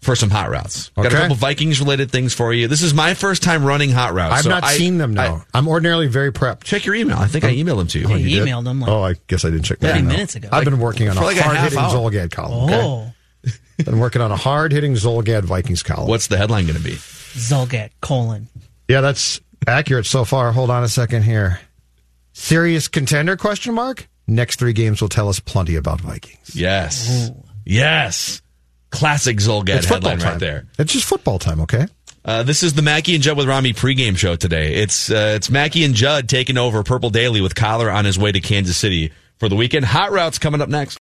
[0.00, 0.90] for some hot routes.
[0.90, 2.68] Got a couple Vikings related things for you.
[2.68, 4.34] This is my first time running hot routes.
[4.34, 5.44] I've so not I- seen them I- now.
[5.54, 6.64] I, am ordinarily very prepped.
[6.64, 7.16] check your email.
[7.16, 8.08] I think I emailed them to you.
[8.10, 8.48] Yeah, You you did?
[8.48, 9.98] emailed them like oh, I guess I didn't check 30 that.
[10.00, 10.12] email.
[10.12, 10.48] minutes ago.
[10.52, 11.90] I've been working on a like a hard hitting hour.
[11.90, 12.52] Zulgad column.
[12.52, 12.64] Oh.
[12.66, 12.82] Okay?
[12.84, 13.10] Oh,
[13.84, 16.06] Been working on a hard hitting Zulgad Vikings column.
[16.08, 16.92] What's the headline going to be?
[16.92, 18.46] Zulgad colon.
[18.88, 20.52] Yeah, that's accurate so far.
[20.52, 21.58] Hold on a second here.
[22.34, 23.36] Serious contender?
[23.36, 24.06] Question mark.
[24.26, 26.54] Next three games will tell us plenty about Vikings.
[26.54, 27.30] Yes,
[27.64, 28.42] yes,
[28.90, 30.66] classic Zulgad It's headline right there.
[30.78, 31.86] It's just football time, okay?
[32.24, 34.74] Uh, this is the Mackey and Judd with Rami pregame show today.
[34.76, 38.32] It's uh, it's Mackey and Judd taking over Purple Daily with Coller on his way
[38.32, 39.84] to Kansas City for the weekend.
[39.84, 40.98] Hot routes coming up next.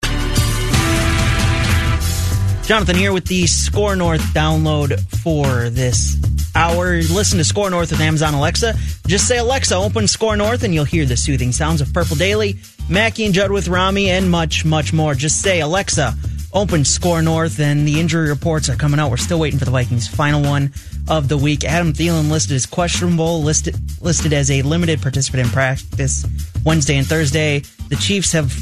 [2.65, 6.15] Jonathan here with the SKOR North download for this
[6.55, 6.95] hour.
[7.01, 8.73] Listen to SKOR North with Amazon Alexa.
[9.05, 12.55] Just say Alexa, open SKOR North, and you'll hear the soothing sounds of Purple Daily,
[12.87, 15.13] Mackey and Judd with Rami, and much, much more.
[15.13, 16.15] Just say Alexa,
[16.53, 19.11] open SKOR North, and the injury reports are coming out.
[19.11, 20.71] We're still waiting for the Vikings' final one
[21.09, 21.65] of the week.
[21.65, 26.25] Adam Thielen listed as questionable, listed listed as a limited participant in practice
[26.65, 27.59] Wednesday and Thursday.
[27.89, 28.53] The Chiefs have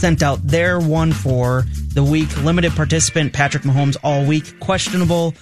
[0.00, 2.34] sent out their one for the week.
[2.42, 4.58] Limited participant Patrick Mahomes all week.
[4.58, 5.34] Questionable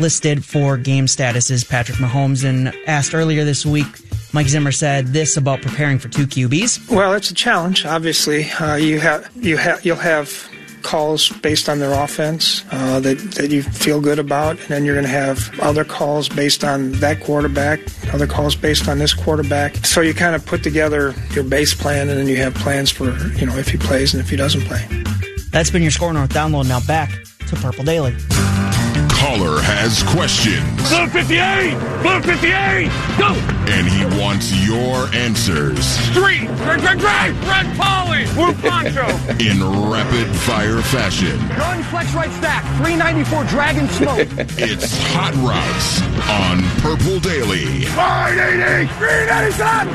[0.00, 2.44] listed for game status is Patrick Mahomes.
[2.44, 3.86] And asked earlier this week,
[4.32, 6.90] Mike Zimmer said this about preparing for two QBs.
[6.90, 7.86] Well, it's a challenge.
[7.86, 10.50] Obviously, uh, you have you have you'll have
[10.84, 14.94] calls based on their offense uh, that that you feel good about, and then you're
[14.94, 17.80] going to have other calls based on that quarterback,
[18.12, 19.84] other calls based on this quarterback.
[19.84, 23.16] So you kind of put together your base plan, and then you have plans for
[23.36, 24.86] you know if he plays and if he doesn't play.
[25.50, 26.68] That's been your SKOR North download.
[26.68, 27.10] Now back
[27.48, 28.14] to Purple Daily.
[29.24, 30.60] Coller has questions.
[30.90, 31.72] Blue 58!
[32.02, 32.90] Blue 58!
[33.16, 33.32] Go!
[33.72, 36.44] And he wants your answers Three!
[36.60, 37.32] Drag, drag, drag!
[37.48, 38.26] Red Polly!
[38.36, 39.08] Blue Poncho!
[39.40, 41.38] in rapid fire fashion.
[41.56, 42.64] Gun flex right stack.
[42.84, 44.28] 394 Dragon Smoke.
[44.60, 47.86] It's Hot Routes on Purple Daily.
[47.96, 48.92] 580!
[48.98, 49.88] 397!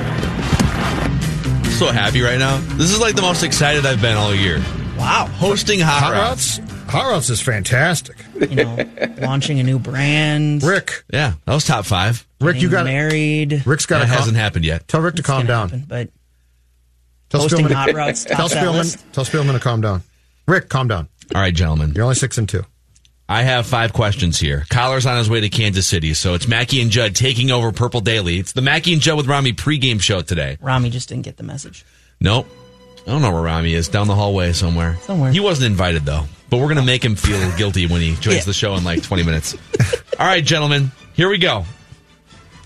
[1.78, 2.58] So happy right now.
[2.78, 4.58] This is like the most excited I've been all year.
[4.98, 5.28] Wow.
[5.38, 6.58] Hosting hot, Hot routes.
[6.58, 6.69] Routes?
[6.90, 8.18] Hot Routes is fantastic.
[8.36, 8.86] You know,
[9.20, 10.64] launching a new brand.
[10.64, 12.26] Rick, Yeah, that was top five.
[12.42, 13.64] Rick, you got married.
[13.66, 14.88] Rick's got That to hasn't happened yet.
[14.88, 15.70] Tell Rick to calm down.
[15.70, 16.10] happen, but
[17.30, 20.02] Tell hosting Spielman, hot routes tell Spielman, tell Spielman to calm down.
[20.48, 21.08] Rick, calm down.
[21.36, 21.94] All right, gentlemen.
[21.94, 22.64] You're only six and two.
[23.28, 24.66] I have five questions here.
[24.72, 28.02] Coller's on his way to Kansas City, so it's Mackey and Judd taking over Purple
[28.02, 28.40] Daily.
[28.40, 30.58] It's the Mackey and Judd with Rami pregame show today.
[30.60, 31.86] Rami just didn't get the message.
[32.20, 32.48] Nope.
[33.06, 33.88] I don't know where Rami is.
[33.88, 34.98] Down the hallway somewhere.
[35.04, 35.32] Somewhere.
[35.32, 36.24] He wasn't invited, though.
[36.50, 38.44] But we're going to make him feel guilty when he joins Yeah.
[38.44, 39.56] the show in like 20 minutes.
[40.20, 40.92] All right, gentlemen.
[41.14, 41.66] Here we go.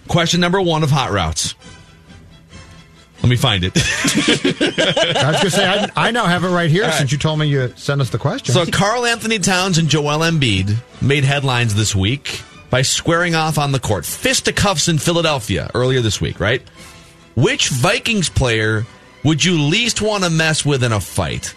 [0.07, 1.55] Question number one of Hot Routes.
[3.22, 3.72] Let me find it.
[3.76, 6.97] I was going to say, I, I now have it right here All right.
[6.97, 8.53] since you told me you sent us the question.
[8.53, 13.80] So, Karl-Anthony Towns and Joel Embiid made headlines this week by squaring off on the
[13.80, 14.05] court.
[14.05, 16.61] Fisticuffs in Philadelphia earlier this week, right?
[17.35, 18.85] Which Vikings player
[19.23, 21.55] would you least want to mess with in a fight?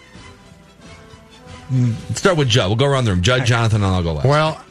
[2.13, 2.69] Start with Judd.
[2.69, 3.21] We'll go around the room.
[3.21, 4.25] Judd, Jonathan, and I'll go last.
[4.25, 4.61] Well,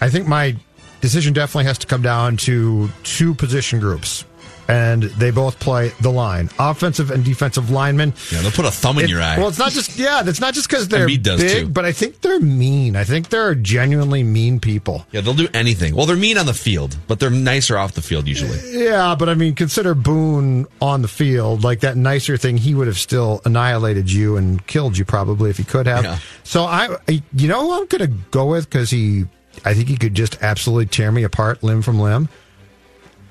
[0.00, 0.56] I think my
[1.00, 4.24] decision definitely has to come down to two position groups,
[4.68, 8.14] and they both play the line, offensive and defensive linemen.
[8.30, 9.36] Yeah, they'll put a thumb in It- your eye.
[9.38, 11.68] Well, it's not just yeah, that's not just because they're big, too.
[11.68, 12.96] but I think they're mean.
[12.96, 15.06] I think they're genuinely mean people.
[15.12, 15.94] Yeah, they'll do anything.
[15.94, 18.58] Well, they're mean on the field, but they're nicer off the field usually.
[18.72, 22.56] Yeah, but I mean, consider Boone on the field like that nicer thing.
[22.56, 26.04] He would have still annihilated you and killed you probably if he could have.
[26.04, 26.18] Yeah.
[26.44, 29.24] So I, I- you know, who I'm going to go with because he,
[29.64, 32.28] I think he could just absolutely tear me apart limb from limb.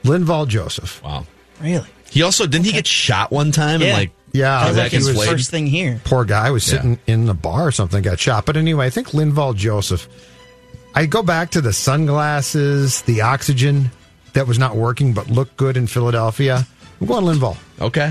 [0.03, 1.01] Linval Joseph.
[1.03, 1.25] Wow.
[1.61, 1.87] Really?
[2.09, 3.93] He also didn't he get shot one time and Yeah.
[3.93, 5.29] like Yeah, That was Zach like his Inflate?
[5.29, 5.99] first thing here.
[6.05, 8.45] Poor guy was sitting in the bar or something, got shot.
[8.45, 10.07] But anyway, I think Linval Joseph.
[10.95, 13.91] I go back to the sunglasses, the oxygen
[14.33, 16.65] that was not working but looked good in Philadelphia.
[16.99, 17.57] I'm going Linval.
[17.79, 18.09] Okay.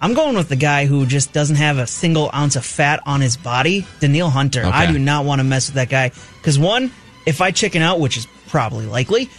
[0.00, 3.20] I'm going with the guy who just doesn't have a single ounce of fat on
[3.20, 4.60] his body, Danielle Hunter.
[4.60, 4.70] Okay.
[4.70, 6.90] I do not want to mess with that guy because one,
[7.24, 9.30] if I chicken out, which is probably likely,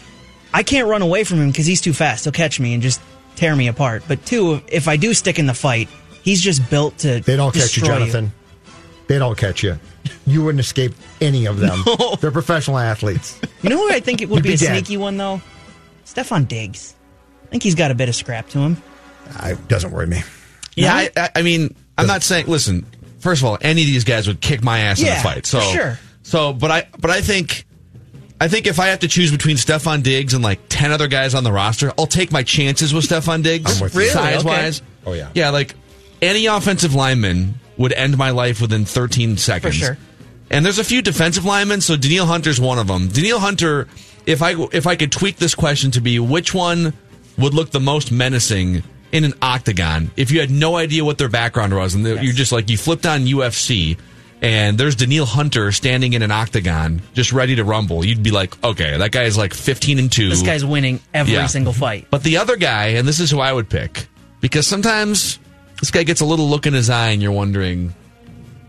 [0.54, 2.24] I can't run away from him because he's too fast.
[2.24, 3.02] He'll catch me and just
[3.36, 4.04] tear me apart.
[4.08, 5.90] But two, if I do stick in the fight,
[6.24, 7.20] he's just built to.
[7.20, 8.32] They don't catch you, destroy Jonathan.
[9.08, 9.80] They don't catch you.
[10.26, 11.84] You wouldn't escape any of them.
[12.20, 13.40] They're professional athletes.
[13.62, 14.74] You know who I think it would be, be a dead.
[14.86, 15.42] sneaky one though?
[16.06, 16.96] Stefon Diggs.
[17.46, 18.82] I think he's got a bit of scrap to him.
[19.38, 20.22] I, doesn't worry me.
[20.76, 22.48] Yeah, I, I, I mean, I'm not saying.
[22.48, 22.86] Listen,
[23.20, 25.46] first of all, any of these guys would kick my ass in Yeah, a fight.
[25.46, 26.00] So sure.
[26.24, 27.66] So, but I, but I think,
[28.40, 31.34] I think if I have to choose between Stefon Diggs and like ten other guys
[31.34, 33.76] on the roster, I'll take my chances with Stefon Diggs.
[33.78, 34.02] I'm with you.
[34.02, 34.12] Really?
[34.12, 34.48] Size Okay.
[34.48, 34.82] wise.
[35.06, 35.30] Oh, yeah.
[35.34, 35.74] Yeah, like
[36.22, 39.76] any offensive lineman would end my life within 13 seconds.
[39.76, 39.98] sure.
[40.50, 43.08] And there's a few defensive linemen, so Danielle Hunter's one of them.
[43.10, 43.88] Danielle Hunter,
[44.26, 46.94] if I if I could tweak this question to be which one
[47.38, 51.28] would look the most menacing in an octagon, if you had no idea what their
[51.30, 53.98] background was, and you're just like you flipped on UFC,
[54.42, 58.62] and there's Danielle Hunter standing in an octagon, just ready to rumble, you'd be like,
[58.64, 60.30] okay, that guy is like 15 and two.
[60.30, 61.48] This guy's winning every Yeah.
[61.48, 62.08] single fight.
[62.12, 64.08] But the other guy, and this is who I would pick,
[64.42, 65.40] because sometimes
[65.80, 67.94] this guy gets a little look in his eye, and you're wondering,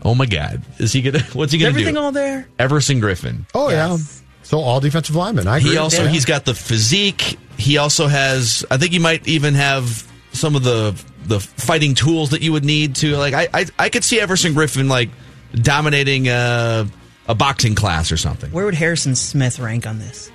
[0.03, 1.19] oh my god, is he gonna?
[1.33, 1.79] What's he gonna do?
[1.79, 2.47] everything all there?
[2.57, 3.45] Everson Griffen.
[3.53, 3.97] Oh, yeah.
[4.43, 5.47] So all defensive linemen.
[5.47, 5.71] I agree.
[5.71, 6.09] He also Yeah.
[6.09, 7.37] he's got the physique.
[7.57, 8.65] He also has.
[8.71, 12.65] I think he might even have some of the the fighting tools that you would
[12.65, 13.35] need to like.
[13.35, 15.09] I I, I could see Everson Griffen like
[15.53, 16.87] dominating a,
[17.27, 18.51] a boxing class or something.
[18.51, 20.31] Where would Harrison Smith rank on this?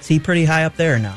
[0.00, 1.14] Is he pretty high up there or no?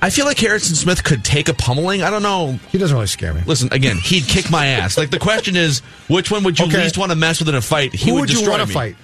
[0.00, 2.02] I feel like Harrison Smith could take a pummeling.
[2.02, 2.58] I don't know.
[2.70, 3.42] He doesn't really scare me.
[3.46, 3.96] Listen again.
[3.96, 4.96] He'd kick my ass.
[4.96, 6.84] Like the question is, which one would you Okay.
[6.84, 7.92] least want to mess with in a fight?
[7.94, 8.74] He Who would would you destroy want to me.
[8.74, 8.96] fight?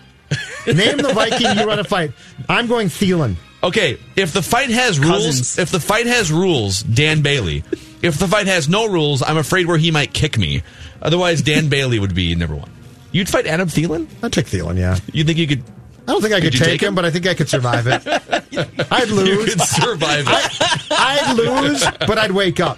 [0.66, 2.12] Name the Viking you want to fight.
[2.48, 3.34] I'm going Thielen.
[3.62, 5.58] Okay, if the fight has rules, Cousins.
[5.58, 7.64] if the fight has rules, Dan Bailey.
[8.02, 10.62] If the fight has no rules, I'm afraid where he might kick me.
[11.00, 12.70] Otherwise, Dan Bailey would be number one.
[13.14, 14.08] You'd fight Adam Thielen?
[14.24, 14.98] I'd take Thielen, yeah.
[15.12, 15.62] You think you could?
[16.06, 16.94] I don't think I Could could, take, take him, him?
[16.96, 18.02] but I think I could survive it.
[18.92, 19.28] I'd lose.
[19.28, 19.54] You lose.
[19.54, 20.88] could survive it.
[20.90, 22.76] I'd lose, but I'd wake up.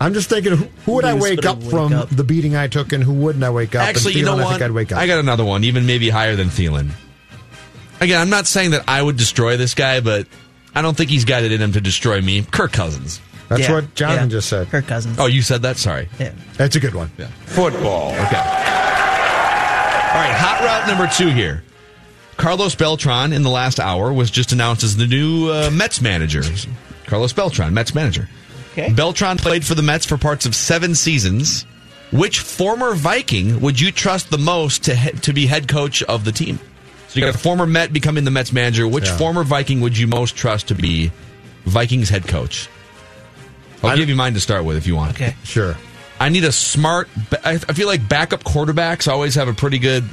[0.00, 2.08] I'm just thinking, who, who would I Lose, wake I'd up wake from up.
[2.10, 3.82] the beating I took, and who wouldn't I wake up?
[3.88, 4.46] Actually, and you know Thielen, what?
[4.46, 4.98] I think I'd wake up.
[4.98, 6.90] I got another one, even maybe higher than Thielen.
[8.00, 10.26] Again, I'm not saying that I would destroy this guy, but
[10.74, 12.42] I don't think he's got it in him to destroy me.
[12.42, 13.20] Kirk Cousins.
[13.48, 14.30] That's Yeah, what Jonathan yeah.
[14.36, 14.68] just said.
[14.70, 15.18] Kirk Cousins.
[15.18, 15.76] Oh, you said that?
[15.76, 16.08] Sorry.
[16.18, 16.32] Yeah.
[16.56, 17.10] That's a good one.
[17.16, 17.26] Yeah.
[17.46, 18.10] Football.
[18.12, 18.36] Okay.
[18.36, 21.62] All right, hot route number two here.
[22.36, 26.42] Carlos Beltran in the last hour was just announced as the new uh, Mets manager.
[27.06, 28.28] Carlos Beltran, Mets manager.
[28.72, 28.92] Okay.
[28.92, 31.64] Beltran played for the Mets for parts of seven seasons.
[32.12, 36.24] Which former Viking would you trust the most to he- to be head coach of
[36.24, 36.58] the team?
[37.08, 38.86] So you got a former Met becoming the Mets manager.
[38.86, 39.16] Which Yeah.
[39.16, 41.10] former Viking would you most trust to be
[41.64, 42.68] Vikings head coach?
[43.90, 45.12] I'll give you mine to start with if you want.
[45.12, 45.34] Okay.
[45.44, 45.76] Sure.
[46.18, 47.08] I need a smart.
[47.44, 50.04] I I feel like backup quarterbacks always have a pretty good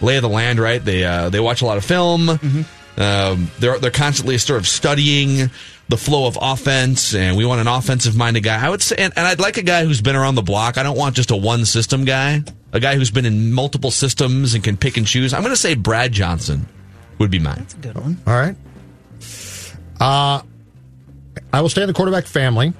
[0.00, 0.84] lay of the land, right?
[0.84, 2.28] They uh, they watch a lot of film.
[2.98, 5.50] Um, they're they're constantly sort of studying
[5.88, 8.64] the flow of offense, and we want an offensive minded guy.
[8.64, 10.76] I would say, and, and I'd like a guy who's been around the block.
[10.76, 12.42] I don't want just a one system guy.
[12.72, 15.32] A guy who's been in multiple systems and can pick and choose.
[15.32, 16.66] I'm going to say Brad Johnson
[17.18, 17.56] would be mine.
[17.56, 18.18] That's a good one.
[18.26, 18.54] All right.
[19.98, 20.42] Uh,
[21.52, 22.74] I will stay in the quarterback family.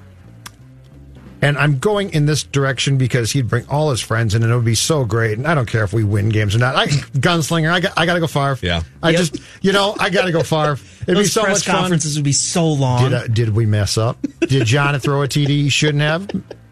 [1.41, 4.55] And I'm going in this direction because he'd bring all his friends in and it
[4.55, 5.37] would be so great.
[5.37, 6.75] And I don't care if we win games or not.
[6.75, 8.57] I gunslinger, I got, I got to go Favre.
[8.61, 8.83] Yeah.
[9.01, 9.19] I Yep.
[9.19, 10.73] just, you know, I got to go Favre.
[11.03, 13.03] It'd Those be so press much conferences would be so long.
[13.03, 14.17] Did, uh, did we mess up?
[14.41, 16.29] Did John throw a TD he shouldn't have?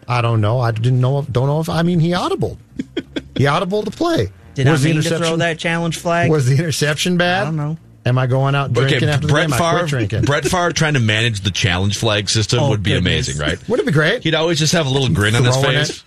[0.07, 0.59] I don't know.
[0.59, 1.19] I didn't know.
[1.19, 1.69] If, don't know if.
[1.69, 2.57] I mean, he audible.
[3.35, 4.31] He audible to play.
[4.55, 6.31] Did was I the mean to throw that challenge flag?
[6.31, 7.43] Was the interception bad?
[7.43, 7.77] I don't know.
[8.07, 9.61] Am I going out drinking Okay, after the Brett game?
[9.61, 10.21] I quit drinking.
[10.23, 13.27] Brett Favre trying to manage the challenge flag system Oh, would be goodness.
[13.27, 13.69] amazing, right?
[13.69, 14.23] Would it be great?
[14.23, 15.89] He'd always just have a little grin on his face.
[15.89, 16.03] it.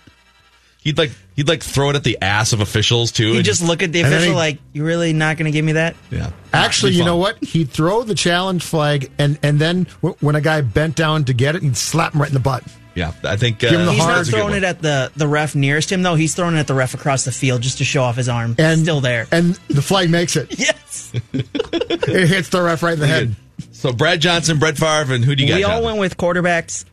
[0.83, 3.27] He'd like he'd like throw it at the ass of officials too.
[3.29, 5.63] You and just look at the official he- like, you really not going to give
[5.63, 5.95] me that?
[6.09, 6.31] yeah.
[6.51, 7.37] Actually, you know what?
[7.43, 11.33] He'd throw the challenge flag, and and then w- when a guy bent down to
[11.33, 12.63] get it, he'd slap him right in the butt.
[12.93, 14.81] Yeah, I think uh, Give him the He's not that's a good throwing it at
[14.81, 16.15] the, the ref nearest him, though.
[16.15, 18.55] He's throwing it at the ref across the field just to show off his arm.
[18.57, 19.27] And Still there.
[19.31, 20.59] and the flag makes it.
[20.59, 21.13] yes.
[21.33, 23.35] It hits the ref right in the head.
[23.71, 25.55] So Brad Johnson, Brett Favre, and who do you got?
[25.55, 25.85] we all Jonathan?
[25.85, 26.83] went with quarterbacks.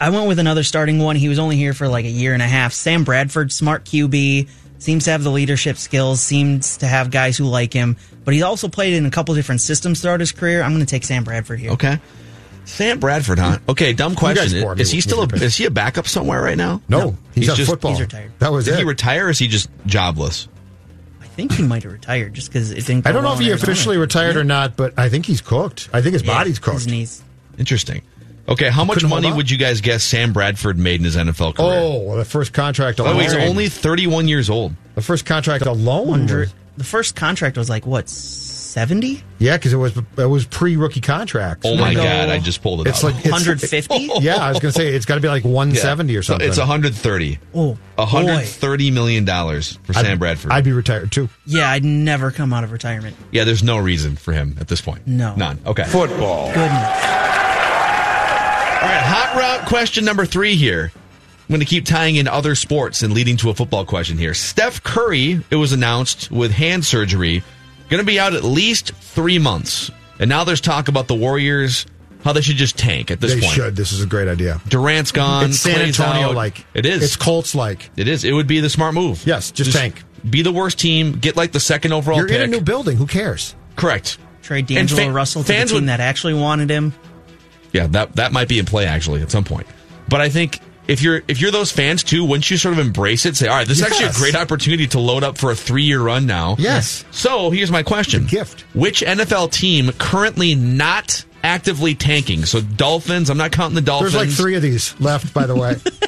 [0.00, 1.14] I went with another starting one.
[1.16, 2.72] He was only here for like a year and a half.
[2.72, 7.44] Sam Bradford, smart QB, seems to have the leadership skills, seems to have guys who
[7.44, 10.62] like him, but he's also played in a couple different systems throughout his career.
[10.62, 11.70] I'm going to take Sam Bradford here.
[11.72, 11.98] Okay.
[12.64, 13.58] Sam Bradford, huh?
[13.68, 14.62] Okay, dumb question.
[14.62, 16.80] bored me Is he still a, is he a backup somewhere right now?
[16.88, 17.92] No, he's, at just- football.
[17.92, 18.32] he's retired.
[18.38, 18.78] That was Did it.
[18.78, 20.48] he retire or is he just jobless?
[21.20, 23.04] I think he might have retired just because it didn't.
[23.04, 23.72] Go I don't know if in he Arizona.
[23.72, 25.88] officially retired or not, but I think he's cooked.
[25.92, 26.74] I think his Yeah, body's cooked.
[26.76, 27.22] His knees.
[27.58, 28.02] Interesting.
[28.48, 31.56] Okay, how much Couldn't money would you guys guess Sam Bradford made in his NFL
[31.56, 31.80] career?
[31.82, 33.16] Oh, the first contract alone.
[33.16, 34.74] Oh, he's only 31 years old.
[34.94, 36.08] the first contract alone.
[36.10, 36.40] Hundred.
[36.48, 38.08] was- The first contract was like what
[38.74, 39.22] seventy?
[39.38, 41.64] Yeah, because it was it was pre rookie contracts.
[41.64, 43.14] Oh my go- god, I just pulled it It's up.
[43.14, 44.08] like 150?
[44.20, 46.48] Yeah, I was going to say it's got to be like 170 or So something.
[46.48, 47.38] It's 130.
[47.54, 47.78] Oh, boy.
[47.96, 50.50] 130 million dollars for Sam I'd- Bradford.
[50.52, 51.28] I'd be retired too.
[51.46, 53.16] Yeah, I'd never come out of retirement.
[53.30, 55.06] yeah, there's no reason for him at this point.
[55.06, 55.36] No.
[55.36, 55.60] None.
[55.64, 55.84] Okay.
[55.84, 56.46] Football.
[56.48, 56.70] Goodness.
[58.82, 60.90] All right, hot route question number three here.
[60.94, 64.32] I'm going to keep tying in other sports and leading to a football question here.
[64.34, 67.42] Steph Curry, it was announced with hand surgery,
[67.88, 69.90] going to be out at least three months.
[70.18, 71.86] And now there's talk about the Warriors,
[72.22, 73.52] how they should just tank at this They point.
[73.52, 73.76] should.
[73.76, 74.60] This is a great idea.
[74.68, 75.46] Durant's gone.
[75.46, 76.34] It's San Clay's Antonio out.
[76.34, 76.64] like.
[76.74, 77.02] It is.
[77.02, 77.90] It's Colts like.
[77.96, 78.24] It is.
[78.24, 79.26] It would be the smart move.
[79.26, 80.02] Yes, just tank.
[80.28, 81.18] Be the worst team.
[81.18, 82.36] Get like the second overall You're pick.
[82.36, 82.96] in a new building.
[82.96, 83.54] Who cares?
[83.76, 84.18] Correct.
[84.42, 86.94] Trade D'Angelo fa- Russell to the team would- that actually wanted him.
[87.72, 89.66] Yeah, that that might be in play actually at some point.
[90.08, 93.26] But I think if you're if you're those fans too, wouldn't you sort of embrace
[93.26, 93.36] it?
[93.36, 95.84] Say, all right, this is actually a great opportunity to load up for a three
[95.84, 96.56] year run now.
[96.58, 97.04] Yes.
[97.10, 98.62] So here's my question: gift.
[98.74, 102.44] Which NFL team currently not actively tanking?
[102.44, 103.30] So Dolphins.
[103.30, 104.12] I'm not counting the Dolphins.
[104.12, 105.76] There's like three of these left, by the way,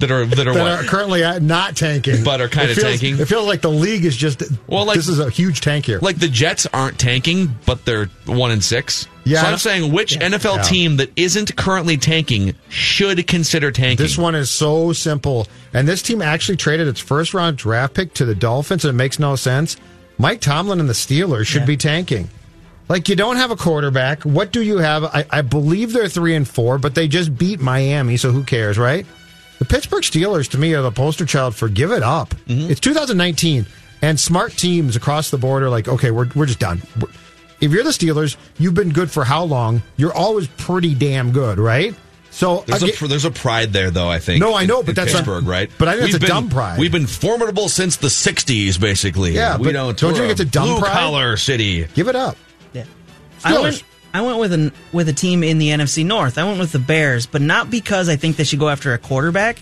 [0.00, 0.72] that are that are that what?
[0.72, 3.18] are currently not tanking, But are kinda feels- tanking?
[3.18, 4.42] It feels like the league is just.
[4.66, 5.98] Well, like- this is a huge tank here.
[6.02, 9.06] like the Jets aren't tanking, but they're one and six.
[9.24, 10.62] Yeah, So I I'm saying which NFL Yeah.
[10.62, 14.04] team that isn't currently tanking should consider tanking.
[14.04, 15.46] This one is so simple.
[15.74, 18.96] And this team actually traded its first round draft pick to the Dolphins, and it
[18.96, 19.76] makes no sense.
[20.18, 21.66] Mike Tomlin and the Steelers should Yeah.
[21.66, 22.28] be tanking.
[22.88, 24.24] Like, you don't have a quarterback.
[24.24, 25.04] What do you have?
[25.04, 28.76] I, I believe they're three and four, but they just beat Miami, so who cares,
[28.78, 29.06] right?
[29.60, 32.30] The Pittsburgh Steelers, to me, are the poster child for give it up.
[32.48, 32.70] Mm-hmm.
[32.70, 33.66] It's 2019,
[34.02, 36.82] and smart teams across the board are like, okay, we're, we're just done.
[37.60, 39.82] If you're the Steelers, you've been good for how long?
[39.98, 41.94] You're always pretty damn good, right?
[42.30, 44.08] So There's again- a there's a pride there, though.
[44.08, 44.40] I think.
[44.40, 45.68] No, I know, in- but in that's a- Pittsburgh, right?
[45.78, 46.78] but I think We've it's a been- dumb pride.
[46.78, 49.32] We've been formidable since the '60s, basically.
[49.32, 49.98] Yeah, we but don't.
[49.98, 50.92] don't you we're think it's a dumb blue pride?
[50.92, 51.84] collar city?
[51.94, 52.36] give it up.
[52.72, 52.84] Yeah.
[53.44, 53.82] I Steelers.
[54.12, 56.38] Went, I went with an with a team in the NFC North.
[56.38, 58.98] I went with the Bears, but not because I think they should go after a
[58.98, 59.58] quarterback.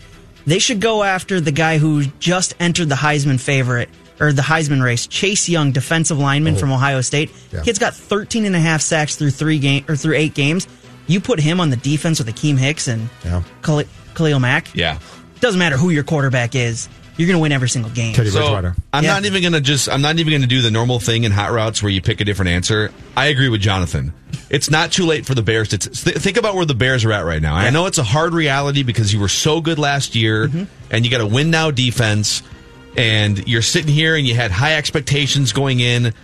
[0.46, 4.82] They should go after the guy who just entered the Heisman favorite or the Heisman
[4.82, 6.58] race, Chase Young, defensive lineman oh.
[6.58, 7.30] from Ohio State.
[7.32, 7.56] Oh.
[7.56, 7.62] Yeah.
[7.62, 10.66] Kid's got 13 and a half sacks through 3 game or through 8 games.
[11.06, 13.42] You put him on the defense with Akiem Hicks and Yeah.
[13.62, 14.74] Khali- Khalil Mack.
[14.74, 14.98] Yeah.
[15.40, 16.88] Doesn't matter who your quarterback is.
[17.16, 18.14] You're going to win every single game.
[18.14, 18.76] Teddy So Bridgewater.
[18.92, 19.14] I'm Yeah.
[19.14, 19.88] not even gonna just.
[19.88, 22.24] I'm not even gonna do the normal thing in hot routes where you pick a
[22.24, 22.92] different answer.
[23.16, 24.12] I agree with Jonathan.
[24.50, 27.12] It's not too late for the Bears to t- think about where the Bears are
[27.12, 27.54] at right now.
[27.54, 30.64] I know it's a hard reality because you were so good last year, Mm-hmm.
[30.90, 32.42] and you got a win now defense,
[32.96, 36.14] and you're sitting here and you had high expectations going in.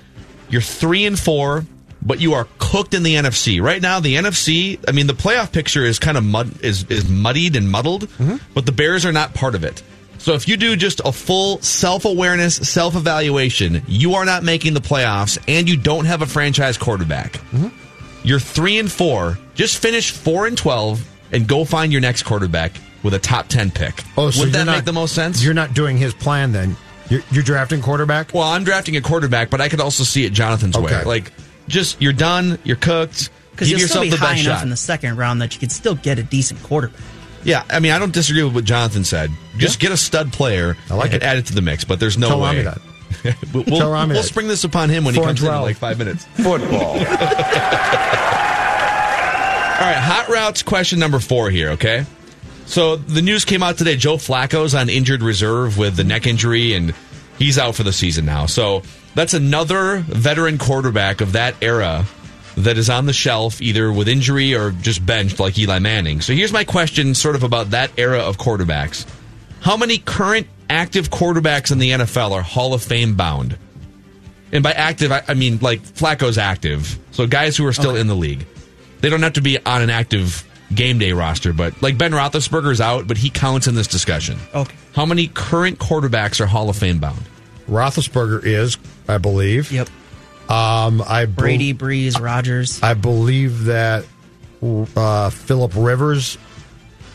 [0.48, 1.64] You're three and four,
[2.02, 4.00] but you are cooked in the NFC right now.
[4.00, 7.70] The NFC, I mean, the playoff picture is kind of mud is is muddied and
[7.70, 8.36] muddled, Mm-hmm.
[8.54, 9.82] but the Bears are not part of it.
[10.18, 14.72] So if you do just a full self awareness, self evaluation, you are not making
[14.72, 17.34] the playoffs and you don't have a franchise quarterback.
[17.52, 17.68] Mm-hmm.
[18.24, 19.38] You're three and four.
[19.54, 22.72] Just finish four and 12 and go find your next quarterback
[23.02, 24.02] with a top 10 pick.
[24.16, 25.44] Oh, so Would that not- make the most sense?
[25.44, 26.76] You're not doing his plan then.
[27.10, 28.32] You're, you're drafting quarterback.
[28.32, 31.04] Well, I'm drafting a quarterback, but I could also see it Jonathan's way.
[31.04, 31.32] Like,
[31.68, 33.28] just you're done, you're cooked.
[33.52, 34.62] Because Give you'll still yourself be the high best enough shot.
[34.64, 36.98] in the second round that you can still get a decent quarterback.
[37.44, 39.30] Yeah, I mean, I don't disagree with what Jonathan said.
[39.58, 41.26] Just get a stud player I like and it.
[41.26, 42.64] add it to the mix, but there's no Tell way.
[43.14, 43.54] Rami that.
[43.54, 45.76] we'll we'll, we'll spring this upon him when he Four and comes in in like
[45.76, 46.24] five minutes.
[46.24, 46.98] Football.
[49.74, 52.06] All right, hot routes question number four here, okay?
[52.66, 53.96] So the news came out today.
[53.96, 56.94] Joe Flacco's on injured reserve with the neck injury, and
[57.38, 58.46] he's out for the season now.
[58.46, 58.82] So
[59.14, 62.06] that's another veteran quarterback of that era
[62.56, 66.20] that is on the shelf, either with injury or just benched, like Eli Manning.
[66.20, 69.06] So here's my question, sort of about that era of quarterbacks.
[69.64, 73.56] How many current active quarterbacks in the NFL are Hall of Fame bound?
[74.52, 76.98] And by active, I, I mean like Flacco's active.
[77.12, 78.46] So guys who are still in the league.
[79.00, 82.82] They don't have to be on an active game day roster, but like Ben Roethlisberger's
[82.82, 84.38] out, but he counts in this discussion.
[84.54, 84.74] Okay.
[84.94, 87.22] How many current quarterbacks are Hall of Fame bound?
[87.66, 88.76] Roethlisberger is,
[89.08, 89.72] I believe.
[89.72, 89.88] Yep.
[90.50, 92.82] Um, I bel- Brady, Brees, Rodgers.
[92.82, 94.04] I believe that
[94.62, 96.36] uh, Philip Rivers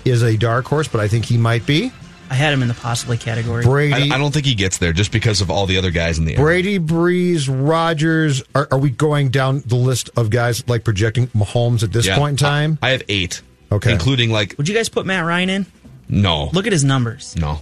[0.04, 1.92] is a dark horse, but I think he might be.
[2.30, 3.64] I had him in the possibly category.
[3.64, 6.20] Brady, I, I don't think he gets there just because of all the other guys
[6.20, 6.44] in the area.
[6.44, 8.44] Brady, Brees, Rodgers.
[8.54, 12.18] Are, are we going down the list of guys like projecting Mahomes at this Yeah.
[12.18, 12.78] point in time?
[12.82, 13.42] I have eight.
[13.72, 13.92] Okay.
[13.92, 15.66] Including like Would you guys put Matt Ryan in?
[16.08, 17.36] no, Look at his numbers.
[17.36, 17.62] no.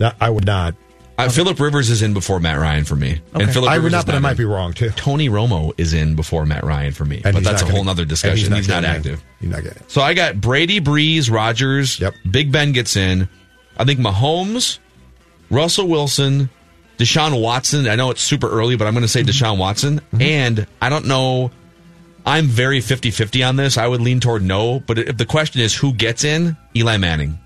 [0.00, 0.74] No, I would not.
[1.16, 3.42] Uh, Philip Rivers is in before Matt Ryan for me, Okay.
[3.42, 4.36] and Philip I would not, but I might in.
[4.36, 4.90] be wrong too.
[4.90, 7.90] Tony Romo is in before Matt Ryan for me, And but that's a whole gonna-
[7.90, 8.52] other and discussion.
[8.52, 8.96] He's not, getting in.
[8.96, 9.24] active.
[9.40, 9.78] He's not getting.
[9.82, 9.90] it.
[9.90, 11.98] So I got Brady, Brees, Rodgers.
[11.98, 12.14] Yep.
[12.30, 13.28] Big Ben gets in.
[13.78, 14.78] I think Mahomes,
[15.50, 16.50] Russell Wilson,
[16.98, 17.88] Deshaun Watson.
[17.88, 20.00] I know it's super early, but I'm going to say Deshaun Watson.
[20.00, 20.22] Mm-hmm.
[20.22, 21.50] And I don't know.
[22.26, 23.78] I'm very 50 50 on this.
[23.78, 24.80] I would lean toward no.
[24.80, 27.38] But if the question is who gets in, Eli Manning.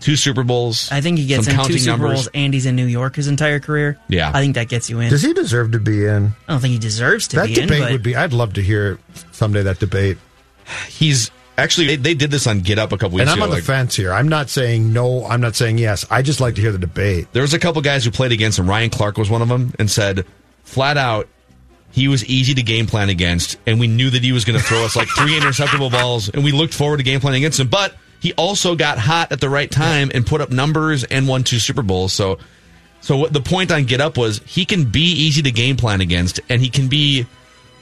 [0.00, 0.90] Two Super Bowls.
[0.92, 2.14] I think he gets in counting two Super numbers.
[2.14, 3.98] Bowls and he's in New York his entire career.
[4.08, 4.30] Yeah.
[4.32, 5.10] I think that gets you in.
[5.10, 6.32] Does he deserve to be in?
[6.46, 8.16] I don't think he deserves to that be debate in, that debate would be.
[8.16, 8.98] I'd love to hear
[9.32, 10.18] someday that debate.
[10.88, 13.32] He's actually, they, they did this on Get Up a couple weeks ago.
[13.32, 13.52] And I'm ago.
[13.52, 14.12] on the fence here.
[14.12, 15.26] I'm not saying no.
[15.26, 16.06] I'm not saying yes.
[16.10, 17.28] I just like to hear the debate.
[17.32, 18.68] There was a couple guys who played against him.
[18.68, 20.24] Ryan Clark was one of them, and said
[20.62, 21.28] flat out
[21.90, 24.64] he was easy to game plan against, and we knew that he was going to
[24.64, 27.68] throw us like three interceptable balls, and we looked forward to game planning against him.
[27.68, 31.44] But he also got hot at the right time and put up numbers and won
[31.44, 32.12] two Super Bowls.
[32.12, 32.38] So,
[33.00, 36.00] so what the point on Get Up was he can be easy to game plan
[36.00, 37.26] against, and he can be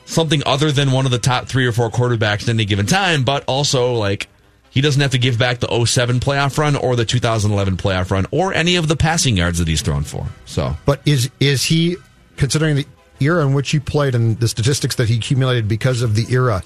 [0.06, 3.24] something other than one of the top three or four quarterbacks at any given time,
[3.24, 4.28] but also like.
[4.68, 8.26] He doesn't have to give back the 07 playoff run or the 2011 playoff run
[8.30, 10.26] or any of the passing yards that he's thrown for.
[10.44, 11.96] So But is is he
[12.36, 12.86] considering the
[13.18, 16.62] era in which he played and the statistics that he accumulated because of the era?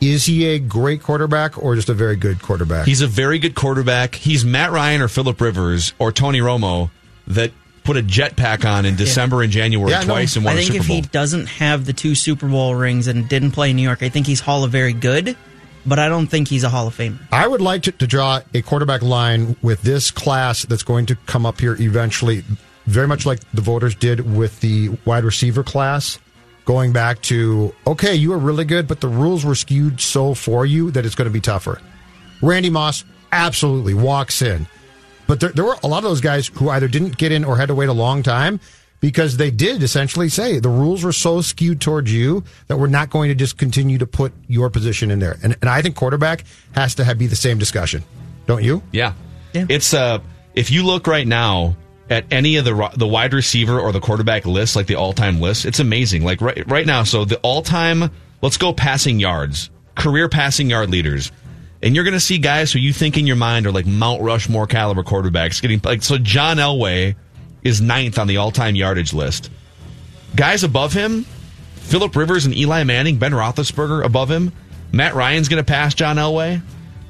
[0.00, 2.86] Is he a great quarterback or just a very good quarterback?
[2.86, 4.14] he's a very good quarterback.
[4.14, 6.90] He's Matt Ryan or Philip Rivers or Tony Romo
[7.26, 7.52] that
[7.84, 10.72] put a jetpack on in December and January Yeah, no, twice and won I think
[10.72, 10.96] Super if Bowl.
[10.96, 14.08] he doesn't have the two Super Bowl rings and didn't play in New York, I
[14.08, 15.36] think he's Hall of Very Good,
[15.84, 17.18] but I don't think he's a Hall of Famer.
[17.32, 21.16] I would like to, to draw a quarterback line with this class that's going to
[21.26, 22.44] come up here eventually,
[22.86, 26.18] very much like the voters did with the wide receiver class,
[26.64, 30.64] going back to, okay, you are really good, but the rules were skewed so for
[30.64, 31.80] you that it's going to be tougher.
[32.40, 34.68] Randy Moss absolutely walks in.
[35.32, 37.56] But there, there were a lot of those guys who either didn't get in or
[37.56, 38.60] had to wait a long time
[39.00, 43.08] because they did essentially say the rules were so skewed towards you that we're not
[43.08, 45.38] going to just continue to put your position in there.
[45.42, 46.44] And, and I think quarterback
[46.74, 48.04] has to have, be the same discussion.
[48.44, 48.82] Don't you?
[48.92, 49.14] Yeah.
[49.54, 49.64] Yeah.
[49.70, 50.18] It's uh
[50.54, 51.76] if you look right now
[52.10, 55.40] at any of the the wide receiver or the quarterback list, like the all time
[55.40, 56.24] list, it's amazing.
[56.24, 58.10] Like right right now, so the all time
[58.42, 61.32] let's go passing yards, career passing yard leaders.
[61.82, 64.22] And you're going to see guys who you think in your mind are like Mount
[64.22, 66.16] Rushmore caliber quarterbacks getting like so.
[66.16, 67.16] John Elway
[67.62, 69.50] is ninth on the all time yardage list.
[70.36, 71.24] Guys above him,
[71.74, 74.52] Philip Rivers and Eli Manning, Ben Roethlisberger above him.
[74.92, 76.62] Matt Ryan's going to pass John Elway.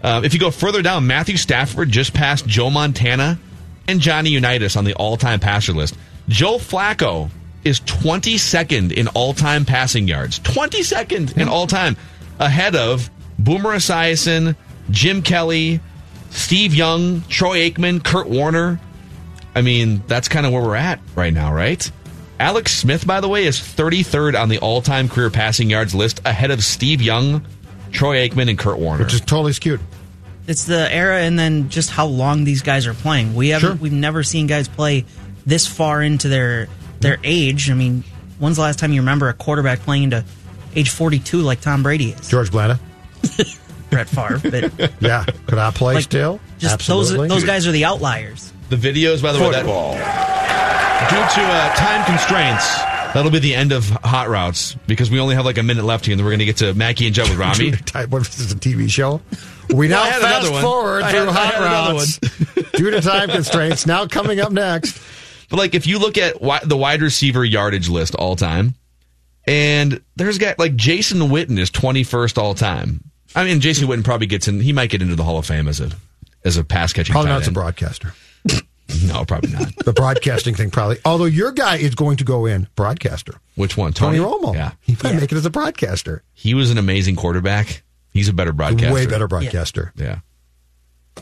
[0.03, 3.39] Uh, if you go further down, Matthew Stafford just passed Joe Montana
[3.87, 5.97] and Johnny Unitas on the all-time passer list.
[6.29, 7.31] Joe Flacco
[7.65, 10.41] is 22nd in all-time passing yards.
[10.41, 11.97] 22nd in all-time,
[12.39, 13.09] ahead of
[13.43, 14.57] Boomer Esiason,
[14.91, 15.81] Jim Kelly,
[16.31, 18.81] Steve Young, Troy Aikman, Kurt Warner.
[19.55, 21.91] I mean, that's kind of where we're at right now, right?
[22.41, 26.51] Alex Smith, by the way, is 33rd on the all-time career passing yards list, ahead
[26.51, 27.45] of Steve Young,
[27.93, 29.05] Troy Aikman, and Kurt Warner.
[29.05, 29.81] Which is totally skewed.
[30.49, 33.35] it's the era, and then just how long these guys are playing.
[33.35, 33.77] We haven't Sure.
[33.77, 35.05] we've never seen guys play
[35.47, 36.69] this far into their
[37.01, 37.71] their age.
[37.71, 38.03] I mean,
[38.39, 40.25] when's the last time you remember a quarterback playing into
[40.75, 42.27] age forty two like Tom Brady is?
[42.29, 42.81] George Blanda.
[43.91, 45.25] Brett Favre, but Yeah.
[45.47, 46.41] Could I play Like, still?
[46.59, 47.29] just Absolutely.
[47.29, 48.53] those those guys are the outliers.
[48.71, 49.65] The videos, by the way, that,
[51.11, 52.79] due to uh, time constraints,
[53.13, 56.07] that'll be the end of Hot Routes because we only have like a minute left
[56.07, 57.73] here, and then we're going to get to Mackey and Judd with Rami.
[57.73, 59.21] Type- What is this, a TV show?
[59.75, 60.63] We now I had fast one.
[60.63, 62.19] forward through had- hot routes
[62.73, 63.87] due to time constraints.
[63.87, 64.99] Now coming up next.
[65.51, 68.75] But like, if you look at wi- the wide receiver yardage list all time,
[69.47, 73.05] and there's got like Jason Witten is 21st all time.
[73.35, 74.61] I mean, Jason Witten probably gets in.
[74.61, 75.91] He might get into the Hall of Fame as a
[76.45, 77.13] as a pass catching.
[77.13, 78.13] Probably tight not as a broadcaster.
[79.07, 79.75] No, probably not.
[79.87, 80.99] The broadcasting thing probably.
[81.07, 83.35] Although your guy is going to go in broadcaster.
[83.55, 83.93] Which one?
[83.95, 84.55] Tony, Tony, Romo.
[84.55, 86.23] Yeah, He might make it as a broadcaster.
[86.35, 87.85] he was an amazing quarterback.
[88.11, 88.93] He's a better broadcaster.
[88.93, 89.95] Way better broadcaster.
[89.97, 90.19] Yeah,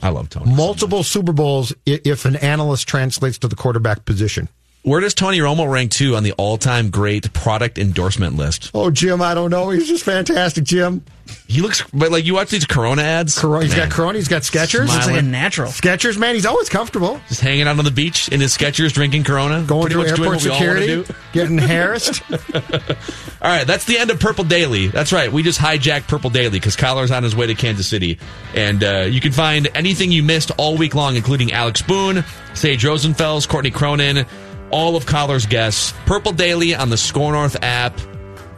[0.02, 0.52] I love Tony.
[0.52, 4.48] Multiple Super Bowls if an analyst translates to the quarterback position.
[4.82, 8.70] Where does Tony Romo rank too on the all time great product endorsement list?
[8.72, 9.68] Oh, Jim, I don't know.
[9.70, 11.04] He's just fantastic, Jim.
[11.46, 13.38] He looks, but like you watch these Corona ads.
[13.38, 14.88] Corona, he's Man, got Corona, he's got Skechers.
[14.88, 15.70] Looks like a natural.
[15.70, 17.20] Skechers, man, he's always comfortable.
[17.28, 20.28] Just hanging out on the beach in his Skechers, drinking Corona, Going Pretty through doing
[20.32, 21.14] airport what we all security, do.
[21.32, 22.22] getting harassed.
[22.32, 24.88] All right, that's the end of Purple Daily.
[24.88, 25.30] That's right.
[25.30, 28.18] We just hijacked Purple Daily because Coller's on his way to Kansas City.
[28.54, 32.24] And uh, you can find anything you missed all week long, including Alex Boone,
[32.54, 34.26] Sage Rosenfels, Courtney Cronin,
[34.70, 35.92] all of Coller's guests.
[36.06, 37.98] Purple Daily on the SKOR North app,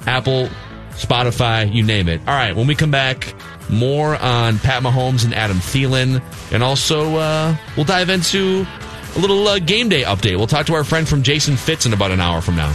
[0.07, 0.49] Apple,
[0.91, 2.21] Spotify, you name it.
[2.21, 3.35] All right, when we come back,
[3.69, 6.23] more on Pat Mahomes and Adam Thielen.
[6.53, 8.67] And also, uh, we'll dive into
[9.17, 10.37] a little uh, game day update.
[10.37, 12.75] We'll talk to our friend from Jason Fitz in about an hour from now.